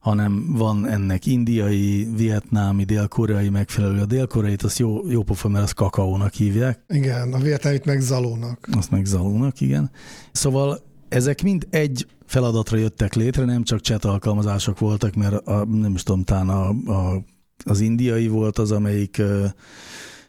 hanem 0.00 0.52
van 0.52 0.86
ennek 0.86 1.26
indiai, 1.26 2.08
vietnámi, 2.16 2.84
dél-koreai 2.84 3.48
megfelelő. 3.48 4.00
A 4.00 4.06
dél-koreait 4.06 4.62
az 4.62 4.78
jó, 4.78 5.08
jó 5.08 5.22
pofa, 5.22 5.48
mert 5.48 5.64
az 5.64 5.72
kakaónak 5.72 6.32
hívják. 6.32 6.84
Igen, 6.88 7.32
a 7.32 7.38
vietnámit 7.38 7.84
meg 7.84 8.00
zalónak. 8.00 8.68
Azt 8.72 8.90
meg 8.90 9.04
zalónak, 9.04 9.60
igen. 9.60 9.90
Szóval 10.32 10.78
ezek 11.08 11.42
mind 11.42 11.66
egy 11.70 12.06
feladatra 12.26 12.76
jöttek 12.76 13.14
létre, 13.14 13.44
nem 13.44 13.62
csak 13.62 13.80
chat 13.80 14.04
alkalmazások 14.04 14.78
voltak, 14.78 15.14
mert 15.14 15.46
a, 15.46 15.64
nem 15.64 15.94
is 15.94 16.02
tudom, 16.02 16.24
talán 16.24 16.48
a, 16.48 16.68
a, 16.68 17.24
az 17.64 17.80
indiai 17.80 18.28
volt 18.28 18.58
az, 18.58 18.70
amelyik 18.70 19.22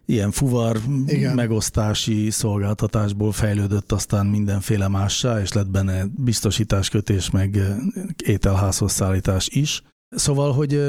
ilyen 0.05 0.31
fuvar 0.31 0.79
Igen. 1.05 1.35
megosztási 1.35 2.29
szolgáltatásból 2.29 3.31
fejlődött 3.31 3.91
aztán 3.91 4.25
mindenféle 4.25 4.87
mássá, 4.87 5.39
és 5.39 5.53
lett 5.53 5.69
benne 5.69 6.05
biztosításkötés, 6.15 7.29
meg 7.29 7.59
ételházhoz 8.23 8.91
szállítás 8.91 9.47
is. 9.49 9.83
Szóval, 10.09 10.53
hogy 10.53 10.81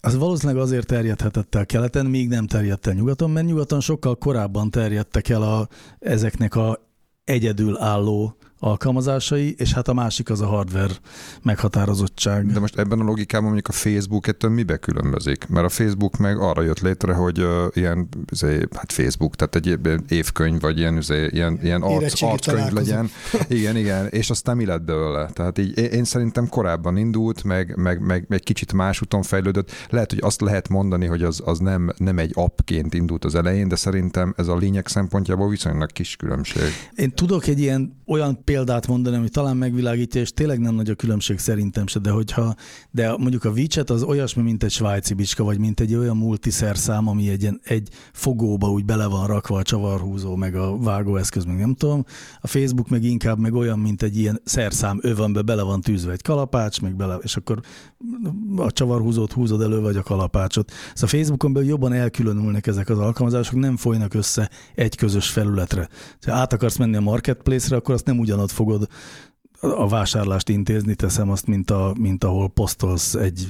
az 0.00 0.16
valószínűleg 0.16 0.62
azért 0.62 0.86
terjedhetett 0.86 1.54
el 1.54 1.66
keleten, 1.66 2.06
míg 2.06 2.28
nem 2.28 2.46
terjedt 2.46 2.86
el 2.86 2.94
nyugaton, 2.94 3.30
mert 3.30 3.46
nyugaton 3.46 3.80
sokkal 3.80 4.16
korábban 4.16 4.70
terjedtek 4.70 5.28
el 5.28 5.42
a, 5.42 5.68
ezeknek 5.98 6.54
a 6.54 6.88
egyedül 7.24 7.78
álló 7.78 8.36
alkalmazásai, 8.60 9.54
és 9.58 9.72
hát 9.72 9.88
a 9.88 9.92
másik 9.92 10.30
az 10.30 10.40
a 10.40 10.46
hardware 10.46 10.94
meghatározottság. 11.42 12.46
De 12.46 12.60
most 12.60 12.78
ebben 12.78 13.00
a 13.00 13.04
logikában 13.04 13.44
mondjuk 13.44 13.68
a 13.68 13.72
Facebook 13.72 14.26
ettől 14.26 14.50
mibe 14.50 14.76
különbözik? 14.76 15.48
Mert 15.48 15.66
a 15.66 15.68
Facebook 15.68 16.16
meg 16.16 16.38
arra 16.38 16.62
jött 16.62 16.80
létre, 16.80 17.12
hogy 17.12 17.40
uh, 17.40 17.66
ilyen 17.72 18.08
izé, 18.32 18.66
hát 18.74 18.92
Facebook, 18.92 19.36
tehát 19.36 19.56
egy 19.56 19.78
évkönyv, 20.08 20.60
vagy 20.60 20.78
ilyen, 20.78 20.96
izé, 20.96 21.26
ilyen, 21.30 21.58
ilyen 21.62 21.82
arc, 21.82 22.22
arckönyv 22.22 22.72
legyen. 22.72 23.10
Igen, 23.48 23.76
igen, 23.76 24.06
és 24.06 24.30
aztán 24.30 24.56
mi 24.56 24.64
lett 24.64 24.82
belőle? 24.82 25.30
Tehát 25.32 25.58
így 25.58 25.78
én 25.78 26.04
szerintem 26.04 26.48
korábban 26.48 26.96
indult, 26.96 27.44
meg, 27.44 27.76
meg, 27.76 28.00
meg 28.00 28.26
egy 28.28 28.42
kicsit 28.42 28.72
más 28.72 29.02
úton 29.02 29.22
fejlődött. 29.22 29.70
Lehet, 29.90 30.10
hogy 30.10 30.20
azt 30.22 30.40
lehet 30.40 30.68
mondani, 30.68 31.06
hogy 31.06 31.22
az, 31.22 31.42
az 31.44 31.58
nem, 31.58 31.92
nem 31.96 32.18
egy 32.18 32.32
appként 32.34 32.94
indult 32.94 33.24
az 33.24 33.34
elején, 33.34 33.68
de 33.68 33.76
szerintem 33.76 34.34
ez 34.36 34.48
a 34.48 34.56
lényeg 34.56 34.86
szempontjából 34.86 35.48
viszonylag 35.48 35.92
kis 35.92 36.16
különbség. 36.16 36.62
Én 36.94 37.10
tudok 37.10 37.46
egy 37.46 37.60
ilyen 37.60 38.02
olyan 38.06 38.44
példát 38.50 38.86
mondani, 38.86 39.16
ami 39.16 39.28
talán 39.28 39.56
megvilágítja, 39.56 40.20
és 40.20 40.32
tényleg 40.32 40.58
nem 40.58 40.74
nagy 40.74 40.90
a 40.90 40.94
különbség 40.94 41.38
szerintem 41.38 41.86
se, 41.86 41.98
de 41.98 42.10
hogyha, 42.10 42.54
de 42.90 43.16
mondjuk 43.16 43.44
a 43.44 43.50
WeChat 43.50 43.90
az 43.90 44.02
olyasmi, 44.02 44.42
mint 44.42 44.62
egy 44.62 44.70
svájci 44.70 45.14
bicska, 45.14 45.44
vagy 45.44 45.58
mint 45.58 45.80
egy 45.80 45.94
olyan 45.94 46.16
multiszerszám, 46.16 47.08
ami 47.08 47.28
egy, 47.28 47.48
egy 47.62 47.88
fogóba 48.12 48.70
úgy 48.70 48.84
bele 48.84 49.06
van 49.06 49.26
rakva 49.26 49.58
a 49.58 49.62
csavarhúzó, 49.62 50.36
meg 50.36 50.54
a 50.54 50.78
vágóeszköz, 50.78 51.44
meg 51.44 51.58
nem 51.58 51.74
tudom. 51.74 52.04
A 52.40 52.46
Facebook 52.46 52.88
meg 52.88 53.04
inkább 53.04 53.38
meg 53.38 53.54
olyan, 53.54 53.78
mint 53.78 54.02
egy 54.02 54.18
ilyen 54.18 54.40
szerszám 54.44 54.98
övönbe 55.02 55.42
bele 55.42 55.62
van 55.62 55.80
tűzve 55.80 56.12
egy 56.12 56.22
kalapács, 56.22 56.80
meg 56.80 56.96
bele, 56.96 57.14
és 57.22 57.36
akkor 57.36 57.60
a 58.56 58.70
csavarhúzót 58.70 59.32
húzod 59.32 59.62
elő, 59.62 59.80
vagy 59.80 59.96
a 59.96 60.02
kalapácsot. 60.02 60.70
Szóval 60.94 61.08
Facebookon 61.08 61.52
belül 61.52 61.68
jobban 61.68 61.92
elkülönülnek 61.92 62.66
ezek 62.66 62.88
az 62.88 62.98
alkalmazások, 62.98 63.58
nem 63.58 63.76
folynak 63.76 64.14
össze 64.14 64.50
egy 64.74 64.96
közös 64.96 65.28
felületre. 65.28 65.88
Ha 66.26 66.32
át 66.32 66.52
akarsz 66.52 66.76
menni 66.76 66.96
a 66.96 67.00
marketplace-re, 67.00 67.76
akkor 67.76 67.94
azt 67.94 68.06
nem 68.06 68.18
ugyan 68.18 68.38
ugyanott 68.40 68.50
fogod 68.50 68.88
a 69.60 69.88
vásárlást 69.88 70.48
intézni, 70.48 70.94
teszem 70.94 71.30
azt, 71.30 71.46
mint, 71.46 71.70
a, 71.70 71.94
mint 71.98 72.24
ahol 72.24 72.48
posztolsz 72.48 73.14
egy 73.14 73.48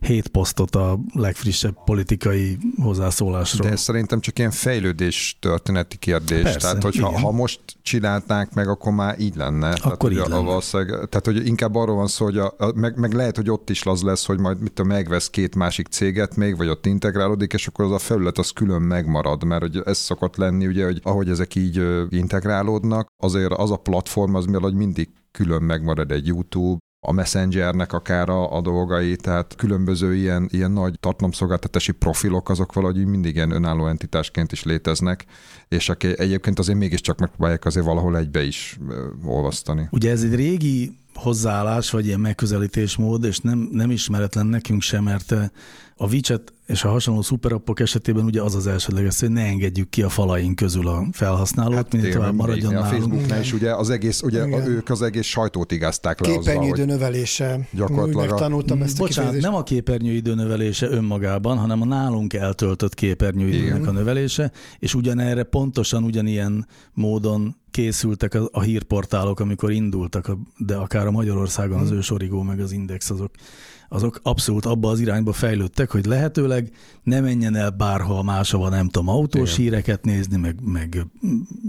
hét 0.00 0.28
posztot 0.28 0.74
a 0.74 0.98
legfrissebb 1.14 1.84
politikai 1.84 2.58
hozzászólásról. 2.82 3.66
De 3.66 3.72
ez 3.72 3.80
szerintem 3.80 4.20
csak 4.20 4.38
ilyen 4.38 4.50
fejlődés 4.50 5.36
történeti 5.40 5.96
kérdés. 5.96 6.42
Persze, 6.42 6.58
tehát, 6.58 6.82
hogyha 6.82 7.20
ha 7.20 7.30
most 7.30 7.60
csinálták 7.82 8.54
meg, 8.54 8.68
akkor 8.68 8.92
már 8.92 9.20
így 9.20 9.36
lenne. 9.36 9.68
Akkor 9.68 10.12
tehát, 10.12 10.26
így 10.26 10.32
lenne. 10.32 11.06
tehát, 11.06 11.24
hogy 11.24 11.46
inkább 11.46 11.74
arról 11.74 11.96
van 11.96 12.06
szó, 12.06 12.24
hogy 12.24 12.38
a, 12.38 12.54
a, 12.58 12.72
meg, 12.74 12.98
meg, 12.98 13.12
lehet, 13.12 13.36
hogy 13.36 13.50
ott 13.50 13.70
is 13.70 13.86
az 13.86 14.02
lesz, 14.02 14.26
hogy 14.26 14.38
majd 14.38 14.60
mit 14.60 14.78
a 14.78 14.84
megvesz 14.84 15.30
két 15.30 15.54
másik 15.54 15.86
céget 15.86 16.36
még, 16.36 16.56
vagy 16.56 16.68
ott 16.68 16.86
integrálódik, 16.86 17.52
és 17.52 17.66
akkor 17.66 17.84
az 17.84 17.90
a 17.90 17.98
felület 17.98 18.38
az 18.38 18.50
külön 18.50 18.82
megmarad, 18.82 19.44
mert 19.44 19.62
hogy 19.62 19.82
ez 19.84 19.98
szokott 19.98 20.36
lenni, 20.36 20.66
ugye, 20.66 20.84
hogy 20.84 21.00
ahogy 21.02 21.28
ezek 21.28 21.54
így 21.54 21.82
integrálódnak, 22.08 23.08
azért 23.22 23.52
az 23.52 23.70
a 23.70 23.76
platform 23.76 24.34
az 24.34 24.46
hogy 24.60 24.74
mindig 24.74 25.08
külön 25.38 25.62
megmarad 25.62 26.12
egy 26.12 26.26
YouTube, 26.26 26.78
a 27.06 27.12
Messengernek 27.12 27.92
akár 27.92 28.28
a, 28.28 28.56
a 28.56 28.60
dolgai, 28.60 29.16
tehát 29.16 29.54
különböző 29.56 30.14
ilyen, 30.14 30.48
ilyen 30.50 30.70
nagy 30.70 30.98
tartalomszolgáltatási 31.00 31.92
profilok, 31.92 32.48
azok 32.48 32.72
valahogy 32.72 33.06
mindig 33.06 33.34
ilyen 33.34 33.50
önálló 33.50 33.86
entitásként 33.86 34.52
is 34.52 34.62
léteznek, 34.62 35.24
és 35.68 35.88
aki 35.88 36.18
egyébként 36.18 36.58
azért 36.58 36.78
mégiscsak 36.78 37.18
megpróbálják 37.18 37.64
azért 37.64 37.86
valahol 37.86 38.16
egybe 38.16 38.42
is 38.42 38.78
olvasztani. 39.24 39.88
Ugye 39.90 40.10
ez 40.10 40.22
egy 40.22 40.34
régi 40.34 40.96
hozzáállás, 41.14 41.90
vagy 41.90 42.06
ilyen 42.06 42.20
megközelítésmód, 42.20 43.24
és 43.24 43.38
nem, 43.38 43.68
nem 43.72 43.90
ismeretlen 43.90 44.46
nekünk 44.46 44.82
sem, 44.82 45.04
mert 45.04 45.34
a 46.00 46.06
WeChat 46.06 46.52
és 46.66 46.84
a 46.84 46.88
hasonló 46.88 47.22
szuperappok 47.22 47.80
esetében 47.80 48.24
ugye 48.24 48.42
az 48.42 48.54
az 48.54 48.66
elsődleges, 48.66 49.20
hogy 49.20 49.30
ne 49.30 49.42
engedjük 49.42 49.90
ki 49.90 50.02
a 50.02 50.08
falaink 50.08 50.56
közül 50.56 50.88
a 50.88 51.06
felhasználót, 51.12 51.74
hát 51.74 51.92
minél 51.92 52.12
tovább 52.12 52.34
maradjon 52.34 52.76
A 52.76 52.84
Facebooknál 52.84 53.40
is 53.40 53.52
ugye 53.52 53.74
az 53.74 53.90
egész, 53.90 54.22
ugye 54.22 54.42
a, 54.42 54.66
ők 54.66 54.90
az 54.90 55.02
egész 55.02 55.26
sajtót 55.26 55.72
igazták 55.72 56.20
le 56.20 56.28
Képernyőidő 56.28 56.84
növelése. 56.84 57.68
Gyakorlatilag. 57.70 58.28
Megtanultam 58.28 58.82
ezt 58.82 58.98
Bocsánat, 58.98 59.34
a 59.34 59.38
nem 59.38 59.54
a 59.54 59.62
képernyőidő 59.62 60.34
növelése 60.34 60.88
önmagában, 60.88 61.58
hanem 61.58 61.82
a 61.82 61.84
nálunk 61.84 62.32
eltöltött 62.32 62.94
képernyőidőnek 62.94 63.86
a 63.86 63.90
növelése, 63.90 64.52
és 64.78 64.94
ugyanerre 64.94 65.42
pontosan 65.42 66.04
ugyanilyen 66.04 66.66
módon 66.92 67.56
készültek 67.70 68.34
a, 68.34 68.48
a 68.52 68.60
hírportálok, 68.60 69.40
amikor 69.40 69.70
indultak, 69.70 70.30
de 70.56 70.74
akár 70.74 71.06
a 71.06 71.10
Magyarországon 71.10 71.78
az 71.78 71.88
hmm. 71.88 71.96
ősorigó 71.96 72.42
meg 72.42 72.60
az 72.60 72.72
Index 72.72 73.10
azok 73.10 73.30
azok 73.88 74.20
abszolút 74.22 74.64
abba 74.64 74.90
az 74.90 75.00
irányba 75.00 75.32
fejlődtek, 75.32 75.90
hogy 75.90 76.04
lehetőleg 76.04 76.70
ne 77.02 77.20
menjen 77.20 77.54
el 77.54 77.70
bárha 77.70 78.22
máshova, 78.22 78.68
nem 78.68 78.88
tudom, 78.88 79.08
autós 79.08 79.52
Igen. 79.52 79.62
híreket 79.62 80.04
nézni, 80.04 80.36
meg, 80.36 80.56
meg 80.64 81.06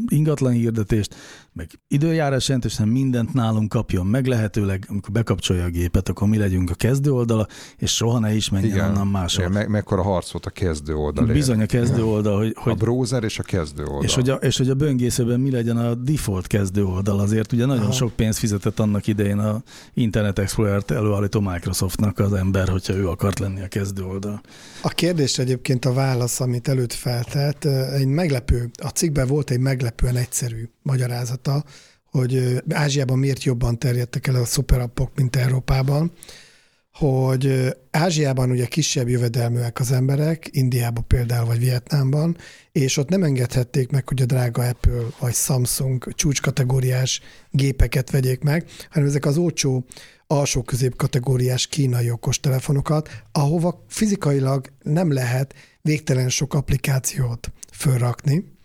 ingatlan 0.07 0.51
hirdetést, 0.51 1.15
meg 1.53 1.69
időjárás 1.87 2.47
jelentősen 2.47 2.87
mindent 2.87 3.33
nálunk 3.33 3.69
kapjon 3.69 4.05
meg 4.05 4.25
lehetőleg, 4.25 4.85
amikor 4.87 5.11
bekapcsolja 5.11 5.63
a 5.63 5.69
gépet, 5.69 6.09
akkor 6.09 6.27
mi 6.27 6.37
legyünk 6.37 6.69
a 6.69 6.73
kezdő 6.73 7.11
oldala, 7.11 7.47
és 7.77 7.95
soha 7.95 8.19
ne 8.19 8.35
is 8.35 8.49
menjen 8.49 8.71
Igen. 8.71 8.89
onnan 8.89 9.07
máshol. 9.07 9.43
Igen, 9.43 9.57
me- 9.57 9.67
mekkora 9.67 10.01
harc 10.01 10.31
volt 10.31 10.45
a 10.45 10.49
kezdő 10.49 10.95
oldal. 10.95 11.25
Bizony 11.25 11.61
a 11.61 11.65
kezdő 11.65 12.03
oldal. 12.03 12.37
Hogy, 12.37 12.53
hogy, 12.57 12.71
a 12.71 12.75
browser 12.75 13.23
és 13.23 13.39
a 13.39 13.43
kezdő 13.43 13.83
oldal. 13.83 14.03
És 14.03 14.13
hogy 14.13 14.29
a, 14.29 14.35
és 14.35 14.57
hogy 14.57 14.69
a 14.69 14.73
böngészőben 14.73 15.39
mi 15.39 15.51
legyen 15.51 15.77
a 15.77 15.95
default 15.95 16.47
kezdő 16.47 16.85
oldal, 16.85 17.19
azért 17.19 17.51
ugye 17.51 17.65
nagyon 17.65 17.83
Aha. 17.83 17.91
sok 17.91 18.11
pénzt 18.11 18.39
fizetett 18.39 18.79
annak 18.79 19.07
idején 19.07 19.37
a 19.37 19.61
Internet 19.93 20.39
Explorer-t 20.39 20.91
előállító 20.91 21.39
Microsoftnak 21.39 22.19
az 22.19 22.33
ember, 22.33 22.69
hogyha 22.69 22.93
ő 22.93 23.07
akart 23.07 23.39
lenni 23.39 23.61
a 23.61 23.67
kezdő 23.67 24.03
oldal. 24.03 24.41
A 24.81 24.89
kérdés 24.89 25.37
egyébként 25.37 25.85
a 25.85 25.93
válasz, 25.93 26.39
amit 26.39 26.67
előtt 26.67 26.93
feltett, 26.93 27.65
egy 27.65 28.07
meglepő, 28.07 28.71
a 28.83 28.87
cikkben 28.87 29.27
volt 29.27 29.49
egy 29.49 29.59
meglepően 29.59 30.15
egyszerű 30.15 30.69
magyarázata, 30.89 31.63
hogy 32.11 32.61
Ázsiában 32.69 33.19
miért 33.19 33.43
jobban 33.43 33.79
terjedtek 33.79 34.27
el 34.27 34.35
a 34.35 34.45
szuperappok, 34.45 35.11
mint 35.15 35.35
Európában, 35.35 36.11
hogy 36.93 37.75
Ázsiában 37.91 38.51
ugye 38.51 38.65
kisebb 38.65 39.09
jövedelműek 39.09 39.79
az 39.79 39.91
emberek, 39.91 40.47
Indiában 40.51 41.07
például, 41.07 41.45
vagy 41.45 41.59
Vietnámban, 41.59 42.37
és 42.71 42.97
ott 42.97 43.09
nem 43.09 43.23
engedhették 43.23 43.91
meg, 43.91 44.07
hogy 44.07 44.21
a 44.21 44.25
drága 44.25 44.67
Apple 44.67 45.03
vagy 45.19 45.33
Samsung 45.33 46.13
csúcskategóriás 46.13 47.21
gépeket 47.49 48.09
vegyék 48.09 48.41
meg, 48.41 48.65
hanem 48.89 49.07
ezek 49.07 49.25
az 49.25 49.37
olcsó 49.37 49.85
alsó 50.27 50.61
közép 50.61 50.95
kategóriás 50.95 51.67
kínai 51.67 52.11
okostelefonokat, 52.11 53.09
ahova 53.31 53.85
fizikailag 53.87 54.71
nem 54.83 55.11
lehet 55.13 55.53
végtelen 55.81 56.29
sok 56.29 56.53
applikációt 56.53 57.51
fölrakni, 57.71 58.57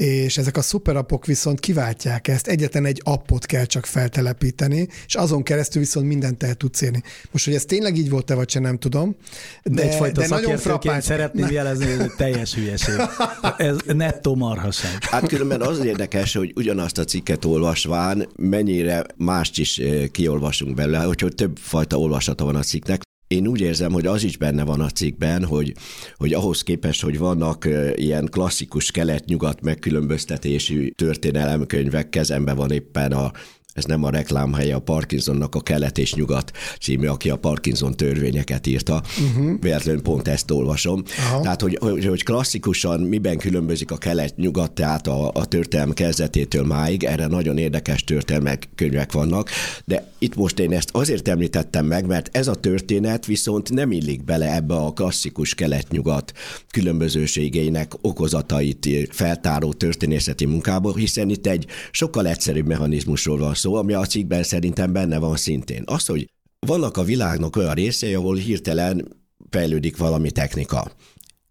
és 0.00 0.38
ezek 0.38 0.56
a 0.56 0.62
szuperappok 0.62 1.26
viszont 1.26 1.60
kiváltják 1.60 2.28
ezt, 2.28 2.46
egyetlen 2.46 2.84
egy 2.84 3.00
appot 3.04 3.46
kell 3.46 3.64
csak 3.64 3.86
feltelepíteni, 3.86 4.88
és 5.06 5.14
azon 5.14 5.42
keresztül 5.42 5.82
viszont 5.82 6.06
mindent 6.06 6.42
el 6.42 6.54
tudsz 6.54 6.80
érni. 6.80 7.02
Most, 7.30 7.44
hogy 7.44 7.54
ez 7.54 7.64
tényleg 7.64 7.96
így 7.96 8.10
volt-e, 8.10 8.34
vagy 8.34 8.50
sem 8.50 8.62
nem 8.62 8.78
tudom, 8.78 9.16
de, 9.62 9.74
De 9.74 9.82
egyfajta 9.82 10.20
de 10.20 10.26
nagyon 10.28 10.56
szakértőként 10.56 11.02
szeretném 11.02 11.50
jelezni, 11.50 11.92
hogy 11.92 12.12
teljes 12.16 12.54
hülyeség. 12.54 12.94
Ez 13.56 13.76
nettó 13.86 14.34
marhaság. 14.34 15.04
Hát 15.04 15.28
különben 15.28 15.60
az 15.60 15.84
érdekes, 15.84 16.34
hogy 16.34 16.52
ugyanazt 16.56 16.98
a 16.98 17.04
cikket 17.04 17.44
olvasván 17.44 18.28
mennyire 18.36 19.04
mást 19.16 19.58
is 19.58 19.78
eh, 19.78 20.06
kiolvasunk 20.08 20.74
belőle, 20.74 20.98
hogy 20.98 21.32
több 21.34 21.58
fajta 21.58 21.98
olvasata 21.98 22.44
van 22.44 22.56
a 22.56 22.62
cikknek. 22.62 23.08
Én 23.34 23.46
úgy 23.46 23.60
érzem, 23.60 23.92
hogy 23.92 24.06
az 24.06 24.22
is 24.24 24.36
benne 24.36 24.64
van 24.64 24.80
a 24.80 24.90
cikkben, 24.90 25.44
hogy, 25.44 25.72
hogy 26.16 26.32
ahhoz 26.32 26.62
képest, 26.62 27.02
hogy 27.02 27.18
vannak 27.18 27.68
ilyen 27.94 28.28
klasszikus 28.30 28.90
kelet-nyugat 28.90 29.60
megkülönböztetésű 29.60 30.88
történelemkönyvek, 30.88 32.08
kezembe 32.08 32.52
van 32.52 32.70
éppen 32.70 33.12
a 33.12 33.32
ez 33.72 33.84
nem 33.84 34.04
a 34.04 34.10
reklámhelye 34.10 34.74
a 34.74 34.78
Parkinsonnak 34.78 35.54
a 35.54 35.60
Kelet 35.60 35.98
és 35.98 36.14
Nyugat 36.14 36.52
című, 36.80 37.06
aki 37.06 37.30
a 37.30 37.36
Parkinson 37.36 37.96
törvényeket 37.96 38.66
írta. 38.66 39.02
Uh-huh. 39.20 39.60
Véletlenül 39.60 40.02
pont 40.02 40.28
ezt 40.28 40.50
olvasom. 40.50 41.02
Aha. 41.18 41.40
Tehát, 41.40 41.60
hogy, 41.60 41.78
hogy, 41.80 42.06
hogy 42.06 42.24
klasszikusan 42.24 43.00
miben 43.00 43.38
különbözik 43.38 43.90
a 43.90 43.96
Kelet-Nyugat, 43.96 44.72
tehát 44.72 45.06
a, 45.06 45.30
a 45.32 45.44
történelem 45.44 45.92
kezdetétől 45.92 46.64
máig, 46.64 47.04
erre 47.04 47.26
nagyon 47.26 47.58
érdekes 47.58 48.04
történelmek 48.04 48.68
könyvek 48.74 49.12
vannak, 49.12 49.50
de 49.84 50.12
itt 50.18 50.34
most 50.34 50.58
én 50.58 50.72
ezt 50.72 50.88
azért 50.92 51.28
említettem 51.28 51.86
meg, 51.86 52.06
mert 52.06 52.36
ez 52.36 52.48
a 52.48 52.54
történet 52.54 53.26
viszont 53.26 53.70
nem 53.70 53.92
illik 53.92 54.24
bele 54.24 54.54
ebbe 54.54 54.74
a 54.74 54.92
klasszikus 54.92 55.54
Kelet-Nyugat 55.54 56.32
különbözőségeinek 56.70 57.92
okozatait 58.00 58.88
feltáró 59.10 59.72
történészeti 59.72 60.46
munkába, 60.46 60.96
hiszen 60.96 61.28
itt 61.28 61.46
egy 61.46 61.66
sokkal 61.90 62.26
egyszerűbb 62.26 62.66
mechanizmusról 62.66 63.38
van 63.38 63.54
szó, 63.60 63.74
ami 63.74 63.92
a 63.92 64.04
cikkben 64.04 64.42
szerintem 64.42 64.92
benne 64.92 65.18
van 65.18 65.36
szintén. 65.36 65.82
Az, 65.86 66.06
hogy 66.06 66.30
vannak 66.66 66.96
a 66.96 67.04
világnak 67.04 67.56
olyan 67.56 67.74
részei, 67.74 68.14
ahol 68.14 68.36
hirtelen 68.36 69.08
fejlődik 69.50 69.96
valami 69.96 70.30
technika. 70.30 70.92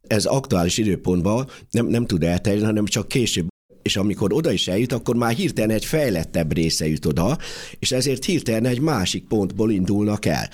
Ez 0.07 0.25
aktuális 0.25 0.77
időpontban 0.77 1.47
nem, 1.71 1.85
nem 1.85 2.05
tud 2.05 2.23
elterjedni, 2.23 2.67
hanem 2.67 2.85
csak 2.85 3.07
később 3.07 3.47
és 3.81 3.95
amikor 3.95 4.33
oda 4.33 4.51
is 4.51 4.67
eljut, 4.67 4.93
akkor 4.93 5.15
már 5.15 5.33
hirtelen 5.33 5.75
egy 5.75 5.85
fejlettebb 5.85 6.53
része 6.53 6.87
jut 6.87 7.05
oda, 7.05 7.37
és 7.79 7.91
ezért 7.91 8.25
hirtelen 8.25 8.65
egy 8.65 8.79
másik 8.79 9.27
pontból 9.27 9.71
indulnak 9.71 10.25
el. 10.25 10.49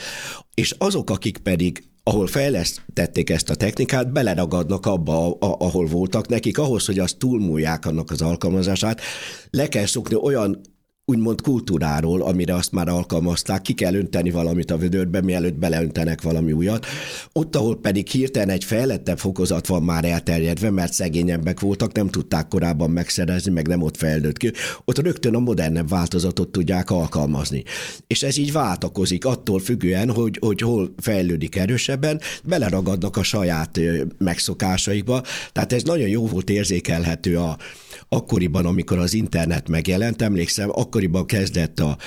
És 0.54 0.76
azok, 0.78 1.10
akik 1.10 1.38
pedig 1.38 1.84
ahol 2.04 2.28
fejlesztették 2.28 3.30
ezt 3.30 3.50
a 3.50 3.56
technikát, 3.56 4.12
beleragadnak 4.12 4.86
abba, 4.86 5.32
a, 5.32 5.56
ahol 5.60 5.86
voltak 5.86 6.28
nekik, 6.28 6.58
ahhoz, 6.58 6.86
hogy 6.86 7.00
azt 7.00 7.18
túlmúlják 7.18 7.86
annak 7.86 8.12
az 8.12 8.22
alkalmazását, 8.22 9.02
le 9.50 9.68
kell 9.68 9.86
szokni 9.86 10.16
olyan 10.16 10.62
úgymond 11.08 11.42
kultúráról, 11.42 12.22
amire 12.22 12.54
azt 12.54 12.72
már 12.72 12.88
alkalmazták, 12.88 13.62
ki 13.62 13.74
kell 13.74 13.96
önteni 13.96 14.32
valamit 14.32 14.72
a 14.72 14.78
vödörbe, 14.78 15.22
mielőtt 15.22 15.54
beleöntenek 15.54 16.22
valami 16.22 16.52
újat. 16.52 16.86
Ott, 17.32 17.56
ahol 17.56 17.80
pedig 17.80 18.08
hirtelen 18.08 18.50
egy 18.50 18.64
fejlettebb 18.64 19.18
fokozat 19.18 19.68
van 19.68 19.84
már 19.84 20.06
elterjedve, 20.06 20.70
mert 20.70 20.94
szegényebbek 20.94 21.60
voltak, 21.60 21.92
nem 21.92 22.10
tudták 22.10 22.48
korábban 22.48 22.90
megszerezni, 22.90 23.52
meg 23.52 23.68
nem 23.68 23.82
ott 23.82 23.98
fejlődött 23.98 24.38
ki, 24.38 24.52
ott 24.86 24.98
rögtön 24.98 25.36
a 25.36 25.40
modernebb 25.40 25.90
változatot 25.90 26.52
tudják 26.52 26.90
alkalmazni. 26.90 27.64
És 28.08 28.24
ez 28.24 28.38
így 28.38 28.52
váltakozik 28.52 29.26
attól 29.26 29.60
függően, 29.60 30.12
hogy, 30.12 30.38
hogy 30.42 30.62
hol 30.62 30.94
fejlődik 30.98 31.56
erősebben, 31.56 32.22
beleragadnak 32.44 33.18
a 33.18 33.24
saját 33.24 33.80
megszokásaikba. 34.18 35.22
Tehát 35.52 35.74
ez 35.74 35.84
nagyon 35.84 36.08
jó 36.08 36.28
volt 36.28 36.50
érzékelhető 36.50 37.38
a, 37.38 37.58
akkoriban, 38.10 38.66
amikor 38.66 38.98
az 38.98 39.14
internet 39.14 39.70
megjelent, 39.70 40.22
emlékszem, 40.22 40.70
akkoriban 40.96 41.26
kezdett 41.26 41.80
a, 41.80 41.98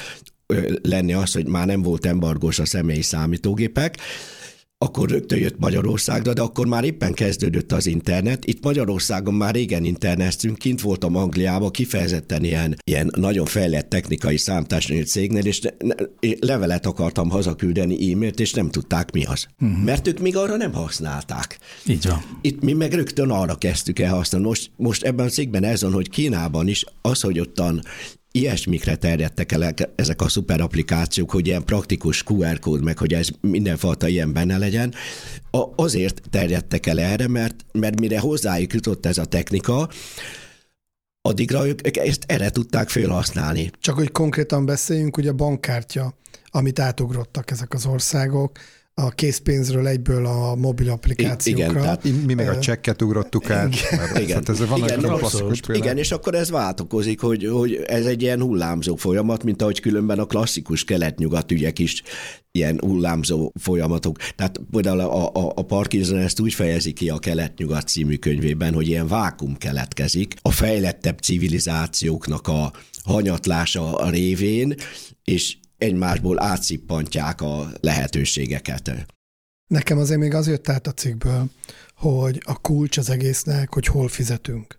lenni 0.82 1.12
az, 1.12 1.32
hogy 1.32 1.46
már 1.46 1.66
nem 1.66 1.82
volt 1.82 2.06
embargós 2.06 2.58
a 2.58 2.64
személyi 2.64 3.02
számítógépek, 3.02 3.96
akkor 4.80 5.08
rögtön 5.08 5.38
jött 5.38 5.58
Magyarországra, 5.58 6.32
de 6.32 6.40
akkor 6.40 6.66
már 6.66 6.84
éppen 6.84 7.12
kezdődött 7.12 7.72
az 7.72 7.86
internet. 7.86 8.44
Itt 8.44 8.64
Magyarországon 8.64 9.34
már 9.34 9.54
régen 9.54 9.84
internetünk, 9.84 10.58
kint 10.58 10.80
voltam 10.80 11.16
Angliában, 11.16 11.70
kifejezetten 11.70 12.44
ilyen, 12.44 12.76
ilyen 12.84 13.10
nagyon 13.16 13.46
fejlett 13.46 13.88
technikai 13.88 14.36
számításnyílt 14.36 15.06
cégnél, 15.06 15.44
és 15.44 15.60
ne, 15.60 15.70
ne, 15.78 15.94
levelet 16.40 16.86
akartam 16.86 17.30
hazaküldeni 17.30 18.12
e-mailt, 18.12 18.40
és 18.40 18.52
nem 18.52 18.70
tudták 18.70 19.12
mi 19.12 19.24
az. 19.24 19.46
Uh-huh. 19.60 19.84
Mert 19.84 20.08
ők 20.08 20.18
még 20.18 20.36
arra 20.36 20.56
nem 20.56 20.72
használták. 20.72 21.58
Így 21.86 22.06
van. 22.06 22.22
Itt 22.40 22.62
mi 22.62 22.72
meg 22.72 22.92
rögtön 22.92 23.30
arra 23.30 23.54
kezdtük 23.54 23.98
el 23.98 24.14
használni. 24.14 24.46
Most, 24.46 24.70
most 24.76 25.04
ebben 25.04 25.26
a 25.26 25.30
cégben 25.30 25.64
ez 25.64 25.82
van, 25.82 25.92
hogy 25.92 26.10
Kínában 26.10 26.68
is 26.68 26.84
az, 27.02 27.20
hogy 27.20 27.40
ottan 27.40 27.82
ilyesmikre 28.38 28.96
terjedtek 28.96 29.52
el 29.52 29.74
ezek 29.94 30.22
a 30.22 30.28
szuper 30.28 30.60
applikációk, 30.60 31.30
hogy 31.30 31.46
ilyen 31.46 31.64
praktikus 31.64 32.24
QR 32.26 32.58
kód, 32.58 32.82
meg 32.82 32.98
hogy 32.98 33.14
ez 33.14 33.28
mindenfajta 33.40 34.08
ilyen 34.08 34.32
benne 34.32 34.58
legyen, 34.58 34.94
azért 35.76 36.20
terjedtek 36.30 36.86
el 36.86 37.00
erre, 37.00 37.28
mert, 37.28 37.64
mert 37.72 38.00
mire 38.00 38.18
hozzájuk 38.18 38.72
jutott 38.72 39.06
ez 39.06 39.18
a 39.18 39.24
technika, 39.24 39.88
addigra 41.20 41.66
ők 41.66 41.96
ezt 41.96 42.24
erre 42.26 42.50
tudták 42.50 42.88
felhasználni. 42.88 43.70
Csak 43.80 43.94
hogy 43.94 44.12
konkrétan 44.12 44.66
beszéljünk, 44.66 45.16
ugye 45.16 45.30
a 45.30 45.34
bankkártya, 45.34 46.14
amit 46.46 46.78
átugrottak 46.78 47.50
ezek 47.50 47.72
az 47.72 47.86
országok, 47.86 48.58
a 49.00 49.10
készpénzről 49.10 49.86
egyből 49.86 50.26
a 50.26 50.54
mobil 50.54 50.90
applikációkra. 50.90 51.70
Igen, 51.70 51.82
tehát 51.82 52.04
mi 52.26 52.34
meg 52.34 52.48
a 52.48 52.58
csekket 52.58 53.02
ugrottuk 53.02 53.50
át. 53.50 53.74
Igen, 53.74 53.98
mert, 53.98 54.18
igen. 54.18 54.36
Hát 54.36 54.48
ez 54.48 54.66
van 54.66 54.78
igen, 54.78 55.00
no, 55.00 55.16
klasszikus 55.16 55.60
igen, 55.72 55.98
és 55.98 56.10
akkor 56.10 56.34
ez 56.34 56.50
változik, 56.50 57.20
hogy, 57.20 57.48
hogy 57.52 57.74
ez 57.86 58.06
egy 58.06 58.22
ilyen 58.22 58.40
hullámzó 58.40 58.96
folyamat, 58.96 59.44
mint 59.44 59.62
ahogy 59.62 59.80
különben 59.80 60.18
a 60.18 60.24
klasszikus 60.24 60.84
kelet-nyugat 60.84 61.52
ügyek 61.52 61.78
is 61.78 62.02
ilyen 62.50 62.78
hullámzó 62.80 63.52
folyamatok. 63.60 64.16
Tehát 64.36 64.60
például 64.70 65.00
a, 65.00 65.26
a, 65.26 65.52
a 65.54 65.62
Parkinson 65.62 66.18
ezt 66.18 66.40
úgy 66.40 66.54
fejezi 66.54 66.92
ki 66.92 67.08
a 67.08 67.18
Kelet-nyugat 67.18 67.88
című 67.88 68.16
könyvében, 68.16 68.74
hogy 68.74 68.88
ilyen 68.88 69.08
vákum 69.08 69.56
keletkezik 69.56 70.34
a 70.42 70.50
fejlettebb 70.50 71.18
civilizációknak 71.18 72.48
a 72.48 72.72
hanyatlása 73.04 73.96
a 73.96 74.10
révén, 74.10 74.74
és 75.24 75.56
egymásból 75.78 76.42
átszippantják 76.42 77.40
a 77.40 77.68
lehetőségeket. 77.80 79.06
Nekem 79.66 79.98
azért 79.98 80.20
még 80.20 80.34
az 80.34 80.46
jött 80.46 80.68
át 80.68 80.86
a 80.86 80.92
cikkből, 80.92 81.50
hogy 81.94 82.42
a 82.44 82.60
kulcs 82.60 82.98
az 82.98 83.10
egésznek, 83.10 83.74
hogy 83.74 83.86
hol 83.86 84.08
fizetünk. 84.08 84.78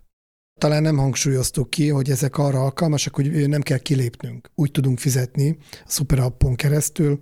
Talán 0.60 0.82
nem 0.82 0.96
hangsúlyoztuk 0.96 1.70
ki, 1.70 1.88
hogy 1.88 2.10
ezek 2.10 2.38
arra 2.38 2.60
alkalmasak, 2.60 3.14
hogy 3.14 3.48
nem 3.48 3.60
kell 3.60 3.78
kilépnünk. 3.78 4.50
Úgy 4.54 4.70
tudunk 4.70 4.98
fizetni 4.98 5.56
a 5.70 5.84
szuperappon 5.86 6.54
keresztül, 6.54 7.18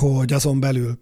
hogy 0.00 0.32
azon 0.32 0.60
belül 0.60 0.98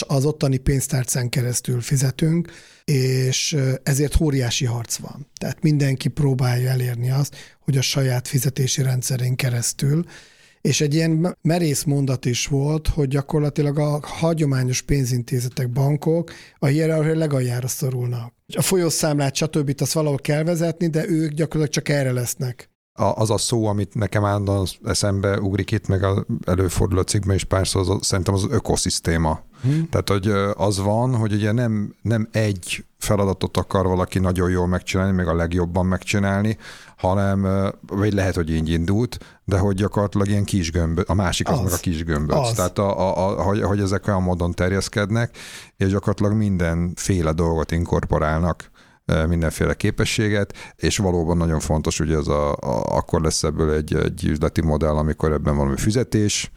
az 0.00 0.24
ottani 0.24 0.56
pénztárcán 0.56 1.28
keresztül 1.28 1.80
fizetünk, 1.80 2.52
és 2.84 3.56
ezért 3.82 4.20
óriási 4.20 4.64
harc 4.64 4.96
van. 4.96 5.26
Tehát 5.40 5.62
mindenki 5.62 6.08
próbálja 6.08 6.70
elérni 6.70 7.10
azt, 7.10 7.36
hogy 7.60 7.76
a 7.76 7.82
saját 7.82 8.28
fizetési 8.28 8.82
rendszerén 8.82 9.36
keresztül 9.36 10.04
és 10.60 10.80
egy 10.80 10.94
ilyen 10.94 11.36
merész 11.42 11.84
mondat 11.84 12.24
is 12.24 12.46
volt, 12.46 12.88
hogy 12.88 13.08
gyakorlatilag 13.08 13.78
a 13.78 14.00
hagyományos 14.02 14.82
pénzintézetek, 14.82 15.70
bankok 15.70 16.32
a 16.58 16.66
hierarchia 16.66 17.14
legaljára 17.14 17.68
szorulnak. 17.68 18.32
A 18.56 18.62
folyószámlát, 18.62 19.34
stb. 19.34 19.74
azt 19.78 19.92
valahol 19.92 20.18
kell 20.18 20.42
vezetni, 20.42 20.86
de 20.86 21.08
ők 21.08 21.32
gyakorlatilag 21.32 21.68
csak 21.68 21.88
erre 21.88 22.12
lesznek 22.12 22.70
az 23.14 23.30
a 23.30 23.38
szó, 23.38 23.66
amit 23.66 23.94
nekem 23.94 24.24
állandóan 24.24 24.66
eszembe 24.84 25.40
ugrik 25.40 25.70
itt, 25.70 25.86
meg 25.86 26.04
előfordul 26.44 26.98
a 26.98 27.04
cikkben 27.04 27.36
is 27.36 27.44
párszor, 27.44 27.80
az, 27.80 28.06
szerintem 28.06 28.34
az 28.34 28.46
ökoszisztéma. 28.50 29.42
Hmm. 29.62 29.88
Tehát, 29.88 30.08
hogy 30.08 30.28
az 30.54 30.78
van, 30.78 31.14
hogy 31.14 31.32
ugye 31.32 31.52
nem, 31.52 31.94
nem 32.02 32.28
egy 32.32 32.84
feladatot 33.00 33.56
akar 33.56 33.86
valaki 33.86 34.18
nagyon 34.18 34.50
jól 34.50 34.66
megcsinálni, 34.66 35.12
még 35.12 35.26
a 35.26 35.34
legjobban 35.34 35.86
megcsinálni, 35.86 36.58
hanem, 36.96 37.70
vagy 37.86 38.12
lehet, 38.12 38.34
hogy 38.34 38.50
így 38.50 38.70
indult, 38.70 39.18
de 39.44 39.58
hogy 39.58 39.74
gyakorlatilag 39.74 40.28
ilyen 40.28 40.44
kisgömböc, 40.44 41.10
a 41.10 41.14
másik 41.14 41.48
az, 41.48 41.58
az 41.58 41.64
meg 41.64 41.72
a 41.72 41.76
kisgömböc. 41.76 42.36
Az. 42.36 42.52
Tehát, 42.52 42.78
a, 42.78 42.98
a, 42.98 43.38
a, 43.38 43.42
hogy, 43.42 43.62
hogy 43.62 43.80
ezek 43.80 44.06
olyan 44.06 44.22
módon 44.22 44.52
terjeszkednek, 44.52 45.36
és 45.76 45.88
gyakorlatilag 45.88 46.32
mindenféle 46.32 47.32
dolgot 47.32 47.70
inkorporálnak 47.70 48.70
mindenféle 49.28 49.74
képességet, 49.74 50.54
és 50.76 50.98
valóban 50.98 51.36
nagyon 51.36 51.60
fontos, 51.60 51.98
hogy 51.98 52.12
ez 52.12 52.26
a, 52.26 52.52
a, 52.52 52.96
akkor 52.96 53.20
lesz 53.20 53.42
ebből 53.42 53.72
egy, 53.72 53.94
egy 53.94 54.24
üzleti 54.24 54.60
modell, 54.60 54.96
amikor 54.96 55.32
ebben 55.32 55.56
valami 55.56 55.76
fizetés, 55.76 56.50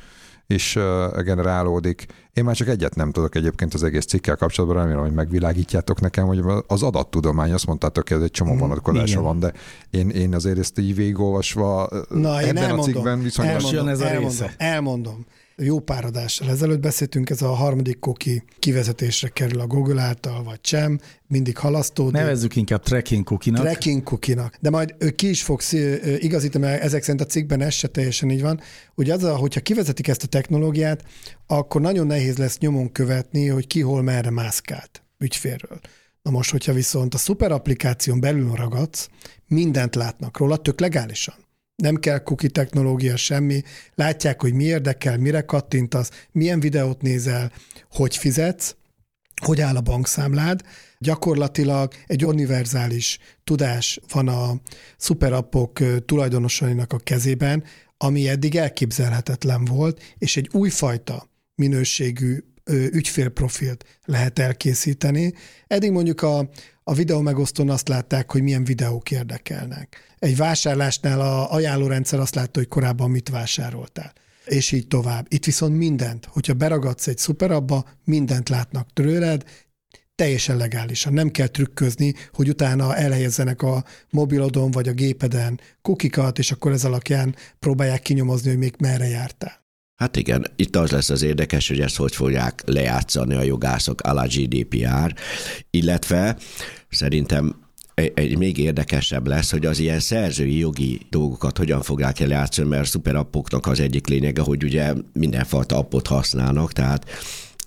is 0.47 0.77
generálódik. 1.23 2.05
Én 2.33 2.43
már 2.43 2.55
csak 2.55 2.67
egyet 2.67 2.95
nem 2.95 3.11
tudok 3.11 3.35
egyébként 3.35 3.73
az 3.73 3.83
egész 3.83 4.05
cikkel 4.05 4.35
kapcsolatban, 4.35 4.79
remélem, 4.79 5.01
hogy 5.01 5.13
megvilágítjátok 5.13 6.01
nekem, 6.01 6.25
hogy 6.25 6.43
az 6.67 6.83
adattudomány, 6.83 7.51
azt 7.51 7.65
mondtátok, 7.65 8.07
hogy 8.07 8.17
ez 8.17 8.23
egy 8.23 8.31
csomó 8.31 8.55
vonatkozása 8.55 9.21
van, 9.21 9.39
de 9.39 9.53
én, 9.89 10.09
én 10.09 10.35
azért 10.35 10.57
ezt 10.57 10.79
így 10.79 10.95
végigolvasva 10.95 11.89
Na, 12.09 12.39
ebben 12.39 12.55
én 12.55 12.57
elmondom, 12.57 12.79
a 12.79 12.83
cikkben 12.83 13.21
viszonylag... 13.21 13.55
Elmondom, 13.55 13.87
elmondom, 13.87 14.23
része. 14.23 14.53
elmondom. 14.57 15.25
Jó 15.57 15.79
pár 15.79 16.05
adással 16.05 16.49
ezelőtt 16.49 16.79
beszéltünk, 16.79 17.29
ez 17.29 17.41
a 17.41 17.47
harmadik 17.47 17.99
koki 17.99 18.43
kivezetésre 18.59 19.27
kerül 19.27 19.59
a 19.59 19.67
Google 19.67 20.01
által, 20.01 20.43
vagy 20.43 20.59
sem, 20.61 20.99
mindig 21.27 21.57
halasztódik. 21.57 22.13
Nevezzük 22.13 22.55
inkább 22.55 22.83
tracking 22.83 23.23
cookie-nak. 23.23 23.61
Tracking 23.61 24.03
cookie-nak. 24.03 24.57
De 24.59 24.69
majd 24.69 24.95
ő 24.97 25.09
ki 25.09 25.29
is 25.29 25.43
fog 25.43 25.61
igazítani, 26.17 26.65
mert 26.65 26.83
ezek 26.83 27.01
szerint 27.01 27.21
a 27.21 27.25
cikkben 27.25 27.61
ez 27.61 27.73
se 27.73 27.87
teljesen 27.87 28.29
így 28.29 28.41
van. 28.41 28.59
Ugye 28.95 29.13
az, 29.13 29.23
hogyha 29.23 29.61
kivezetik 29.61 30.07
ezt 30.07 30.23
a 30.23 30.27
technológiát, 30.27 31.03
akkor 31.47 31.81
nagyon 31.81 32.07
nehéz 32.07 32.37
lesz 32.37 32.57
nyomon 32.57 32.91
követni, 32.91 33.47
hogy 33.47 33.67
ki 33.67 33.81
hol 33.81 34.01
merre 34.01 34.29
mászkált 34.29 35.03
ügyfélről. 35.17 35.79
Na 36.21 36.31
most, 36.31 36.51
hogyha 36.51 36.73
viszont 36.73 37.13
a 37.13 37.17
szuper 37.17 37.51
applikáción 37.51 38.19
belül 38.19 38.51
ragadsz, 38.51 39.09
mindent 39.47 39.95
látnak 39.95 40.37
róla, 40.37 40.57
tök 40.57 40.79
legálisan. 40.79 41.35
Nem 41.75 41.95
kell 41.95 42.19
cookie 42.19 42.49
technológia, 42.49 43.15
semmi. 43.15 43.61
Látják, 43.95 44.41
hogy 44.41 44.53
mi 44.53 44.63
érdekel, 44.63 45.17
mire 45.17 45.41
kattintasz, 45.41 46.09
milyen 46.31 46.59
videót 46.59 47.01
nézel, 47.01 47.51
hogy 47.91 48.17
fizetsz, 48.17 48.75
hogy 49.41 49.61
áll 49.61 49.75
a 49.75 49.81
bankszámlád. 49.81 50.61
Gyakorlatilag 50.97 51.93
egy 52.07 52.25
univerzális 52.25 53.17
tudás 53.43 53.99
van 54.11 54.27
a 54.27 54.61
szuperappok 54.97 55.79
tulajdonosainak 56.05 56.93
a 56.93 56.97
kezében, 56.97 57.63
ami 57.97 58.27
eddig 58.27 58.55
elképzelhetetlen 58.55 59.65
volt, 59.65 60.15
és 60.17 60.37
egy 60.37 60.49
újfajta 60.51 61.29
minőségű 61.55 62.37
ügyfélprofilt 62.69 63.99
lehet 64.05 64.39
elkészíteni. 64.39 65.33
Eddig 65.67 65.91
mondjuk 65.91 66.21
a, 66.21 66.49
a 66.83 66.93
videó 66.93 67.21
megosztón 67.21 67.69
azt 67.69 67.87
látták, 67.87 68.31
hogy 68.31 68.41
milyen 68.41 68.63
videók 68.63 69.11
érdekelnek. 69.11 70.12
Egy 70.23 70.37
vásárlásnál 70.37 71.21
a 71.21 71.51
ajánlórendszer 71.51 72.19
azt 72.19 72.35
látta, 72.35 72.59
hogy 72.59 72.67
korábban 72.67 73.11
mit 73.11 73.29
vásároltál 73.29 74.13
és 74.45 74.71
így 74.71 74.87
tovább. 74.87 75.25
Itt 75.29 75.45
viszont 75.45 75.77
mindent, 75.77 76.25
hogyha 76.25 76.53
beragadsz 76.53 77.07
egy 77.07 77.17
szuperabba, 77.17 77.85
mindent 78.03 78.49
látnak 78.49 78.87
tőled, 78.93 79.43
teljesen 80.15 80.57
legálisan. 80.57 81.13
Nem 81.13 81.29
kell 81.29 81.47
trükközni, 81.47 82.13
hogy 82.33 82.49
utána 82.49 82.95
elhelyezzenek 82.95 83.61
a 83.61 83.83
mobilodon 84.09 84.71
vagy 84.71 84.87
a 84.87 84.93
gépeden 84.93 85.59
kukikat, 85.81 86.39
és 86.39 86.51
akkor 86.51 86.71
ez 86.71 86.85
alapján 86.85 87.35
próbálják 87.59 88.01
kinyomozni, 88.01 88.49
hogy 88.49 88.59
még 88.59 88.73
merre 88.77 89.07
jártál. 89.07 89.61
Hát 89.95 90.15
igen, 90.15 90.45
itt 90.55 90.75
az 90.75 90.91
lesz 90.91 91.09
az 91.09 91.21
érdekes, 91.21 91.67
hogy 91.67 91.79
ezt 91.79 91.95
hogy 91.95 92.15
fogják 92.15 92.61
lejátszani 92.65 93.35
a 93.35 93.41
jogászok 93.41 94.01
a 94.01 94.13
la 94.13 94.25
GDPR, 94.27 95.15
illetve 95.69 96.37
szerintem 96.89 97.62
egy, 97.95 98.37
még 98.37 98.57
érdekesebb 98.57 99.27
lesz, 99.27 99.51
hogy 99.51 99.65
az 99.65 99.79
ilyen 99.79 99.99
szerzői 99.99 100.57
jogi 100.57 100.99
dolgokat 101.09 101.57
hogyan 101.57 101.81
fogják 101.81 102.19
eljátszani, 102.19 102.67
mert 102.67 102.89
szuperappoknak 102.89 103.67
az 103.67 103.79
egyik 103.79 104.07
lényege, 104.07 104.41
hogy 104.41 104.63
ugye 104.63 104.93
mindenfajta 105.13 105.77
appot 105.77 106.07
használnak, 106.07 106.71
tehát 106.71 107.05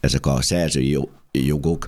ezek 0.01 0.27
a 0.27 0.43
szerzői 0.43 0.99
jogok 1.45 1.87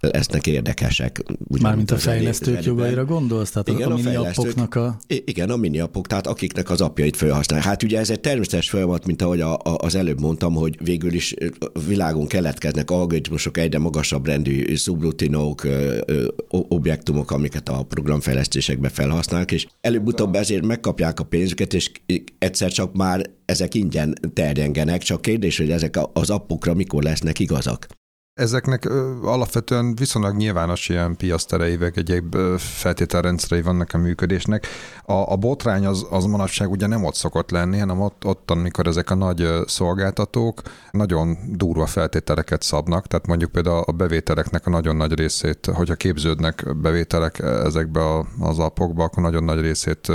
lesznek 0.00 0.46
érdekesek. 0.46 1.22
Mármint 1.60 1.90
a 1.90 1.96
fejlesztők 1.96 2.64
jogaira 2.64 3.04
gondolsz? 3.04 3.50
Tehát 3.50 3.68
igen, 3.68 3.90
a, 3.90 3.92
a 3.92 3.96
mini 3.96 4.14
appoknak 4.14 4.74
a... 4.74 4.98
Igen, 5.06 5.50
a 5.50 5.56
mini 5.56 5.78
appok, 5.78 6.06
tehát 6.06 6.26
akiknek 6.26 6.70
az 6.70 6.80
appjait 6.80 7.16
felhasználják. 7.16 7.68
Hát 7.68 7.82
ugye 7.82 7.98
ez 7.98 8.10
egy 8.10 8.20
természetes 8.20 8.70
folyamat, 8.70 9.06
mint 9.06 9.22
ahogy 9.22 9.40
a, 9.40 9.54
a, 9.54 9.76
az 9.76 9.94
előbb 9.94 10.20
mondtam, 10.20 10.54
hogy 10.54 10.78
végül 10.82 11.12
is 11.12 11.34
világon 11.86 12.26
keletkeznek 12.26 12.90
algoritmusok, 12.90 13.58
egyre 13.58 13.78
magasabb 13.78 14.26
rendű 14.26 14.76
szubrutinok, 14.76 15.66
objektumok, 16.48 17.30
amiket 17.30 17.68
a 17.68 17.82
programfejlesztésekbe 17.82 18.88
felhasználnak, 18.88 19.52
és 19.52 19.66
előbb-utóbb 19.80 20.34
ezért 20.34 20.64
megkapják 20.64 21.20
a 21.20 21.24
pénzüket, 21.24 21.74
és 21.74 21.90
egyszer 22.38 22.72
csak 22.72 22.94
már 22.94 23.30
ezek 23.44 23.74
ingyen 23.74 24.14
terjengenek, 24.32 25.02
csak 25.02 25.22
kérdés, 25.22 25.56
hogy 25.56 25.70
ezek 25.70 25.98
az 26.12 26.30
appokra 26.30 26.74
mikor 26.74 27.02
lesznek 27.02 27.38
igazak. 27.38 27.86
Ezeknek 28.34 28.84
alapvetően 29.22 29.94
viszonylag 29.94 30.36
nyilvános 30.36 30.88
ilyen 30.88 31.16
piasztereivek, 31.16 31.96
egyéb 31.96 32.36
feltételrendszerei 32.56 33.62
vannak 33.62 33.90
a 33.92 33.98
működésnek. 33.98 34.66
A, 35.02 35.12
a 35.12 35.36
botrány 35.36 35.86
az, 35.86 36.06
az 36.10 36.24
manapság 36.24 36.70
ugye 36.70 36.86
nem 36.86 37.04
ott 37.04 37.14
szokott 37.14 37.50
lenni, 37.50 37.78
hanem 37.78 38.00
ott, 38.00 38.24
ott, 38.24 38.50
amikor 38.50 38.86
ezek 38.86 39.10
a 39.10 39.14
nagy 39.14 39.48
szolgáltatók 39.66 40.62
nagyon 40.90 41.38
durva 41.48 41.86
feltételeket 41.86 42.62
szabnak, 42.62 43.06
tehát 43.06 43.26
mondjuk 43.26 43.50
például 43.50 43.82
a 43.86 43.92
bevételeknek 43.92 44.66
a 44.66 44.70
nagyon 44.70 44.96
nagy 44.96 45.14
részét, 45.14 45.66
hogyha 45.66 45.94
képződnek 45.94 46.76
bevételek 46.76 47.38
ezekbe 47.38 48.00
az 48.40 48.58
appokba, 48.58 49.04
akkor 49.04 49.22
nagyon 49.22 49.44
nagy 49.44 49.60
részét 49.60 50.12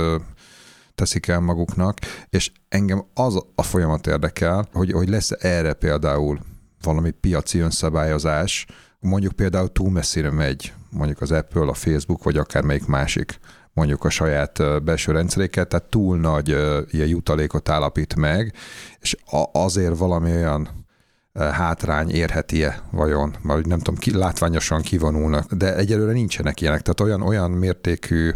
teszik 0.94 1.26
el 1.26 1.40
maguknak, 1.40 1.98
és 2.30 2.52
engem 2.68 3.04
az 3.14 3.44
a 3.54 3.62
folyamat 3.62 4.06
érdekel, 4.06 4.68
hogy, 4.72 4.92
hogy 4.92 5.08
lesz 5.08 5.30
erre 5.30 5.72
például 5.72 6.38
valami 6.82 7.10
piaci 7.10 7.58
önszabályozás, 7.58 8.66
mondjuk 9.00 9.32
például 9.32 9.72
túl 9.72 9.90
messzire 9.90 10.30
megy, 10.30 10.72
mondjuk 10.90 11.20
az 11.20 11.32
Apple, 11.32 11.68
a 11.68 11.74
Facebook, 11.74 12.22
vagy 12.22 12.36
akármelyik 12.36 12.86
másik 12.86 13.38
mondjuk 13.72 14.04
a 14.04 14.10
saját 14.10 14.82
belső 14.84 15.12
rendszeréket, 15.12 15.68
tehát 15.68 15.88
túl 15.88 16.18
nagy 16.18 16.48
ilyen 16.90 17.08
jutalékot 17.08 17.68
állapít 17.68 18.16
meg, 18.16 18.54
és 19.00 19.16
azért 19.52 19.96
valami 19.96 20.30
olyan 20.30 20.79
hátrány 21.34 22.10
érheti-e 22.10 22.82
vajon, 22.90 23.36
vagy 23.42 23.66
nem 23.66 23.78
tudom, 23.78 23.96
ki, 23.96 24.16
látványosan 24.16 24.82
kivonulnak, 24.82 25.52
de 25.52 25.76
egyelőre 25.76 26.12
nincsenek 26.12 26.60
ilyenek, 26.60 26.80
tehát 26.80 27.00
olyan, 27.00 27.22
olyan 27.22 27.50
mértékű 27.50 28.30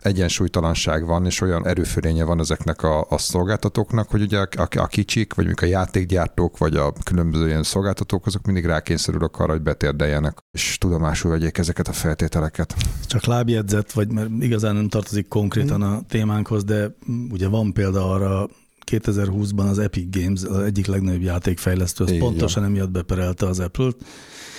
egyensúlytalanság 0.00 1.06
van, 1.06 1.26
és 1.26 1.40
olyan 1.40 1.66
erőfölénye 1.66 2.24
van 2.24 2.40
ezeknek 2.40 2.82
a, 2.82 3.06
a 3.08 3.18
szolgáltatóknak, 3.18 4.10
hogy 4.10 4.20
ugye 4.20 4.38
a, 4.38 4.68
a 4.76 4.86
kicsik, 4.86 5.34
vagy 5.34 5.44
mondjuk 5.44 5.70
a 5.70 5.72
játékgyártók, 5.72 6.58
vagy 6.58 6.76
a 6.76 6.92
különböző 7.04 7.46
ilyen 7.46 7.62
szolgáltatók, 7.62 8.26
azok 8.26 8.46
mindig 8.46 8.64
rákényszerülök 8.64 9.38
arra, 9.38 9.52
hogy 9.52 9.62
betérdeljenek, 9.62 10.38
és 10.50 10.78
tudomásul 10.78 11.30
vegyék 11.30 11.58
ezeket 11.58 11.88
a 11.88 11.92
feltételeket. 11.92 12.74
Csak 13.06 13.24
lábjegyzet, 13.24 13.92
vagy 13.92 14.12
mert 14.12 14.30
igazán 14.40 14.74
nem 14.74 14.88
tartozik 14.88 15.28
konkrétan 15.28 15.82
a 15.82 16.02
témánkhoz, 16.08 16.64
de 16.64 16.94
ugye 17.30 17.48
van 17.48 17.72
példa 17.72 18.10
arra 18.12 18.48
2020-ban 18.90 19.68
az 19.68 19.78
Epic 19.78 20.16
Games, 20.16 20.42
az 20.42 20.58
egyik 20.58 20.86
legnagyobb 20.86 21.22
játékfejlesztő, 21.22 22.04
az 22.04 22.18
pontosan 22.18 22.64
emiatt 22.64 22.90
beperelte 22.90 23.46
az 23.46 23.60
Apple-t, 23.60 23.96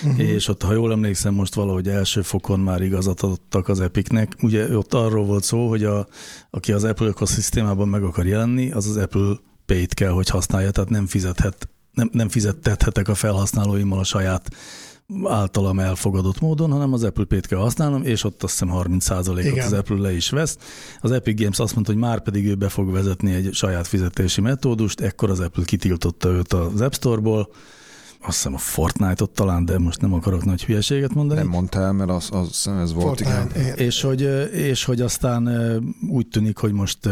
uh-huh. 0.04 0.20
és 0.20 0.48
ott, 0.48 0.62
ha 0.62 0.72
jól 0.72 0.92
emlékszem, 0.92 1.34
most 1.34 1.54
valahogy 1.54 1.88
első 1.88 2.22
fokon 2.22 2.60
már 2.60 2.82
igazat 2.82 3.20
adottak 3.20 3.68
az 3.68 3.80
Epicnek. 3.80 4.36
Ugye 4.42 4.76
ott 4.76 4.94
arról 4.94 5.24
volt 5.24 5.44
szó, 5.44 5.68
hogy 5.68 5.84
a, 5.84 6.06
aki 6.50 6.72
az 6.72 6.84
Apple 6.84 7.06
ökoszisztémában 7.06 7.88
meg 7.88 8.02
akar 8.02 8.26
jelenni, 8.26 8.70
az 8.70 8.86
az 8.86 8.96
Apple 8.96 9.36
Pay-t 9.66 9.94
kell, 9.94 10.10
hogy 10.10 10.28
használja, 10.28 10.70
tehát 10.70 10.90
nem 10.90 11.06
fizethet 11.06 11.68
nem, 11.92 12.10
nem 12.12 12.28
fizettethetek 12.28 13.08
a 13.08 13.14
felhasználóimmal 13.14 13.98
a 13.98 14.04
saját 14.04 14.50
általam 15.24 15.78
elfogadott 15.78 16.40
módon, 16.40 16.70
hanem 16.70 16.92
az 16.92 17.04
Apple 17.04 17.24
Pay-t 17.24 17.46
kell 17.46 17.58
használnom, 17.58 18.04
és 18.04 18.24
ott 18.24 18.42
azt 18.42 18.52
hiszem 18.52 18.74
30%-ot 18.74 19.64
az 19.64 19.72
Apple 19.72 19.96
le 19.96 20.12
is 20.12 20.30
vesz. 20.30 20.58
Az 21.00 21.10
Epic 21.10 21.40
Games 21.40 21.58
azt 21.58 21.74
mondta, 21.74 21.92
hogy 21.92 22.00
már 22.00 22.22
pedig 22.22 22.46
ő 22.46 22.54
be 22.54 22.68
fog 22.68 22.92
vezetni 22.92 23.32
egy 23.32 23.48
saját 23.52 23.86
fizetési 23.86 24.40
metódust, 24.40 25.00
ekkor 25.00 25.30
az 25.30 25.40
Apple 25.40 25.64
kitiltotta 25.64 26.28
őt 26.28 26.52
az 26.52 26.80
App 26.80 26.92
Store-ból, 26.92 27.48
azt 28.22 28.36
hiszem 28.36 28.54
a 28.54 28.58
Fortnite-ot 28.58 29.30
talán, 29.30 29.64
de 29.64 29.78
most 29.78 30.00
nem 30.00 30.12
akarok 30.12 30.44
nagy 30.44 30.64
hülyeséget 30.64 31.14
mondani. 31.14 31.40
Nem 31.40 31.48
mondtál, 31.48 31.92
mert 31.92 32.10
az, 32.10 32.28
az, 32.32 32.70
ez 32.80 32.92
volt, 32.92 33.06
Fortnite, 33.06 33.60
igen. 33.60 33.76
És 33.76 34.00
hogy, 34.00 34.20
és 34.52 34.84
hogy 34.84 35.00
aztán 35.00 35.48
úgy 36.08 36.26
tűnik, 36.28 36.56
hogy 36.56 36.72
most 36.72 37.06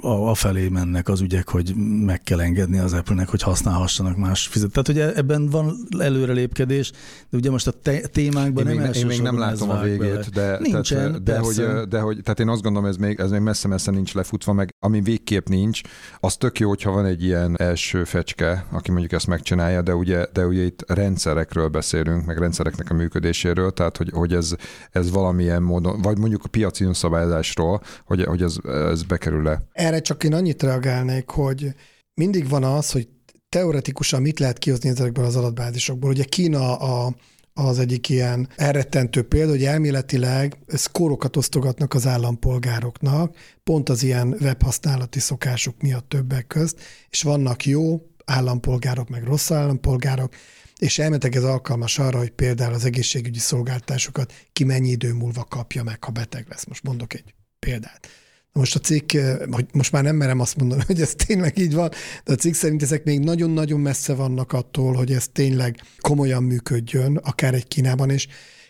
a, 0.00 0.30
a 0.30 0.34
felé 0.34 0.68
mennek 0.68 1.08
az 1.08 1.20
ügyek, 1.20 1.48
hogy 1.48 1.74
meg 2.04 2.22
kell 2.22 2.40
engedni 2.40 2.78
az 2.78 2.92
Apple-nek, 2.92 3.28
hogy 3.28 3.42
használhassanak 3.42 4.16
más 4.16 4.46
fizet. 4.46 4.70
Tehát 4.70 4.88
ugye 4.88 5.14
ebben 5.14 5.48
van 5.50 5.76
előrelépkedés, 5.98 6.92
de 7.30 7.36
ugye 7.36 7.50
most 7.50 7.66
a 7.66 7.70
te- 7.70 8.06
témákban 8.06 8.68
én 8.68 8.74
nem 8.74 8.84
még, 8.84 8.96
Én 8.96 9.06
még 9.06 9.22
nem 9.22 9.38
látom 9.38 9.70
a 9.70 9.80
végét, 9.80 10.30
de, 10.30 10.58
Nincsen, 10.60 10.98
tehát, 10.98 11.22
de, 11.22 11.38
hogy, 11.38 11.88
de 11.88 12.00
hogy, 12.00 12.20
tehát 12.22 12.40
én 12.40 12.48
azt 12.48 12.62
gondolom, 12.62 12.88
ez 12.88 12.96
még, 12.96 13.18
ez 13.20 13.30
még 13.30 13.40
messze-messze 13.40 13.90
nincs 13.90 14.14
lefutva, 14.14 14.52
meg 14.52 14.74
ami 14.78 15.00
végképp 15.00 15.48
nincs, 15.48 15.80
az 16.20 16.36
tök 16.36 16.58
jó, 16.58 16.68
hogyha 16.68 16.90
van 16.90 17.04
egy 17.04 17.24
ilyen 17.24 17.56
első 17.58 18.04
fecske, 18.04 18.66
aki 18.70 18.90
mondjuk 18.90 19.12
ezt 19.12 19.26
megcsinálja, 19.26 19.82
de 19.82 19.94
ugye 19.94 20.26
de 20.32 20.46
ugye 20.46 20.62
itt 20.62 20.90
rendszerekről 20.90 21.68
beszélünk, 21.68 22.24
meg 22.24 22.38
rendszereknek 22.38 22.90
a 22.90 22.94
működéséről, 22.94 23.72
tehát 23.72 23.96
hogy, 23.96 24.10
hogy 24.12 24.32
ez, 24.32 24.54
ez 24.90 25.10
valamilyen 25.10 25.62
módon, 25.62 26.02
vagy 26.02 26.18
mondjuk 26.18 26.44
a 26.44 26.48
piaci 26.48 26.84
önszabályozásról, 26.84 27.80
hogy, 28.04 28.24
hogy 28.24 28.42
ez, 28.42 28.56
ez 28.64 29.02
bekerül-e. 29.02 29.62
Erre 29.72 30.00
csak 30.00 30.24
én 30.24 30.34
annyit 30.34 30.62
reagálnék, 30.62 31.30
hogy 31.30 31.74
mindig 32.14 32.48
van 32.48 32.64
az, 32.64 32.90
hogy 32.90 33.08
teoretikusan 33.48 34.22
mit 34.22 34.38
lehet 34.38 34.58
kihozni 34.58 34.88
ezekből 34.88 35.24
az 35.24 35.36
adatbázisokból. 35.36 36.10
Ugye 36.10 36.24
Kína 36.24 36.76
a, 36.76 37.14
az 37.54 37.78
egyik 37.78 38.08
ilyen 38.08 38.48
elrettentő 38.56 39.22
példa, 39.22 39.50
hogy 39.50 39.64
elméletileg 39.64 40.58
szkórokat 40.66 41.36
osztogatnak 41.36 41.94
az 41.94 42.06
állampolgároknak, 42.06 43.36
pont 43.64 43.88
az 43.88 44.02
ilyen 44.02 44.36
webhasználati 44.40 45.18
szokások 45.18 45.80
miatt 45.82 46.08
többek 46.08 46.46
közt, 46.46 46.80
és 47.10 47.22
vannak 47.22 47.66
jó, 47.66 48.07
állampolgárok, 48.28 49.08
meg 49.08 49.24
rossz 49.24 49.50
állampolgárok, 49.50 50.34
és 50.78 50.98
elmetek 50.98 51.34
ez 51.34 51.44
alkalmas 51.44 51.98
arra, 51.98 52.18
hogy 52.18 52.30
például 52.30 52.74
az 52.74 52.84
egészségügyi 52.84 53.38
szolgáltásokat 53.38 54.32
ki 54.52 54.64
mennyi 54.64 54.90
idő 54.90 55.12
múlva 55.12 55.44
kapja 55.44 55.82
meg, 55.82 56.04
ha 56.04 56.10
beteg 56.10 56.46
lesz. 56.48 56.64
Most 56.64 56.82
mondok 56.82 57.14
egy 57.14 57.34
példát. 57.58 58.08
Most 58.52 58.74
a 58.74 58.78
cikk, 58.78 59.12
hogy 59.50 59.66
most 59.72 59.92
már 59.92 60.02
nem 60.02 60.16
merem 60.16 60.40
azt 60.40 60.56
mondani, 60.56 60.82
hogy 60.86 61.00
ez 61.00 61.14
tényleg 61.26 61.58
így 61.58 61.74
van, 61.74 61.90
de 62.24 62.32
a 62.32 62.36
cikk 62.36 62.52
szerint 62.52 62.82
ezek 62.82 63.04
még 63.04 63.20
nagyon-nagyon 63.20 63.80
messze 63.80 64.14
vannak 64.14 64.52
attól, 64.52 64.94
hogy 64.94 65.12
ez 65.12 65.28
tényleg 65.32 65.80
komolyan 66.00 66.42
működjön, 66.42 67.16
akár 67.16 67.54
egy 67.54 67.68
Kínában, 67.68 68.10
és 68.10 68.26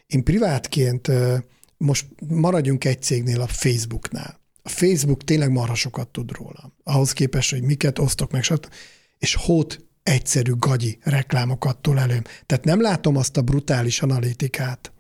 én 0.07 0.25
privátként 0.25 1.11
most 1.77 2.07
maradjunk 2.29 2.85
egy 2.85 3.03
cégnél, 3.03 3.41
a 3.41 3.47
Facebooknál. 3.47 4.41
A 4.63 4.69
Facebook 4.69 5.25
tényleg 5.25 5.51
marha 5.51 5.75
sokat 5.75 6.09
tud 6.09 6.33
róla. 6.33 6.73
Ahhoz 6.83 7.13
képest, 7.13 7.51
hogy 7.51 7.63
miket 7.63 7.99
osztok 7.99 8.31
meg, 8.31 8.43
és 9.19 9.35
hót 9.35 9.87
egyszerű 10.03 10.53
gagyi 10.57 10.99
reklámokat 11.03 11.79
tol 11.79 11.99
elő. 11.99 12.23
Tehát 12.47 12.64
nem 12.64 12.81
látom 12.81 13.16
azt 13.16 13.37
a 13.37 13.43
brutális 13.43 14.03
analitikát, 14.03 14.93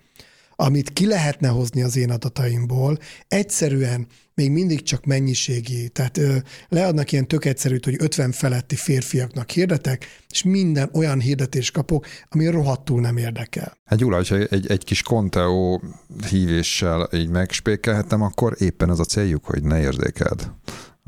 amit 0.60 0.92
ki 0.92 1.06
lehetne 1.06 1.48
hozni 1.48 1.82
az 1.82 1.96
én 1.96 2.10
adataimból, 2.10 2.98
egyszerűen 3.28 4.06
még 4.34 4.50
mindig 4.50 4.82
csak 4.82 5.04
mennyiségi. 5.04 5.88
Tehát 5.88 6.16
ö, 6.16 6.36
leadnak 6.68 7.12
ilyen 7.12 7.28
tök 7.28 7.44
egyszerűt, 7.44 7.84
hogy 7.84 7.96
50 7.98 8.32
feletti 8.32 8.76
férfiaknak 8.76 9.50
hirdetek, 9.50 10.06
és 10.30 10.42
minden 10.42 10.90
olyan 10.92 11.20
hirdetést 11.20 11.72
kapok, 11.72 12.06
ami 12.28 12.46
rohadtul 12.46 13.00
nem 13.00 13.16
érdekel. 13.16 13.76
Hát 13.84 13.98
Gyula, 13.98 14.24
ha 14.28 14.36
egy, 14.36 14.66
egy 14.66 14.84
kis 14.84 15.02
konteó 15.02 15.82
hívéssel 16.30 17.08
így 17.12 17.28
megspékelhetem, 17.28 18.22
akkor 18.22 18.56
éppen 18.58 18.90
az 18.90 19.00
a 19.00 19.04
céljuk, 19.04 19.44
hogy 19.44 19.62
ne 19.62 19.80
érzékeld 19.80 20.50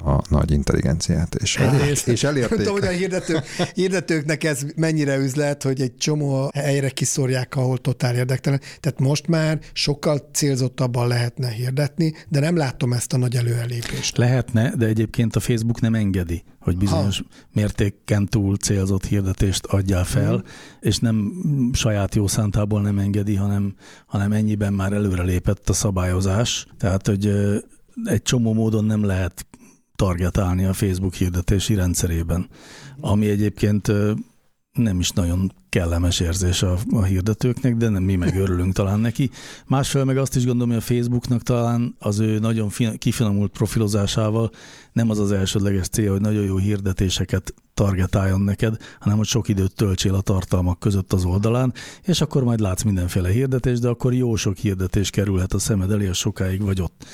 a 0.04 0.22
nagy 0.28 0.50
intelligenciát. 0.50 1.34
És, 1.34 1.56
Egyrészt, 1.56 2.08
és 2.08 2.24
elérték. 2.24 2.58
tudom, 2.58 2.72
hogy 2.72 2.86
a 2.86 2.90
hirdetők, 2.90 3.44
hirdetőknek 3.74 4.44
ez 4.44 4.62
mennyire 4.76 5.16
üzlet, 5.16 5.62
hogy 5.62 5.80
egy 5.80 5.96
csomó 5.96 6.50
helyre 6.54 6.90
kiszorják, 6.90 7.56
ahol 7.56 7.78
totál 7.78 8.14
érdektelen. 8.14 8.60
Tehát 8.80 8.98
most 8.98 9.26
már 9.26 9.58
sokkal 9.72 10.28
célzottabban 10.32 11.08
lehetne 11.08 11.48
hirdetni, 11.48 12.14
de 12.28 12.40
nem 12.40 12.56
látom 12.56 12.92
ezt 12.92 13.12
a 13.12 13.16
nagy 13.16 13.36
előelépést. 13.36 14.16
Lehetne, 14.16 14.74
de 14.76 14.86
egyébként 14.86 15.36
a 15.36 15.40
Facebook 15.40 15.80
nem 15.80 15.94
engedi, 15.94 16.42
hogy 16.60 16.76
bizonyos 16.76 17.18
ha. 17.18 17.24
mértéken 17.52 18.26
túl 18.26 18.56
célzott 18.56 19.06
hirdetést 19.06 19.66
adjál 19.66 20.04
fel, 20.04 20.30
hmm. 20.30 20.44
és 20.80 20.98
nem 20.98 21.32
saját 21.72 22.14
jó 22.14 22.26
szántából 22.26 22.82
nem 22.82 22.98
engedi, 22.98 23.34
hanem, 23.34 23.74
hanem 24.06 24.32
ennyiben 24.32 24.72
már 24.72 24.92
előrelépett 24.92 25.68
a 25.68 25.72
szabályozás. 25.72 26.66
Tehát, 26.78 27.06
hogy 27.06 27.32
egy 28.04 28.22
csomó 28.22 28.52
módon 28.52 28.84
nem 28.84 29.04
lehet 29.04 29.46
targetálni 30.00 30.64
a 30.64 30.72
Facebook 30.72 31.14
hirdetési 31.14 31.74
rendszerében, 31.74 32.48
ami 33.00 33.28
egyébként 33.28 33.92
nem 34.72 35.00
is 35.00 35.10
nagyon 35.10 35.52
kellemes 35.68 36.20
érzés 36.20 36.62
a, 36.62 36.78
a 36.90 37.02
hirdetőknek, 37.02 37.76
de 37.76 37.88
nem 37.88 38.02
mi 38.02 38.16
meg 38.16 38.36
örülünk 38.36 38.72
talán 38.72 39.00
neki. 39.00 39.30
Másfél 39.66 40.04
meg 40.04 40.16
azt 40.16 40.36
is 40.36 40.44
gondolom, 40.44 40.68
hogy 40.68 40.78
a 40.78 40.94
Facebooknak 40.94 41.42
talán 41.42 41.96
az 41.98 42.18
ő 42.18 42.38
nagyon 42.38 42.70
kifinomult 42.98 43.52
profilozásával 43.52 44.50
nem 44.92 45.10
az 45.10 45.18
az 45.18 45.32
elsődleges 45.32 45.88
cél, 45.88 46.10
hogy 46.10 46.20
nagyon 46.20 46.44
jó 46.44 46.56
hirdetéseket 46.56 47.54
targetáljon 47.74 48.40
neked, 48.40 48.76
hanem 49.00 49.16
hogy 49.16 49.26
sok 49.26 49.48
időt 49.48 49.74
töltsél 49.74 50.14
a 50.14 50.20
tartalmak 50.20 50.78
között 50.78 51.12
az 51.12 51.24
oldalán, 51.24 51.72
és 52.02 52.20
akkor 52.20 52.44
majd 52.44 52.60
látsz 52.60 52.82
mindenféle 52.82 53.28
hirdetést, 53.28 53.80
de 53.80 53.88
akkor 53.88 54.14
jó 54.14 54.36
sok 54.36 54.56
hirdetés 54.56 55.10
kerülhet 55.10 55.52
a 55.52 55.58
szemed 55.58 55.90
elé, 55.90 56.12
sokáig 56.12 56.62
vagy 56.62 56.80
ott. 56.80 57.04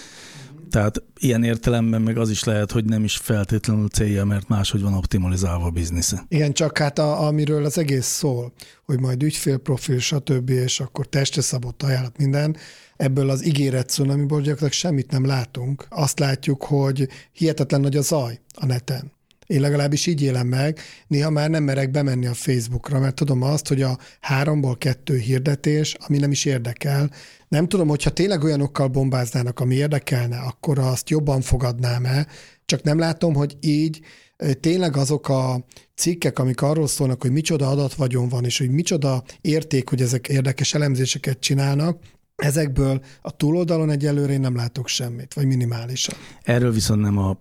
Tehát 0.70 1.02
ilyen 1.18 1.44
értelemben 1.44 2.02
meg 2.02 2.18
az 2.18 2.30
is 2.30 2.44
lehet, 2.44 2.72
hogy 2.72 2.84
nem 2.84 3.04
is 3.04 3.16
feltétlenül 3.16 3.88
célja, 3.88 4.24
mert 4.24 4.48
máshogy 4.48 4.82
van 4.82 4.94
optimalizálva 4.94 5.64
a 5.64 5.70
biznisze. 5.70 6.24
Igen, 6.28 6.52
csak 6.52 6.78
hát 6.78 6.98
a, 6.98 7.26
amiről 7.26 7.64
az 7.64 7.78
egész 7.78 8.06
szól, 8.06 8.52
hogy 8.84 9.00
majd 9.00 9.22
ügyfélprofil, 9.22 9.98
stb., 9.98 10.50
és 10.50 10.80
akkor 10.80 11.06
testre 11.06 11.42
szabott 11.42 11.82
ajánlat 11.82 12.18
minden, 12.18 12.56
ebből 12.96 13.30
az 13.30 13.46
ígéret 13.46 13.90
szunamiból 13.90 14.38
gyakorlatilag 14.38 14.72
semmit 14.72 15.10
nem 15.10 15.26
látunk. 15.26 15.86
Azt 15.88 16.18
látjuk, 16.18 16.64
hogy 16.64 17.08
hihetetlen 17.32 17.80
nagy 17.80 17.96
a 17.96 18.02
zaj 18.02 18.40
a 18.54 18.66
neten. 18.66 19.14
Én 19.46 19.60
legalábbis 19.60 20.06
így 20.06 20.22
élem 20.22 20.46
meg, 20.46 20.80
néha 21.06 21.30
már 21.30 21.50
nem 21.50 21.64
merek 21.64 21.90
bemenni 21.90 22.26
a 22.26 22.34
Facebookra, 22.34 22.98
mert 22.98 23.14
tudom 23.14 23.42
azt, 23.42 23.68
hogy 23.68 23.82
a 23.82 23.98
háromból 24.20 24.76
kettő 24.76 25.18
hirdetés, 25.18 25.96
ami 26.06 26.18
nem 26.18 26.30
is 26.30 26.44
érdekel, 26.44 27.10
nem 27.48 27.68
tudom, 27.68 27.88
hogyha 27.88 28.10
tényleg 28.10 28.44
olyanokkal 28.44 28.88
bombáznának, 28.88 29.60
ami 29.60 29.74
érdekelne, 29.74 30.38
akkor 30.38 30.78
azt 30.78 31.10
jobban 31.10 31.40
fogadnám-e, 31.40 32.26
csak 32.64 32.82
nem 32.82 32.98
látom, 32.98 33.34
hogy 33.34 33.56
így 33.60 34.00
tényleg 34.60 34.96
azok 34.96 35.28
a 35.28 35.64
cikkek, 35.94 36.38
amik 36.38 36.62
arról 36.62 36.86
szólnak, 36.86 37.22
hogy 37.22 37.32
micsoda 37.32 37.68
adatvagyon 37.68 38.28
van, 38.28 38.44
és 38.44 38.58
hogy 38.58 38.70
micsoda 38.70 39.22
érték, 39.40 39.88
hogy 39.88 40.02
ezek 40.02 40.28
érdekes 40.28 40.74
elemzéseket 40.74 41.40
csinálnak, 41.40 41.98
ezekből 42.36 43.00
a 43.22 43.30
túloldalon 43.30 43.90
egyelőre 43.90 44.32
én 44.32 44.40
nem 44.40 44.56
látok 44.56 44.88
semmit, 44.88 45.34
vagy 45.34 45.46
minimálisan. 45.46 46.14
Erről 46.42 46.72
viszont 46.72 47.00
nem 47.00 47.18
a 47.18 47.38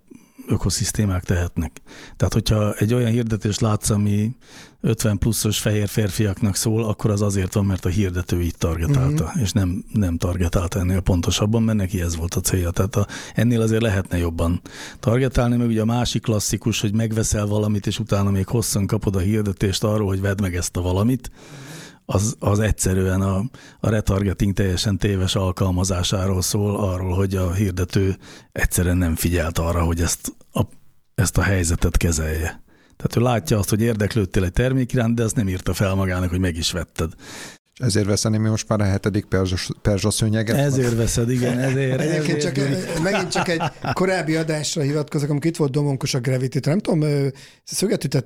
ökoszisztémák 0.47 1.23
tehetnek. 1.23 1.81
Tehát, 2.17 2.33
hogyha 2.33 2.73
egy 2.73 2.93
olyan 2.93 3.11
hirdetés 3.11 3.59
látsz, 3.59 3.89
ami 3.89 4.35
50 4.81 5.17
pluszos 5.17 5.59
fehér 5.59 5.87
férfiaknak 5.87 6.55
szól, 6.55 6.83
akkor 6.83 7.11
az 7.11 7.21
azért 7.21 7.53
van, 7.53 7.65
mert 7.65 7.85
a 7.85 7.89
hirdető 7.89 8.41
így 8.41 8.57
targetálta, 8.57 9.23
uh-huh. 9.23 9.41
és 9.41 9.51
nem, 9.51 9.83
nem 9.93 10.17
targetálta 10.17 10.79
ennél 10.79 10.99
pontosabban, 10.99 11.63
mert 11.63 11.77
neki 11.77 12.01
ez 12.01 12.15
volt 12.15 12.33
a 12.33 12.41
célja. 12.41 12.71
Tehát 12.71 12.95
a, 12.95 13.07
ennél 13.35 13.61
azért 13.61 13.81
lehetne 13.81 14.17
jobban 14.17 14.61
targetálni, 14.99 15.55
meg 15.55 15.67
ugye 15.67 15.81
a 15.81 15.85
másik 15.85 16.21
klasszikus, 16.21 16.81
hogy 16.81 16.93
megveszel 16.93 17.45
valamit, 17.45 17.87
és 17.87 17.99
utána 17.99 18.29
még 18.29 18.47
hosszan 18.47 18.87
kapod 18.87 19.15
a 19.15 19.19
hirdetést 19.19 19.83
arról, 19.83 20.07
hogy 20.07 20.21
vedd 20.21 20.41
meg 20.41 20.55
ezt 20.55 20.77
a 20.77 20.81
valamit, 20.81 21.31
az, 22.05 22.35
az 22.39 22.59
egyszerűen 22.59 23.21
a, 23.21 23.43
a 23.79 23.89
retargeting 23.89 24.53
teljesen 24.53 24.97
téves 24.97 25.35
alkalmazásáról 25.35 26.41
szól, 26.41 26.75
arról, 26.75 27.15
hogy 27.15 27.35
a 27.35 27.53
hirdető 27.53 28.17
egyszerűen 28.51 28.97
nem 28.97 29.15
figyelt 29.15 29.57
arra, 29.57 29.83
hogy 29.83 30.01
ezt 30.01 30.35
a, 30.51 30.61
ezt 31.15 31.37
a 31.37 31.41
helyzetet 31.41 31.97
kezelje. 31.97 32.63
Tehát 32.97 33.15
ő 33.15 33.21
látja 33.21 33.57
azt, 33.57 33.69
hogy 33.69 33.81
érdeklődtél 33.81 34.43
egy 34.43 34.53
termék 34.53 34.93
iránt, 34.93 35.15
de 35.15 35.23
azt 35.23 35.35
nem 35.35 35.47
írta 35.47 35.73
fel 35.73 35.95
magának, 35.95 36.29
hogy 36.29 36.39
meg 36.39 36.57
is 36.57 36.71
vetted. 36.71 37.11
Ezért 37.75 38.05
veszeni 38.05 38.37
mi 38.37 38.49
most 38.49 38.67
már 38.67 38.79
a 38.79 38.83
hetedik 38.83 39.25
perzsa 39.81 40.09
szőnyeget? 40.11 40.57
Ezért 40.57 40.95
veszed, 40.95 41.29
igen, 41.29 41.59
ezért. 41.59 42.01
Egyébként 42.01 42.43
ezért. 42.43 42.93
csak, 42.93 43.03
megint 43.03 43.31
csak 43.31 43.47
egy 43.47 43.61
korábbi 43.93 44.35
adásra 44.35 44.81
hivatkozok, 44.81 45.29
amikor 45.29 45.49
itt 45.49 45.57
volt 45.57 45.71
Domonkos 45.71 46.13
a 46.13 46.19
gravity 46.19 46.57
Nem 46.61 46.79
tudom, 46.79 47.09
szöget 47.63 48.25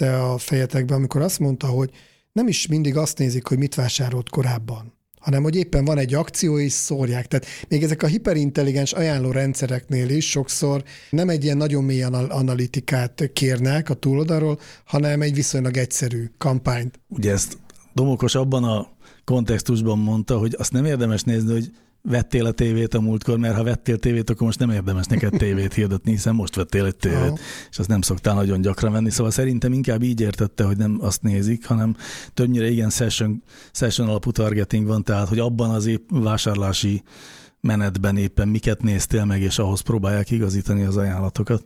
a 0.00 0.38
fejetekbe, 0.38 0.94
amikor 0.94 1.20
azt 1.20 1.38
mondta, 1.38 1.66
hogy 1.66 1.90
nem 2.36 2.48
is 2.48 2.66
mindig 2.66 2.96
azt 2.96 3.18
nézik, 3.18 3.46
hogy 3.46 3.58
mit 3.58 3.74
vásárolt 3.74 4.28
korábban 4.28 4.94
hanem 5.20 5.42
hogy 5.42 5.56
éppen 5.56 5.84
van 5.84 5.98
egy 5.98 6.14
akció, 6.14 6.58
és 6.58 6.72
szórják. 6.72 7.26
Tehát 7.26 7.46
még 7.68 7.82
ezek 7.82 8.02
a 8.02 8.06
hiperintelligens 8.06 8.92
ajánló 8.92 9.30
rendszereknél 9.30 10.08
is 10.08 10.30
sokszor 10.30 10.82
nem 11.10 11.28
egy 11.28 11.44
ilyen 11.44 11.56
nagyon 11.56 11.84
mély 11.84 12.02
analitikát 12.02 13.30
kérnek 13.32 13.90
a 13.90 13.94
túloldalról, 13.94 14.58
hanem 14.84 15.20
egy 15.20 15.34
viszonylag 15.34 15.76
egyszerű 15.76 16.24
kampányt. 16.38 17.00
Ugye 17.08 17.32
ezt 17.32 17.58
Domokos 17.94 18.34
abban 18.34 18.64
a 18.64 18.88
kontextusban 19.24 19.98
mondta, 19.98 20.38
hogy 20.38 20.54
azt 20.58 20.72
nem 20.72 20.84
érdemes 20.84 21.22
nézni, 21.22 21.52
hogy 21.52 21.70
vettél 22.08 22.46
a 22.46 22.50
tévét 22.50 22.94
a 22.94 23.00
múltkor, 23.00 23.38
mert 23.38 23.56
ha 23.56 23.62
vettél 23.62 23.98
tévét, 23.98 24.30
akkor 24.30 24.46
most 24.46 24.58
nem 24.58 24.70
érdemes 24.70 25.06
neked 25.06 25.32
tévét 25.38 25.74
hirdetni, 25.74 26.10
hiszen 26.10 26.34
most 26.34 26.54
vettél 26.54 26.84
egy 26.84 26.96
tévét, 26.96 27.18
Aha. 27.18 27.38
és 27.70 27.78
azt 27.78 27.88
nem 27.88 28.00
szoktál 28.00 28.34
nagyon 28.34 28.60
gyakran 28.60 28.92
venni. 28.92 29.10
Szóval 29.10 29.32
szerintem 29.32 29.72
inkább 29.72 30.02
így 30.02 30.20
értette, 30.20 30.64
hogy 30.64 30.76
nem 30.76 30.98
azt 31.00 31.22
nézik, 31.22 31.66
hanem 31.66 31.96
többnyire 32.34 32.70
igen 32.70 32.90
session, 32.90 33.42
session 33.72 34.08
alapú 34.08 34.30
targeting 34.30 34.86
van, 34.86 35.02
tehát 35.02 35.28
hogy 35.28 35.38
abban 35.38 35.70
az 35.70 35.86
épp 35.86 36.08
vásárlási 36.10 37.02
menetben 37.66 38.16
éppen 38.16 38.48
miket 38.48 38.82
néztél 38.82 39.24
meg, 39.24 39.40
és 39.40 39.58
ahhoz 39.58 39.80
próbálják 39.80 40.30
igazítani 40.30 40.84
az 40.84 40.96
ajánlatokat. 40.96 41.62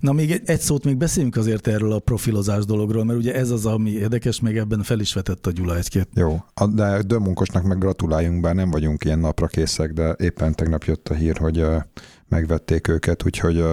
Na 0.00 0.12
még 0.12 0.30
egy, 0.30 0.42
egy 0.44 0.60
szót 0.60 0.84
még 0.84 0.96
beszéljünk 0.96 1.36
azért 1.36 1.66
erről 1.66 1.92
a 1.92 1.98
profilozás 1.98 2.64
dologról, 2.64 3.04
mert 3.04 3.18
ugye 3.18 3.34
ez 3.34 3.50
az, 3.50 3.66
ami 3.66 3.90
érdekes, 3.90 4.40
még 4.40 4.56
ebben 4.56 4.82
fel 4.82 5.00
is 5.00 5.14
vetett 5.14 5.46
a 5.46 5.50
Gyula 5.50 5.76
egy-két. 5.76 6.08
Jó, 6.14 6.44
de 6.74 7.02
Dömunkosnak 7.02 7.62
meg 7.62 7.78
gratuláljunk, 7.78 8.40
bár 8.40 8.54
nem 8.54 8.70
vagyunk 8.70 9.04
ilyen 9.04 9.18
napra 9.18 9.46
készek, 9.46 9.92
de 9.92 10.14
éppen 10.18 10.54
tegnap 10.54 10.84
jött 10.84 11.08
a 11.08 11.14
hír, 11.14 11.36
hogy 11.36 11.64
megvették 12.28 12.88
őket, 12.88 13.24
úgyhogy 13.24 13.64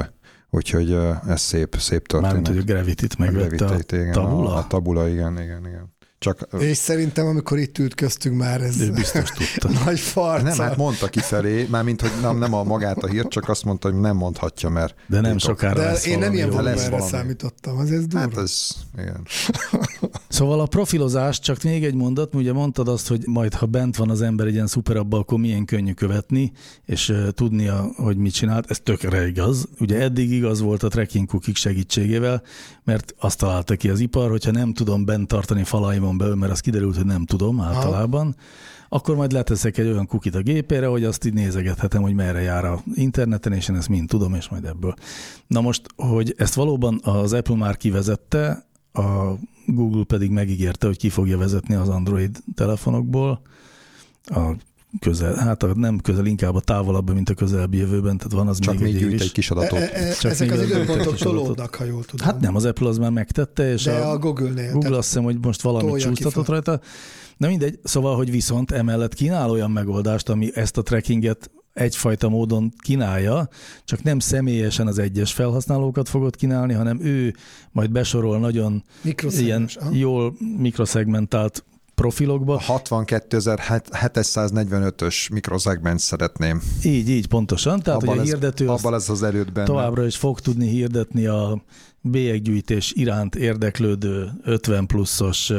Úgyhogy 0.55 0.97
ez 1.27 1.41
szép, 1.41 1.75
szép 1.75 2.07
történet. 2.07 2.21
Mármint, 2.21 2.47
hogy 2.47 2.57
a 2.57 2.73
Gravity-t 2.73 3.17
megvette 3.17 3.65
a, 3.65 3.73
a, 3.73 3.95
igen, 3.95 4.11
tabula? 4.11 4.53
A, 4.53 4.57
a 4.57 4.67
tabula, 4.67 5.07
igen, 5.07 5.41
igen, 5.41 5.67
igen. 5.67 5.92
Csak, 6.23 6.47
és 6.59 6.77
szerintem, 6.77 7.25
amikor 7.25 7.57
itt 7.57 7.77
ült 7.77 7.95
köztünk 7.95 8.37
már, 8.37 8.61
ez 8.61 8.79
ő 8.81 8.91
biztos 8.91 9.29
tudta. 9.29 9.79
nagy 9.85 9.99
farca. 9.99 10.43
Nem, 10.43 10.57
hát 10.57 10.77
mondta 10.77 11.07
kifelé, 11.07 11.67
mint 11.83 12.01
hogy 12.01 12.11
nem, 12.21 12.37
nem 12.37 12.53
a 12.53 12.63
magát 12.63 12.97
a 12.97 13.07
hírt, 13.07 13.29
csak 13.29 13.49
azt 13.49 13.63
mondta, 13.63 13.91
hogy 13.91 13.99
nem 13.99 14.15
mondhatja, 14.15 14.69
mert... 14.69 14.95
De 15.07 15.21
nem 15.21 15.37
sokára 15.37 15.79
De 15.79 15.85
lesz 15.85 16.05
én 16.05 16.19
nem 16.19 16.33
ilyen 16.33 16.49
volumenre 16.49 17.01
számítottam, 17.01 17.77
az 17.77 17.91
ez 17.91 18.07
durva. 18.07 18.19
Hát 18.19 18.37
ez, 18.37 18.69
igen. 18.97 19.27
Szóval 20.27 20.59
a 20.59 20.65
profilozás, 20.65 21.39
csak 21.39 21.63
még 21.63 21.83
egy 21.83 21.93
mondat, 21.93 22.35
ugye 22.35 22.53
mondtad 22.53 22.87
azt, 22.87 23.07
hogy 23.07 23.23
majd 23.25 23.53
ha 23.53 23.65
bent 23.65 23.95
van 23.95 24.09
az 24.09 24.21
ember 24.21 24.47
egy 24.47 24.53
ilyen 24.53 24.67
szuperabba, 24.67 25.17
akkor 25.17 25.39
milyen 25.39 25.65
könnyű 25.65 25.93
követni, 25.93 26.51
és 26.85 27.09
uh, 27.09 27.29
tudnia, 27.29 27.91
hogy 27.95 28.17
mit 28.17 28.33
csinált, 28.33 28.69
ez 28.69 28.79
tökre 28.83 29.27
igaz. 29.27 29.67
Ugye 29.79 30.01
eddig 30.01 30.31
igaz 30.31 30.61
volt 30.61 30.83
a 30.83 30.87
tracking 30.87 31.27
cookie 31.27 31.53
segítségével, 31.53 32.41
mert 32.83 33.15
azt 33.19 33.37
találta 33.37 33.75
ki 33.75 33.89
az 33.89 33.99
ipar, 33.99 34.29
hogyha 34.29 34.51
nem 34.51 34.73
tudom 34.73 35.05
bent 35.05 35.27
tartani 35.27 35.63
falaimon 35.63 36.17
belül, 36.17 36.35
mert 36.35 36.51
az 36.51 36.59
kiderült, 36.59 36.95
hogy 36.95 37.05
nem 37.05 37.25
tudom 37.25 37.59
általában, 37.59 38.27
Aha. 38.27 38.35
akkor 38.89 39.15
majd 39.15 39.31
leteszek 39.31 39.77
egy 39.77 39.87
olyan 39.87 40.07
kukit 40.07 40.35
a 40.35 40.41
gépére, 40.41 40.87
hogy 40.87 41.03
azt 41.03 41.25
így 41.25 41.33
nézegethetem, 41.33 42.01
hogy 42.01 42.13
merre 42.13 42.41
jár 42.41 42.65
a 42.65 42.83
interneten, 42.93 43.53
és 43.53 43.69
én 43.69 43.75
ezt 43.75 43.89
mind 43.89 44.09
tudom, 44.09 44.33
és 44.33 44.49
majd 44.49 44.65
ebből. 44.65 44.93
Na 45.47 45.61
most, 45.61 45.81
hogy 45.95 46.33
ezt 46.37 46.53
valóban 46.53 46.99
az 47.03 47.33
Apple 47.33 47.55
már 47.55 47.77
kivezette, 47.77 48.65
a 48.93 49.33
Google 49.65 50.03
pedig 50.03 50.29
megígérte, 50.31 50.87
hogy 50.87 50.97
ki 50.97 51.09
fogja 51.09 51.37
vezetni 51.37 51.75
az 51.75 51.89
Android 51.89 52.37
telefonokból 52.55 53.41
a 54.23 54.55
közel, 54.99 55.35
hát 55.35 55.63
a 55.63 55.73
nem 55.75 55.99
közel, 55.99 56.25
inkább 56.25 56.55
a 56.55 56.59
távolabb, 56.59 57.13
mint 57.13 57.29
a 57.29 57.33
közelebbi 57.33 57.77
jövőben, 57.77 58.17
tehát 58.17 58.33
van 58.33 58.47
az 58.47 58.59
Csak 58.59 58.79
még, 58.79 58.93
még 58.93 59.13
egy 59.13 59.21
egy 59.21 59.31
kis 59.31 59.51
adatot. 59.51 59.79
E, 59.79 59.89
e, 59.93 60.13
Csak 60.13 60.31
ezek 60.31 60.51
az 60.51 60.61
időpontok 60.61 61.17
tolódnak, 61.17 61.75
ha 61.75 61.83
jól 61.83 62.03
tudom. 62.03 62.27
Hát 62.27 62.39
nem, 62.39 62.55
az 62.55 62.65
Apple 62.65 62.87
az 62.87 62.97
már 62.97 63.11
megtette, 63.11 63.71
és 63.71 63.83
De 63.83 63.91
a, 63.91 64.11
a 64.11 64.17
Google-nél. 64.17 64.71
Google 64.71 64.97
azt 64.97 65.07
hiszem, 65.07 65.23
hogy 65.23 65.37
most 65.41 65.61
valamit 65.61 66.01
csúsztatott 66.01 66.47
rajta. 66.47 66.79
Na 67.37 67.47
mindegy, 67.47 67.79
szóval, 67.83 68.15
hogy 68.15 68.31
viszont 68.31 68.71
emellett 68.71 69.13
kínál 69.13 69.49
olyan 69.49 69.71
megoldást, 69.71 70.29
ami 70.29 70.49
ezt 70.53 70.77
a 70.77 70.81
trackinget 70.81 71.51
egyfajta 71.73 72.29
módon 72.29 72.73
kínálja, 72.77 73.47
csak 73.83 74.03
nem 74.03 74.19
személyesen 74.19 74.87
az 74.87 74.99
egyes 74.99 75.33
felhasználókat 75.33 76.09
fogod 76.09 76.35
kínálni, 76.35 76.73
hanem 76.73 76.99
ő 77.01 77.35
majd 77.71 77.91
besorol 77.91 78.39
nagyon 78.39 78.83
ilyen 79.19 79.69
jól 79.91 80.35
mikroszegmentált 80.57 81.63
profilokba. 82.03 82.61
62.745-ös 82.67 85.31
mikroszegment 85.31 85.99
szeretném. 85.99 86.61
Így, 86.83 87.09
így, 87.09 87.27
pontosan. 87.27 87.79
Tehát, 87.79 88.01
abban 88.01 88.17
hogy 88.17 88.27
a 88.27 88.29
hirdető 88.29 88.63
ez, 88.63 88.69
abban 88.69 88.91
lesz 88.91 89.09
az 89.09 89.23
erődben. 89.23 89.65
Továbbra 89.65 90.05
is 90.05 90.17
fog 90.17 90.39
tudni 90.39 90.67
hirdetni 90.67 91.25
a 91.25 91.63
bélyeggyűjtés 92.01 92.93
iránt 92.95 93.35
érdeklődő 93.35 94.31
50 94.43 94.85
pluszos 94.85 95.51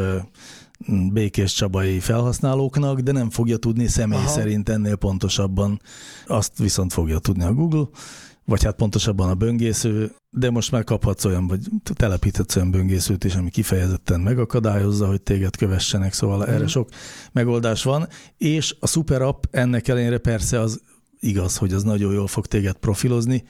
békés 1.13 1.53
csabai 1.53 2.01
felhasználóknak, 2.01 3.01
de 3.01 3.13
nem 3.13 3.31
fogja 3.31 3.57
tudni 3.57 3.87
személy 3.87 4.19
Aha. 4.19 4.29
szerint 4.29 4.69
ennél 4.69 4.97
pontosabban. 4.97 5.81
Azt 6.27 6.59
viszont 6.59 6.93
fogja 6.93 7.19
tudni 7.19 7.45
a 7.45 7.53
Google, 7.53 7.89
vagy 8.45 8.65
hát 8.65 8.75
pontosabban 8.75 9.31
a 9.31 9.35
böngésző, 9.35 10.15
de 10.37 10.51
most 10.51 10.71
már 10.71 10.85
kaphatsz 10.85 11.25
olyan, 11.25 11.47
vagy 11.47 11.61
telepíthetsz 11.83 12.57
olyan 12.57 12.71
böngészőt 12.71 13.25
is, 13.25 13.35
ami 13.35 13.51
kifejezetten 13.51 14.21
megakadályozza, 14.21 15.07
hogy 15.07 15.23
téged 15.23 15.57
kövessenek, 15.57 16.13
szóval 16.13 16.39
mm. 16.39 16.53
erre 16.53 16.67
sok 16.67 16.89
megoldás 17.33 17.83
van, 17.83 18.09
és 18.37 18.77
a 18.81 18.87
Super 18.87 19.23
App 19.23 19.45
ennek 19.51 19.89
ellenére 19.89 20.19
persze 20.19 20.61
az 20.61 20.83
igaz, 21.21 21.57
hogy 21.57 21.73
az 21.73 21.83
nagyon 21.83 22.13
jól 22.13 22.27
fog 22.27 22.47
téged 22.47 22.77
profilozni, 22.77 23.45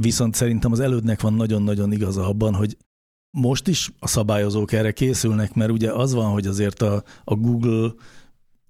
viszont 0.00 0.34
szerintem 0.34 0.72
az 0.72 0.80
elődnek 0.80 1.20
van 1.20 1.34
nagyon-nagyon 1.34 1.92
igaza 1.92 2.26
abban, 2.26 2.54
hogy 2.54 2.76
most 3.30 3.68
is 3.68 3.90
a 3.98 4.06
szabályozók 4.08 4.72
erre 4.72 4.92
készülnek, 4.92 5.54
mert 5.54 5.70
ugye 5.70 5.92
az 5.92 6.12
van, 6.12 6.30
hogy 6.30 6.46
azért 6.46 6.82
a, 6.82 7.02
a 7.24 7.34
Google 7.34 7.92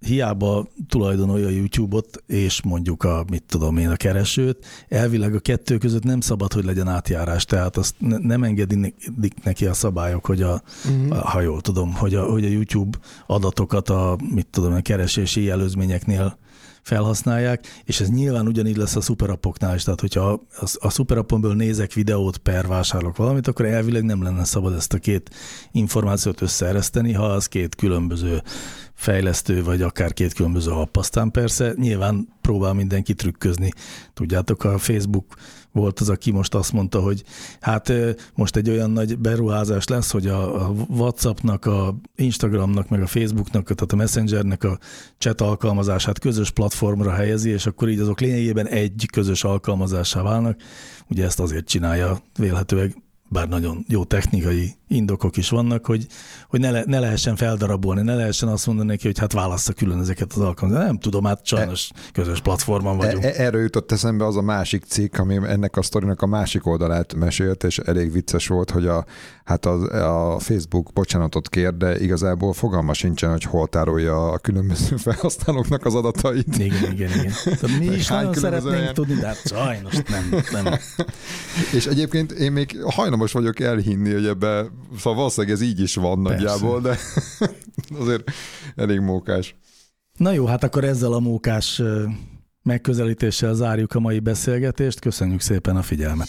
hiába 0.00 0.68
tulajdonolja 0.88 1.46
a 1.46 1.50
YouTube-ot, 1.50 2.22
és 2.26 2.62
mondjuk 2.62 3.04
a, 3.04 3.24
mit 3.30 3.42
tudom 3.46 3.76
én, 3.76 3.88
a 3.88 3.96
keresőt, 3.96 4.66
elvileg 4.88 5.34
a 5.34 5.38
kettő 5.38 5.78
között 5.78 6.04
nem 6.04 6.20
szabad, 6.20 6.52
hogy 6.52 6.64
legyen 6.64 6.88
átjárás, 6.88 7.44
tehát 7.44 7.76
azt 7.76 7.94
ne, 7.98 8.16
nem 8.16 8.42
engedik 8.42 9.44
neki 9.44 9.66
a 9.66 9.74
szabályok, 9.74 10.26
hogy 10.26 10.42
a, 10.42 10.62
uh-huh. 10.84 11.18
a 11.18 11.28
ha 11.28 11.40
jól 11.40 11.60
tudom, 11.60 11.94
hogy 11.94 12.14
a, 12.14 12.30
hogy 12.30 12.44
a 12.44 12.48
YouTube 12.48 12.98
adatokat 13.26 13.88
a, 13.88 14.18
mit 14.34 14.46
tudom, 14.46 14.72
a 14.72 14.80
keresési 14.80 15.50
előzményeknél 15.50 16.38
felhasználják, 16.88 17.66
és 17.84 18.00
ez 18.00 18.08
nyilván 18.08 18.46
ugyanígy 18.46 18.76
lesz 18.76 18.96
a 18.96 19.00
szuperappoknál 19.00 19.74
is, 19.74 19.82
tehát 19.82 20.00
hogyha 20.00 20.30
a, 20.30 20.66
a 20.78 20.90
szuperappomból 20.90 21.54
nézek 21.54 21.92
videót 21.92 22.36
per 22.36 22.66
vásárolok 22.66 23.16
valamit, 23.16 23.46
akkor 23.46 23.64
elvileg 23.64 24.02
nem 24.02 24.22
lenne 24.22 24.44
szabad 24.44 24.74
ezt 24.74 24.92
a 24.92 24.98
két 24.98 25.30
információt 25.72 26.40
összeereszteni, 26.40 27.12
ha 27.12 27.24
az 27.24 27.46
két 27.46 27.74
különböző 27.74 28.42
fejlesztő, 28.98 29.62
vagy 29.64 29.82
akár 29.82 30.12
két 30.12 30.32
különböző 30.32 30.70
app. 30.70 30.96
Aztán 30.96 31.30
persze 31.30 31.72
nyilván 31.76 32.28
próbál 32.40 32.72
mindenki 32.72 33.14
trükközni. 33.14 33.70
Tudjátok, 34.14 34.64
a 34.64 34.78
Facebook 34.78 35.34
volt 35.72 36.00
az, 36.00 36.08
aki 36.08 36.30
most 36.30 36.54
azt 36.54 36.72
mondta, 36.72 37.00
hogy 37.00 37.22
hát 37.60 37.92
most 38.34 38.56
egy 38.56 38.70
olyan 38.70 38.90
nagy 38.90 39.18
beruházás 39.18 39.86
lesz, 39.86 40.10
hogy 40.10 40.26
a 40.26 40.72
WhatsAppnak, 40.88 41.64
a 41.64 41.94
Instagramnak, 42.16 42.88
meg 42.88 43.02
a 43.02 43.06
Facebooknak, 43.06 43.64
tehát 43.64 43.92
a 43.92 43.96
Messengernek 43.96 44.64
a 44.64 44.78
chat 45.18 45.40
alkalmazását 45.40 46.18
közös 46.18 46.50
platformra 46.50 47.12
helyezi, 47.12 47.50
és 47.50 47.66
akkor 47.66 47.88
így 47.88 48.00
azok 48.00 48.20
lényegében 48.20 48.66
egy 48.66 49.06
közös 49.12 49.44
alkalmazássá 49.44 50.22
válnak. 50.22 50.60
Ugye 51.08 51.24
ezt 51.24 51.40
azért 51.40 51.68
csinálja 51.68 52.22
vélhetőleg 52.38 52.96
bár 53.28 53.48
nagyon 53.48 53.84
jó 53.88 54.04
technikai 54.04 54.76
indokok 54.88 55.36
is 55.36 55.48
vannak, 55.48 55.86
hogy, 55.86 56.06
hogy 56.48 56.60
ne, 56.60 56.70
le, 56.70 56.82
ne 56.86 56.98
lehessen 56.98 57.36
feldarabolni, 57.36 58.02
ne 58.02 58.14
lehessen 58.14 58.48
azt 58.48 58.66
mondani 58.66 58.88
neki, 58.88 59.06
hogy 59.06 59.18
hát 59.18 59.32
válassza 59.32 59.72
külön 59.72 60.00
ezeket 60.00 60.32
az 60.32 60.38
alkalmazásokat. 60.38 60.92
Nem 60.92 61.00
tudom, 61.00 61.24
hát 61.24 61.46
sajnos 61.46 61.90
közös 62.12 62.40
platformon 62.40 62.96
vagyunk. 62.96 63.24
E, 63.24 63.32
erről 63.36 63.62
jutott 63.62 63.92
eszembe 63.92 64.26
az 64.26 64.36
a 64.36 64.42
másik 64.42 64.84
cikk, 64.84 65.18
ami 65.18 65.36
ennek 65.46 65.76
a 65.76 65.82
sztorinak 65.82 66.22
a 66.22 66.26
másik 66.26 66.66
oldalát 66.66 67.14
mesélt, 67.14 67.64
és 67.64 67.78
elég 67.78 68.12
vicces 68.12 68.46
volt, 68.46 68.70
hogy 68.70 68.86
a, 68.86 69.04
hát 69.48 69.66
a, 69.66 70.34
a 70.34 70.38
Facebook 70.38 70.92
bocsánatot 70.92 71.48
kér, 71.48 71.76
de 71.76 72.00
igazából 72.00 72.52
fogalma 72.52 72.94
sincsen, 72.94 73.30
hogy 73.30 73.42
hol 73.42 73.68
tárolja 73.68 74.30
a 74.30 74.38
különböző 74.38 74.96
felhasználóknak 75.06 75.84
az 75.84 75.94
adatait. 75.94 76.58
Igen, 76.58 76.92
igen, 76.92 77.10
igen. 77.10 77.32
Tehát 77.44 77.78
mi 77.78 77.84
is 77.84 78.08
nagyon 78.08 78.34
szeretnénk 78.34 78.74
olyan... 78.74 78.94
tudni, 78.94 79.14
de 79.14 79.26
hát 79.26 79.46
sajnos 79.46 79.94
nem. 80.08 80.42
nem. 80.52 80.74
és 81.76 81.86
egyébként 81.86 82.32
én 82.32 82.52
még 82.52 82.78
hajlamos 82.84 83.32
vagyok 83.32 83.60
elhinni, 83.60 84.12
hogy 84.12 84.26
ebbe 84.26 84.66
Szóval 84.96 85.14
valószínűleg 85.14 85.56
ez 85.56 85.62
így 85.62 85.80
is 85.80 85.94
van 85.94 86.22
Persze. 86.22 86.44
nagyjából, 86.44 86.80
de 86.80 86.98
azért 88.00 88.30
elég 88.76 89.00
mókás. 89.00 89.56
Na 90.16 90.32
jó, 90.32 90.46
hát 90.46 90.64
akkor 90.64 90.84
ezzel 90.84 91.12
a 91.12 91.20
mókás 91.20 91.82
megközelítéssel 92.62 93.54
zárjuk 93.54 93.94
a 93.94 94.00
mai 94.00 94.18
beszélgetést. 94.18 95.00
Köszönjük 95.00 95.40
szépen 95.40 95.76
a 95.76 95.82
figyelmet! 95.82 96.28